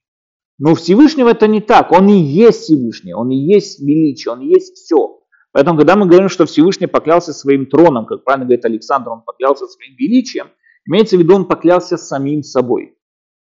Но 0.58 0.72
у 0.72 0.76
Всевышнего 0.76 1.30
это 1.30 1.48
не 1.48 1.62
так. 1.62 1.92
Он 1.92 2.10
и 2.10 2.20
есть 2.20 2.64
Всевышний, 2.64 3.14
он 3.14 3.32
и 3.32 3.36
есть 3.36 3.80
величие, 3.80 4.34
он 4.34 4.42
и 4.42 4.48
есть 4.48 4.76
все. 4.76 5.22
Поэтому, 5.52 5.78
когда 5.78 5.96
мы 5.96 6.06
говорим, 6.06 6.30
что 6.30 6.46
Всевышний 6.46 6.88
поклялся 6.88 7.34
своим 7.34 7.66
троном, 7.66 8.06
как 8.06 8.24
правильно 8.24 8.46
говорит 8.46 8.66
Александр, 8.66 9.10
он 9.10 9.22
поклялся 9.22 9.66
своим 9.68 9.96
величием, 9.96 10.48
имеется 10.86 11.16
в 11.16 11.20
виду, 11.20 11.36
он 11.36 11.46
поклялся 11.46 11.98
самим 11.98 12.44
собой. 12.44 12.98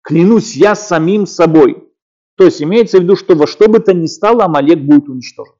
Клянусь 0.03 0.55
я 0.55 0.75
самим 0.75 1.25
собой. 1.25 1.89
То 2.37 2.45
есть 2.45 2.61
имеется 2.61 2.99
в 2.99 3.03
виду, 3.03 3.15
что 3.15 3.35
во 3.35 3.47
что 3.47 3.67
бы 3.67 3.79
то 3.79 3.93
ни 3.93 4.05
стало, 4.05 4.45
Амалек 4.45 4.79
будет 4.79 5.09
уничтожен. 5.09 5.55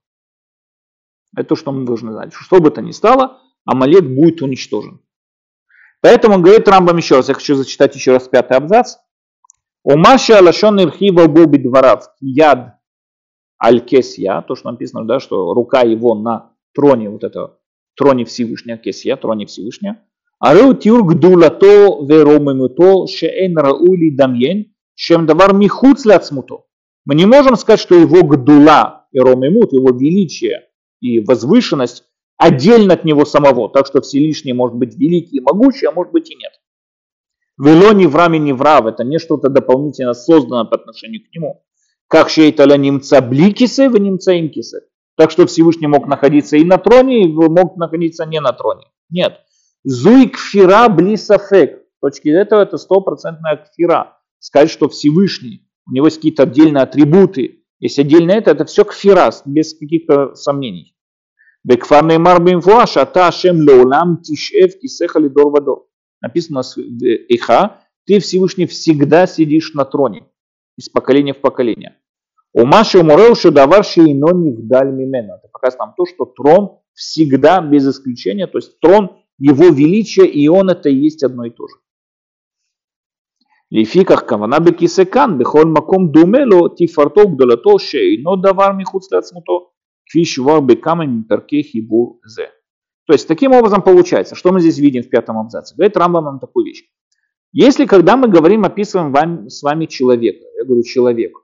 Это 1.36 1.50
то, 1.50 1.56
что 1.56 1.72
мы 1.72 1.86
должны 1.86 2.14
знать. 2.14 2.34
Что 2.34 2.60
бы 2.60 2.72
то 2.72 2.82
ни 2.82 2.92
стало, 2.92 3.42
Амалек 3.66 4.04
будет 4.04 4.42
уничтожен. 4.42 5.02
Поэтому 6.02 6.42
говорит 6.42 6.68
Рамбам 6.68 6.98
еще 6.98 7.18
раз, 7.18 7.28
я 7.30 7.36
хочу 7.36 7.56
зачитать 7.56 7.96
еще 7.96 8.14
раз 8.14 8.28
пятый 8.28 8.58
абзац. 8.58 8.98
Умаша 9.84 10.40
алашон 10.40 10.82
ирхива 10.82 11.28
боби 11.28 11.58
дворав 11.58 12.10
яд 12.22 12.80
Аль-Кесья, 13.62 14.42
то, 14.48 14.56
что 14.56 14.72
написано, 14.72 15.06
да, 15.06 15.20
что 15.20 15.54
рука 15.54 15.82
его 15.82 16.16
на 16.16 16.54
троне, 16.74 17.10
вот 17.10 17.24
это, 17.24 17.58
троне 17.96 18.24
Всевышнего, 18.24 18.78
Кесья, 18.78 19.18
троне 19.18 19.46
Всевышнего. 19.46 19.98
Ареу 20.40 20.74
тиур 20.74 21.04
гдулато 21.04 22.06
веромимуто 22.06 23.08
шеэн 23.08 23.58
раули 23.58 24.16
дамьен, 24.16 24.74
чем 24.96 25.26
давар 25.26 25.54
михуц 25.54 26.06
ляцмуто. 26.06 26.64
Мы 27.06 27.16
не 27.16 27.26
можем 27.26 27.58
сказать, 27.58 27.82
что 27.82 27.96
его 27.96 28.24
гдула 28.24 29.08
и 29.12 29.20
ромимут, 29.20 29.74
его 29.74 29.92
величие 29.92 30.68
и 31.02 31.20
возвышенность 31.20 32.06
отдельно 32.40 32.96
от 32.96 33.04
него 33.04 33.26
самого, 33.26 33.70
так 33.70 33.86
что 33.86 34.02
Всевышний 34.02 34.54
может 34.54 34.76
быть 34.76 34.96
великий 34.96 35.38
и 35.38 35.42
могучий, 35.42 35.86
а 35.86 35.92
может 35.92 36.12
быть 36.12 36.32
и 36.32 36.36
нет. 36.36 36.54
Вело 37.60 37.92
ни 37.92 38.06
в 38.06 38.16
раме 38.16 38.40
ни 38.40 38.54
в 38.54 38.62
рав, 38.62 38.86
это 38.86 39.04
не 39.04 39.20
что-то 39.20 39.50
дополнительно 39.50 40.14
создано 40.14 40.66
по 40.66 40.78
отношению 40.78 41.22
к 41.22 41.36
нему. 41.36 41.62
Как 42.08 42.30
шейталя 42.30 42.78
немца 42.78 43.22
бликисы, 43.22 43.90
в 43.90 44.00
немца 44.00 44.40
имкисы. 44.40 44.84
Так 45.18 45.32
что 45.32 45.46
Всевышний 45.46 45.88
мог 45.88 46.08
находиться 46.08 46.56
и 46.56 46.64
на 46.64 46.78
троне, 46.78 47.26
и 47.26 47.28
мог 47.28 47.76
находиться 47.76 48.26
не 48.26 48.40
на 48.40 48.54
троне. 48.54 48.86
Нет. 49.10 49.42
Зуй 49.84 50.30
кфира 50.30 50.88
блисафек. 50.88 51.84
С 51.98 52.00
точки 52.00 52.30
этого 52.30 52.62
это 52.62 52.78
стопроцентная 52.78 53.58
кфира. 53.58 54.18
Сказать, 54.40 54.70
что 54.70 54.88
Всевышний, 54.88 55.68
у 55.86 55.92
него 55.92 56.08
есть 56.08 56.18
какие-то 56.18 56.44
отдельные 56.44 56.84
атрибуты. 56.84 57.66
Если 57.80 58.02
отдельно 58.02 58.32
это, 58.32 58.52
это 58.52 58.64
все 58.64 58.86
кфира, 58.86 59.30
без 59.46 59.74
каких-то 59.74 60.36
сомнений. 60.36 60.96
Бекфар 61.64 62.04
Неймар 62.04 62.42
Бимфуа, 62.42 62.86
Шата 62.88 63.28
Ашем 63.28 63.62
Леулам 63.62 64.22
Тишев 64.22 64.80
Кисеха 64.80 65.20
Лидор 65.20 65.52
Вадор. 65.52 65.88
Написано 66.22 66.62
Иха, 67.30 67.82
ты 68.06 68.20
Всевышний 68.20 68.66
всегда 68.66 69.28
сидишь 69.28 69.74
на 69.74 69.86
троне, 69.86 70.26
из 70.78 70.90
поколения 70.90 71.34
в 71.34 71.42
поколение. 71.42 71.98
У 72.54 72.66
Маши 72.66 73.00
Умурел 73.00 73.36
Шудавар 73.36 73.84
Шейнони 73.84 74.52
вдаль 74.52 74.92
Мимена. 74.92 75.36
Это 75.36 75.48
показывает 75.52 75.80
нам 75.80 75.94
то, 75.96 76.06
что 76.06 76.26
трон 76.26 76.80
всегда, 76.94 77.62
без 77.62 77.88
исключения, 77.88 78.48
то 78.48 78.58
есть 78.58 78.80
трон 78.80 79.18
его 79.38 79.68
величия, 79.68 80.26
и 80.26 80.48
он 80.48 80.70
это 80.70 80.90
и 80.90 80.96
есть 80.96 81.24
одно 81.24 81.46
и 81.46 81.50
то 81.50 81.68
же. 81.68 81.76
Лификах 83.70 84.26
кавана 84.26 84.60
бекисекан, 84.60 85.38
бехоль 85.38 85.68
маком 85.68 86.12
думело, 86.12 86.76
тифарто 86.76 87.28
гдолато 87.28 87.78
шейно 87.78 88.36
давар 88.36 88.74
михуц 88.74 89.12
лацмуто 89.12 89.70
кви 90.12 90.26
шувар 90.26 90.62
бекама 90.62 91.06
миперке 91.06 91.62
хибу 91.62 92.20
зе. 92.26 92.50
То 93.06 93.14
есть, 93.14 93.28
таким 93.28 93.54
образом 93.54 93.82
получается, 93.82 94.36
что 94.36 94.52
мы 94.52 94.60
здесь 94.60 94.78
видим 94.78 95.04
в 95.04 95.10
пятом 95.10 95.38
абзаце. 95.38 95.76
Говорит 95.76 95.98
Рамбам 95.98 96.26
нам 96.26 96.40
такую 96.40 96.66
вещь. 96.66 96.84
Если, 97.52 97.86
когда 97.86 98.16
мы 98.16 98.28
говорим, 98.28 98.66
описываем 98.66 99.12
вам, 99.12 99.50
с 99.50 99.64
вами 99.64 99.86
человека, 99.86 100.46
я 100.58 100.66
говорю 100.66 100.84
человек, 100.84 101.36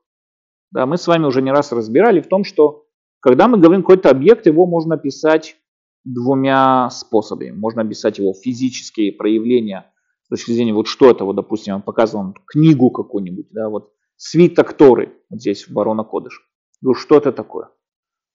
да, 0.71 0.85
мы 0.85 0.97
с 0.97 1.07
вами 1.07 1.25
уже 1.25 1.41
не 1.41 1.51
раз 1.51 1.71
разбирали 1.71 2.21
в 2.21 2.27
том, 2.27 2.43
что 2.43 2.85
когда 3.19 3.47
мы 3.47 3.57
говорим 3.57 3.81
какой-то 3.81 4.09
объект, 4.09 4.45
его 4.45 4.67
можно 4.67 4.95
описать 4.95 5.57
двумя 6.03 6.89
способами. 6.91 7.51
Можно 7.51 7.81
описать 7.81 8.19
его 8.19 8.33
физические 8.33 9.11
проявления 9.11 9.91
с 10.25 10.29
точки 10.29 10.51
зрения, 10.51 10.73
вот 10.73 10.87
что 10.87 11.09
это, 11.09 11.25
вот, 11.25 11.35
допустим, 11.35 11.75
он 11.75 11.81
показывал 11.81 12.33
книгу 12.45 12.89
какую-нибудь, 12.89 13.47
да, 13.51 13.69
вот 13.69 13.91
свиток 14.15 14.73
Торы, 14.73 15.13
вот 15.29 15.39
здесь 15.39 15.67
в 15.67 15.73
Барона 15.73 16.03
Кодыш. 16.03 16.41
Ну, 16.81 16.93
что 16.93 17.17
это 17.17 17.31
такое? 17.31 17.69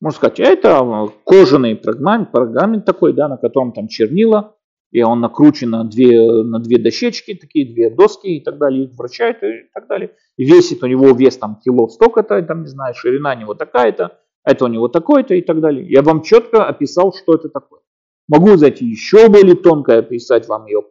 Можно 0.01 0.17
сказать, 0.17 0.41
это 0.41 1.11
кожаный 1.25 1.75
пергамент, 1.75 2.33
пергамент 2.33 2.85
такой, 2.85 3.13
да, 3.13 3.29
на 3.29 3.37
котором 3.37 3.73
там 3.73 3.87
чернила, 3.87 4.57
и 4.91 5.03
он 5.03 5.21
накручен 5.21 5.71
на 5.71 5.85
две, 5.85 6.43
на 6.43 6.59
две 6.59 6.79
дощечки, 6.79 7.35
такие 7.35 7.71
две 7.73 7.91
доски 7.91 8.27
и 8.27 8.43
так 8.43 8.59
далее, 8.59 8.85
их 8.85 8.97
вращает 8.97 9.43
и 9.43 9.69
так 9.73 9.87
далее. 9.89 10.17
И 10.37 10.45
весит 10.45 10.83
у 10.83 10.87
него 10.87 11.11
вес 11.13 11.37
там 11.37 11.61
кило 11.63 11.89
столько-то, 11.89 12.41
там, 12.43 12.63
не 12.63 12.69
знаю, 12.69 12.95
ширина 12.95 13.35
у 13.35 13.39
него 13.39 13.55
такая-то, 13.55 14.19
это 14.43 14.65
у 14.65 14.69
него 14.69 14.89
такое-то 14.89 15.35
и 15.35 15.43
так 15.43 15.61
далее. 15.61 15.87
Я 15.89 16.03
вам 16.03 16.23
четко 16.23 16.67
описал, 16.67 17.13
что 17.13 17.35
это 17.35 17.51
такое. 17.51 17.81
Могу 18.27 18.57
зайти 18.57 18.87
еще 18.87 19.29
более 19.29 19.57
тонко, 19.57 19.99
описать 19.99 20.49
вам 20.49 20.67
ее 20.67 20.83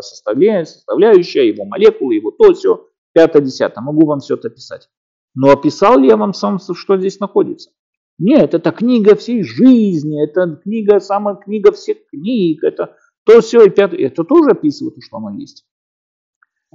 составляющее, 0.00 0.66
составляющая, 0.66 1.46
его 1.46 1.64
молекулы, 1.64 2.14
его 2.14 2.30
то, 2.30 2.52
все, 2.52 2.88
пятое, 3.12 3.42
десятое. 3.42 3.84
Могу 3.84 4.06
вам 4.06 4.20
все 4.20 4.34
это 4.34 4.48
описать. 4.48 4.88
Но 5.34 5.50
описал 5.50 5.98
ли 5.98 6.08
я 6.08 6.16
вам 6.16 6.32
сам, 6.32 6.58
что 6.58 6.96
здесь 6.96 7.20
находится? 7.20 7.70
Нет, 8.18 8.54
это 8.54 8.70
книга 8.72 9.14
всей 9.14 9.42
жизни, 9.42 10.22
это 10.22 10.56
книга, 10.62 11.00
самая 11.00 11.36
книга 11.36 11.72
всех 11.72 11.98
книг, 12.10 12.64
это 12.64 12.96
то 13.24 13.40
все 13.40 13.64
и 13.64 13.70
пятое. 13.70 14.06
Это 14.06 14.24
тоже 14.24 14.50
описывает, 14.50 14.96
что 15.02 15.18
оно 15.18 15.38
есть. 15.38 15.66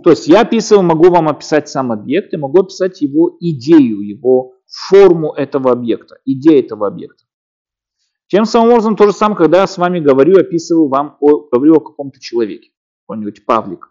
То 0.04 0.12
есть 0.12 0.28
я 0.28 0.42
описываю, 0.42 0.84
могу 0.84 1.10
вам 1.10 1.28
описать 1.28 1.70
сам 1.70 1.92
объект 1.92 2.34
и 2.34 2.38
могу 2.38 2.62
описать 2.62 3.02
его 3.02 3.38
идею, 3.39 4.02
его 4.02 4.54
форму 4.68 5.34
этого 5.34 5.72
объекта, 5.72 6.18
идею 6.26 6.64
этого 6.64 6.88
объекта. 6.88 7.24
Тем 8.28 8.46
самым 8.46 8.72
образом, 8.72 8.96
то 8.96 9.08
же 9.08 9.14
самое, 9.14 9.38
когда 9.38 9.62
я 9.62 9.68
с 9.68 9.78
вами 9.78 10.00
говорю, 10.00 10.39
описываю 10.39 10.88
вам, 10.88 11.18
о, 11.20 11.50
говорю 11.52 11.76
о 11.76 11.82
каком-то 11.82 12.20
человеке, 12.20 12.72
какой-нибудь 13.06 13.46
Павлик. 13.46 13.89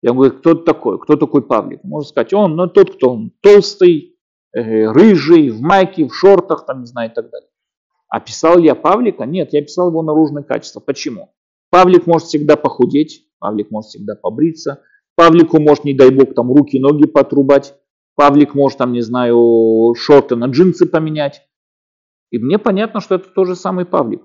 Я 0.00 0.12
говорю, 0.12 0.32
кто 0.32 0.54
такой, 0.54 0.98
кто 0.98 1.16
такой 1.16 1.42
Павлик? 1.42 1.84
Можно 1.84 2.08
сказать, 2.08 2.32
он, 2.32 2.56
ну 2.56 2.66
тот, 2.68 2.96
кто 2.96 3.10
он 3.10 3.32
толстый, 3.40 4.11
рыжий, 4.52 5.50
в 5.50 5.60
майке, 5.60 6.06
в 6.06 6.14
шортах, 6.14 6.66
там, 6.66 6.80
не 6.80 6.86
знаю, 6.86 7.10
и 7.10 7.14
так 7.14 7.30
далее. 7.30 7.48
Описал 8.08 8.58
ли 8.58 8.66
я 8.66 8.74
Павлика? 8.74 9.24
Нет, 9.24 9.52
я 9.52 9.60
описал 9.60 9.88
его 9.88 10.02
наружные 10.02 10.44
качества. 10.44 10.80
Почему? 10.80 11.32
Павлик 11.70 12.06
может 12.06 12.28
всегда 12.28 12.56
похудеть, 12.56 13.26
Павлик 13.38 13.70
может 13.70 13.88
всегда 13.88 14.14
побриться, 14.14 14.82
Павлику 15.14 15.60
может, 15.60 15.84
не 15.84 15.94
дай 15.94 16.10
бог, 16.10 16.34
там 16.34 16.52
руки, 16.52 16.78
ноги 16.78 17.06
потрубать, 17.06 17.74
Павлик 18.14 18.54
может, 18.54 18.78
там, 18.78 18.92
не 18.92 19.00
знаю, 19.00 19.94
шорты 19.96 20.36
на 20.36 20.46
джинсы 20.46 20.84
поменять. 20.84 21.42
И 22.30 22.38
мне 22.38 22.58
понятно, 22.58 23.00
что 23.00 23.14
это 23.14 23.28
тот 23.30 23.46
же 23.46 23.56
самый 23.56 23.86
Павлик. 23.86 24.22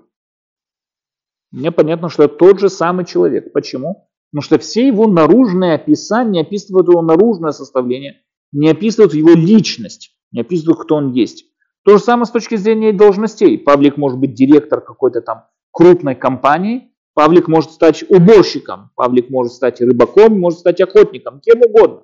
Мне 1.50 1.70
понятно, 1.72 2.10
что 2.10 2.24
это 2.24 2.36
тот 2.36 2.60
же 2.60 2.68
самый 2.68 3.06
человек. 3.06 3.52
Почему? 3.52 4.10
Потому 4.30 4.42
что 4.42 4.58
все 4.58 4.86
его 4.86 5.06
наружные 5.06 5.74
описания 5.74 6.42
описывают 6.42 6.88
его 6.88 7.00
наружное 7.00 7.52
составление, 7.52 8.20
не 8.52 8.68
описывают 8.68 9.14
его 9.14 9.30
личность, 9.30 10.17
не 10.32 10.40
описывают, 10.40 10.80
кто 10.80 10.96
он 10.96 11.12
есть. 11.12 11.44
То 11.84 11.96
же 11.96 12.02
самое 12.02 12.26
с 12.26 12.30
точки 12.30 12.56
зрения 12.56 12.92
должностей. 12.92 13.58
Павлик 13.58 13.96
может 13.96 14.18
быть 14.18 14.34
директор 14.34 14.80
какой-то 14.80 15.20
там 15.22 15.44
крупной 15.70 16.14
компании, 16.14 16.92
Павлик 17.14 17.48
может 17.48 17.72
стать 17.72 18.04
уборщиком, 18.08 18.90
Павлик 18.94 19.28
может 19.28 19.52
стать 19.52 19.80
рыбаком, 19.80 20.38
может 20.38 20.60
стать 20.60 20.80
охотником, 20.80 21.40
кем 21.40 21.60
угодно. 21.62 22.02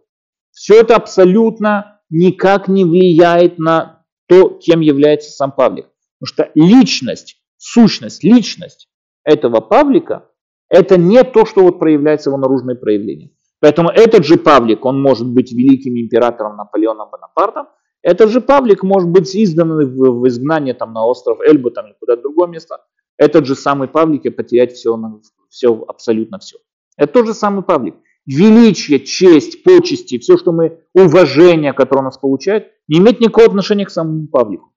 Все 0.51 0.81
это 0.81 0.97
абсолютно 0.97 2.01
никак 2.11 2.67
не 2.67 2.85
влияет 2.85 3.59
на 3.59 4.05
то, 4.27 4.49
кем 4.49 4.81
является 4.81 5.31
сам 5.31 5.53
Павлик. 5.53 5.87
Потому 6.19 6.27
что 6.27 6.51
личность, 6.55 7.37
сущность, 7.59 8.25
личность 8.25 8.89
этого 9.23 9.61
Павлика, 9.61 10.29
это 10.69 10.97
не 10.97 11.23
то, 11.23 11.45
что 11.45 11.63
вот 11.63 11.79
проявляется 11.79 12.31
его 12.31 12.39
наружное 12.39 12.75
проявление. 12.75 13.31
Поэтому 13.61 13.91
этот 13.91 14.25
же 14.25 14.37
Павлик, 14.37 14.85
он 14.85 15.01
может 15.01 15.29
быть 15.29 15.53
великим 15.53 15.97
императором 15.97 16.57
Наполеоном 16.57 17.09
Бонапартом, 17.11 17.67
этот 18.05 18.29
же 18.29 18.43
Павлик 18.43 18.83
может 18.83 19.09
быть 19.09 19.35
издан 19.35 19.71
в, 19.71 20.21
в 20.21 20.29
изгнание 20.29 20.75
там, 20.75 20.93
на 20.93 21.07
остров 21.07 21.41
Эльбу 21.41 21.71
там, 21.71 21.87
или 21.87 21.97
куда-то 21.99 22.21
другое 22.21 22.49
место. 22.49 22.85
Этот 23.17 23.47
же 23.47 23.55
самый 23.55 23.89
Павлик 23.89 24.27
и 24.27 24.31
потерять 24.31 24.73
все, 24.73 24.95
все, 25.49 25.85
абсолютно 25.89 26.39
все. 26.39 26.59
Это 26.99 27.15
тот 27.15 27.27
же 27.27 27.33
самый 27.33 27.63
Павлик. 27.63 27.95
Величие, 28.27 29.01
честь, 29.01 29.65
почести, 29.65 30.19
все, 30.19 30.37
что 30.37 30.53
мы, 30.53 30.81
уважение, 30.93 31.73
которое 31.73 32.01
у 32.01 32.05
нас 32.05 32.19
получает, 32.19 32.73
не 32.89 32.99
имеет 32.99 33.21
никакого 33.21 33.47
отношения 33.47 33.87
к 33.87 33.91
самому 33.91 34.29
Павлику. 34.29 34.75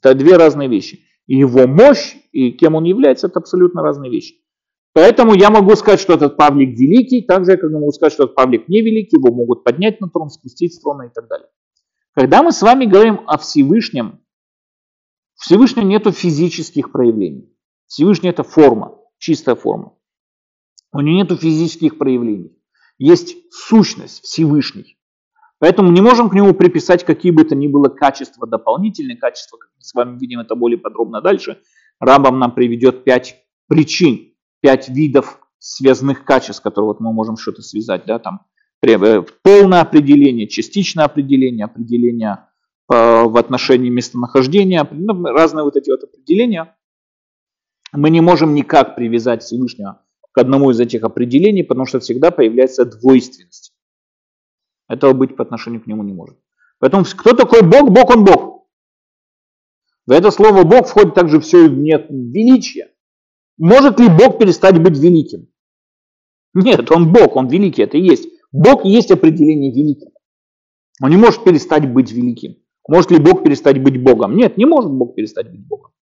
Это 0.00 0.14
две 0.14 0.36
разные 0.36 0.68
вещи. 0.68 1.04
И 1.26 1.36
его 1.36 1.66
мощь, 1.66 2.14
и 2.30 2.52
кем 2.52 2.76
он 2.76 2.84
является, 2.84 3.26
это 3.26 3.40
абсолютно 3.40 3.82
разные 3.82 4.10
вещи. 4.10 4.36
Поэтому 4.92 5.34
я 5.34 5.50
могу 5.50 5.74
сказать, 5.74 5.98
что 5.98 6.14
этот 6.14 6.36
Павлик 6.36 6.78
великий, 6.78 7.22
так 7.22 7.44
же, 7.44 7.56
как 7.56 7.70
я 7.70 7.76
могу 7.76 7.90
сказать, 7.90 8.12
что 8.12 8.24
этот 8.24 8.36
Павлик 8.36 8.68
не 8.68 8.82
великий, 8.82 9.16
его 9.16 9.34
могут 9.34 9.64
поднять 9.64 10.00
на 10.00 10.08
трон, 10.08 10.30
спустить 10.30 10.74
с 10.74 10.80
трона 10.80 11.02
и 11.02 11.10
так 11.12 11.26
далее. 11.26 11.48
Когда 12.18 12.42
мы 12.42 12.50
с 12.50 12.62
вами 12.62 12.84
говорим 12.84 13.20
о 13.28 13.38
Всевышнем, 13.38 14.18
Всевышнем 15.36 15.88
нету 15.88 16.10
физических 16.10 16.90
проявлений. 16.90 17.56
Всевышний 17.86 18.30
это 18.30 18.42
форма, 18.42 18.98
чистая 19.18 19.54
форма. 19.54 19.94
У 20.90 21.00
него 21.00 21.16
нету 21.16 21.36
физических 21.36 21.96
проявлений. 21.96 22.58
Есть 22.98 23.36
сущность 23.52 24.24
Всевышний. 24.24 24.98
Поэтому 25.60 25.92
не 25.92 26.00
можем 26.00 26.28
к 26.28 26.34
нему 26.34 26.54
приписать 26.54 27.04
какие 27.04 27.30
бы 27.30 27.44
то 27.44 27.54
ни 27.54 27.68
было 27.68 27.88
качества, 27.88 28.48
дополнительные 28.48 29.16
качества, 29.16 29.56
как 29.56 29.70
мы 29.76 29.84
с 29.84 29.94
вами 29.94 30.18
видим 30.18 30.40
это 30.40 30.56
более 30.56 30.78
подробно 30.78 31.20
дальше. 31.20 31.62
Рабам 32.00 32.40
нам 32.40 32.52
приведет 32.52 33.04
пять 33.04 33.36
причин, 33.68 34.34
пять 34.60 34.88
видов 34.88 35.38
связанных 35.60 36.24
качеств, 36.24 36.64
которые 36.64 36.88
вот 36.88 36.98
мы 36.98 37.12
можем 37.12 37.36
что-то 37.36 37.62
связать, 37.62 38.06
да, 38.06 38.18
там 38.18 38.40
полное 38.80 39.80
определение, 39.80 40.46
частичное 40.46 41.04
определение, 41.04 41.64
определение 41.64 42.46
э, 42.90 43.24
в 43.24 43.36
отношении 43.36 43.90
местонахождения, 43.90 44.86
ну, 44.90 45.24
разные 45.24 45.64
вот 45.64 45.76
эти 45.76 45.90
вот 45.90 46.04
определения. 46.04 46.76
Мы 47.92 48.10
не 48.10 48.20
можем 48.20 48.54
никак 48.54 48.96
привязать 48.96 49.42
Всевышнего 49.42 50.02
к 50.32 50.38
одному 50.38 50.70
из 50.70 50.78
этих 50.78 51.02
определений, 51.02 51.64
потому 51.64 51.86
что 51.86 52.00
всегда 52.00 52.30
появляется 52.30 52.84
двойственность. 52.84 53.72
Этого 54.88 55.12
быть 55.12 55.36
по 55.36 55.42
отношению 55.42 55.82
к 55.82 55.86
нему 55.86 56.02
не 56.02 56.12
может. 56.12 56.38
Поэтому 56.78 57.04
кто 57.04 57.34
такой 57.34 57.62
Бог? 57.62 57.90
Бог 57.90 58.10
он 58.10 58.24
Бог. 58.24 58.68
В 60.06 60.12
это 60.12 60.30
слово 60.30 60.64
Бог 60.64 60.86
входит 60.86 61.14
также 61.14 61.40
все 61.40 61.68
нет 61.68 62.06
величия. 62.08 62.90
Может 63.58 63.98
ли 63.98 64.08
Бог 64.08 64.38
перестать 64.38 64.80
быть 64.80 64.96
великим? 64.96 65.48
Нет, 66.54 66.90
он 66.90 67.12
Бог, 67.12 67.36
он 67.36 67.48
великий, 67.48 67.82
это 67.82 67.98
и 67.98 68.02
есть. 68.02 68.28
Бог 68.52 68.84
есть 68.84 69.10
определение 69.10 69.70
великим. 69.70 70.10
Он 71.02 71.10
не 71.10 71.16
может 71.16 71.44
перестать 71.44 71.90
быть 71.92 72.12
великим. 72.12 72.56
Может 72.88 73.10
ли 73.10 73.18
Бог 73.18 73.44
перестать 73.44 73.82
быть 73.82 74.02
Богом? 74.02 74.36
Нет, 74.36 74.56
не 74.56 74.64
может 74.64 74.90
Бог 74.90 75.14
перестать 75.14 75.50
быть 75.50 75.66
Богом. 75.66 75.92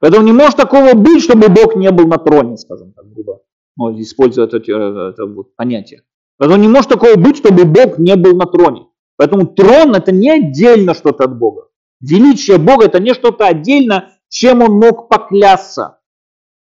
Поэтому 0.00 0.24
не 0.24 0.32
может 0.32 0.56
такого 0.56 0.94
быть, 0.94 1.22
чтобы 1.22 1.48
Бог 1.48 1.76
не 1.76 1.90
был 1.90 2.08
на 2.08 2.18
троне, 2.18 2.56
скажем 2.56 2.92
так 2.92 3.08
грубо, 3.12 3.42
ну, 3.76 4.00
используя 4.00 4.46
это, 4.46 4.56
это, 4.56 5.12
это 5.12 5.26
вот 5.26 5.54
понятие. 5.54 6.02
Поэтому 6.38 6.60
не 6.60 6.68
может 6.68 6.90
такого 6.90 7.14
быть, 7.16 7.36
чтобы 7.36 7.64
Бог 7.64 7.98
не 7.98 8.16
был 8.16 8.34
на 8.34 8.46
троне. 8.46 8.86
Поэтому 9.16 9.46
трон 9.46 9.94
это 9.94 10.10
не 10.10 10.30
отдельно 10.30 10.94
что-то 10.94 11.24
от 11.24 11.38
Бога. 11.38 11.68
Величие 12.00 12.58
Бога 12.58 12.86
это 12.86 12.98
не 12.98 13.14
что-то 13.14 13.46
отдельно, 13.46 14.10
чем 14.28 14.62
он 14.62 14.72
мог 14.72 15.08
поклясться. 15.08 16.00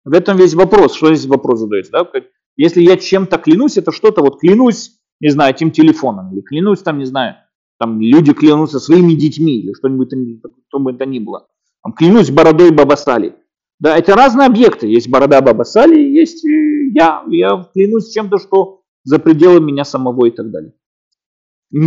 В 0.05 0.13
этом 0.13 0.37
весь 0.37 0.53
вопрос. 0.53 0.95
Что 0.95 1.13
здесь 1.13 1.27
вопрос 1.27 1.59
задается? 1.59 1.91
Да? 1.91 2.09
Если 2.57 2.81
я 2.81 2.97
чем-то 2.97 3.37
клянусь, 3.37 3.77
это 3.77 3.91
что-то, 3.91 4.21
вот 4.21 4.39
клянусь, 4.39 4.99
не 5.19 5.29
знаю, 5.29 5.53
этим 5.53 5.71
телефоном, 5.71 6.33
или 6.33 6.41
клянусь 6.41 6.81
там, 6.81 6.97
не 6.97 7.05
знаю, 7.05 7.35
там 7.79 8.01
люди 8.01 8.33
клянутся 8.33 8.79
своими 8.79 9.13
детьми, 9.13 9.59
или 9.59 9.73
что-нибудь, 9.73 10.11
что 10.67 10.79
бы 10.79 10.91
это 10.91 11.05
ни 11.05 11.19
было. 11.19 11.47
Там, 11.83 11.93
клянусь 11.93 12.31
бородой 12.31 12.71
Бабасали. 12.71 13.35
Да, 13.79 13.95
это 13.95 14.15
разные 14.15 14.47
объекты. 14.47 14.87
Есть 14.87 15.07
борода 15.07 15.39
Бабасали, 15.41 15.99
есть 15.99 16.43
я. 16.43 17.23
Я 17.29 17.69
клянусь 17.73 18.11
чем-то, 18.11 18.39
что 18.39 18.81
за 19.03 19.19
пределы 19.19 19.61
меня 19.61 19.85
самого 19.85 20.25
и 20.25 20.31
так 20.31 20.49
далее. 20.49 20.73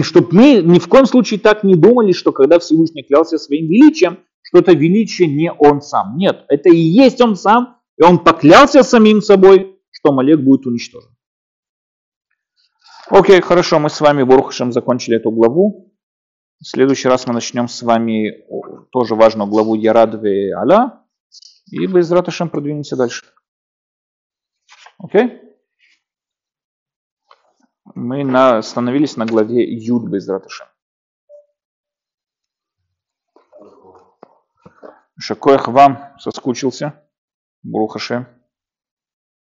Чтобы 0.02 0.28
мы 0.30 0.62
ни 0.62 0.78
в 0.78 0.86
коем 0.88 1.06
случае 1.06 1.40
так 1.40 1.64
не 1.64 1.74
думали, 1.74 2.12
что 2.12 2.32
когда 2.32 2.58
Всевышний 2.60 3.02
клялся 3.02 3.38
своим 3.38 3.66
величием, 3.66 4.18
что 4.42 4.58
это 4.58 4.72
величие 4.72 5.28
не 5.28 5.52
он 5.52 5.80
сам. 5.80 6.16
Нет, 6.16 6.44
это 6.48 6.68
и 6.70 6.78
есть 6.78 7.20
он 7.20 7.34
сам, 7.34 7.78
и 7.98 8.02
он 8.02 8.18
поклялся 8.18 8.82
самим 8.82 9.20
собой, 9.20 9.79
что 10.00 10.12
Малек 10.12 10.40
будет 10.40 10.66
уничтожен. 10.66 11.14
Окей, 13.08 13.40
хорошо, 13.40 13.78
мы 13.78 13.90
с 13.90 14.00
вами, 14.00 14.22
Бурухашем, 14.22 14.72
закончили 14.72 15.16
эту 15.16 15.30
главу. 15.30 15.92
В 16.60 16.66
следующий 16.66 17.08
раз 17.08 17.26
мы 17.26 17.34
начнем 17.34 17.68
с 17.68 17.82
вами 17.82 18.44
тоже 18.92 19.14
важную 19.14 19.48
главу 19.48 19.74
Ярадве 19.74 20.54
Аля. 20.54 21.04
И 21.70 21.86
без 21.86 22.10
Раташем 22.10 22.48
продвинемся 22.48 22.96
дальше. 22.96 23.26
Окей? 24.98 25.40
Мы 27.94 28.24
на, 28.24 28.58
остановились 28.58 29.16
на 29.16 29.26
главе 29.26 29.64
Юд 29.64 30.08
без 30.08 30.28
Раташем. 30.28 30.66
Шакоях 35.18 35.68
вам 35.68 36.16
соскучился. 36.18 37.06
Бурухаше. 37.62 38.39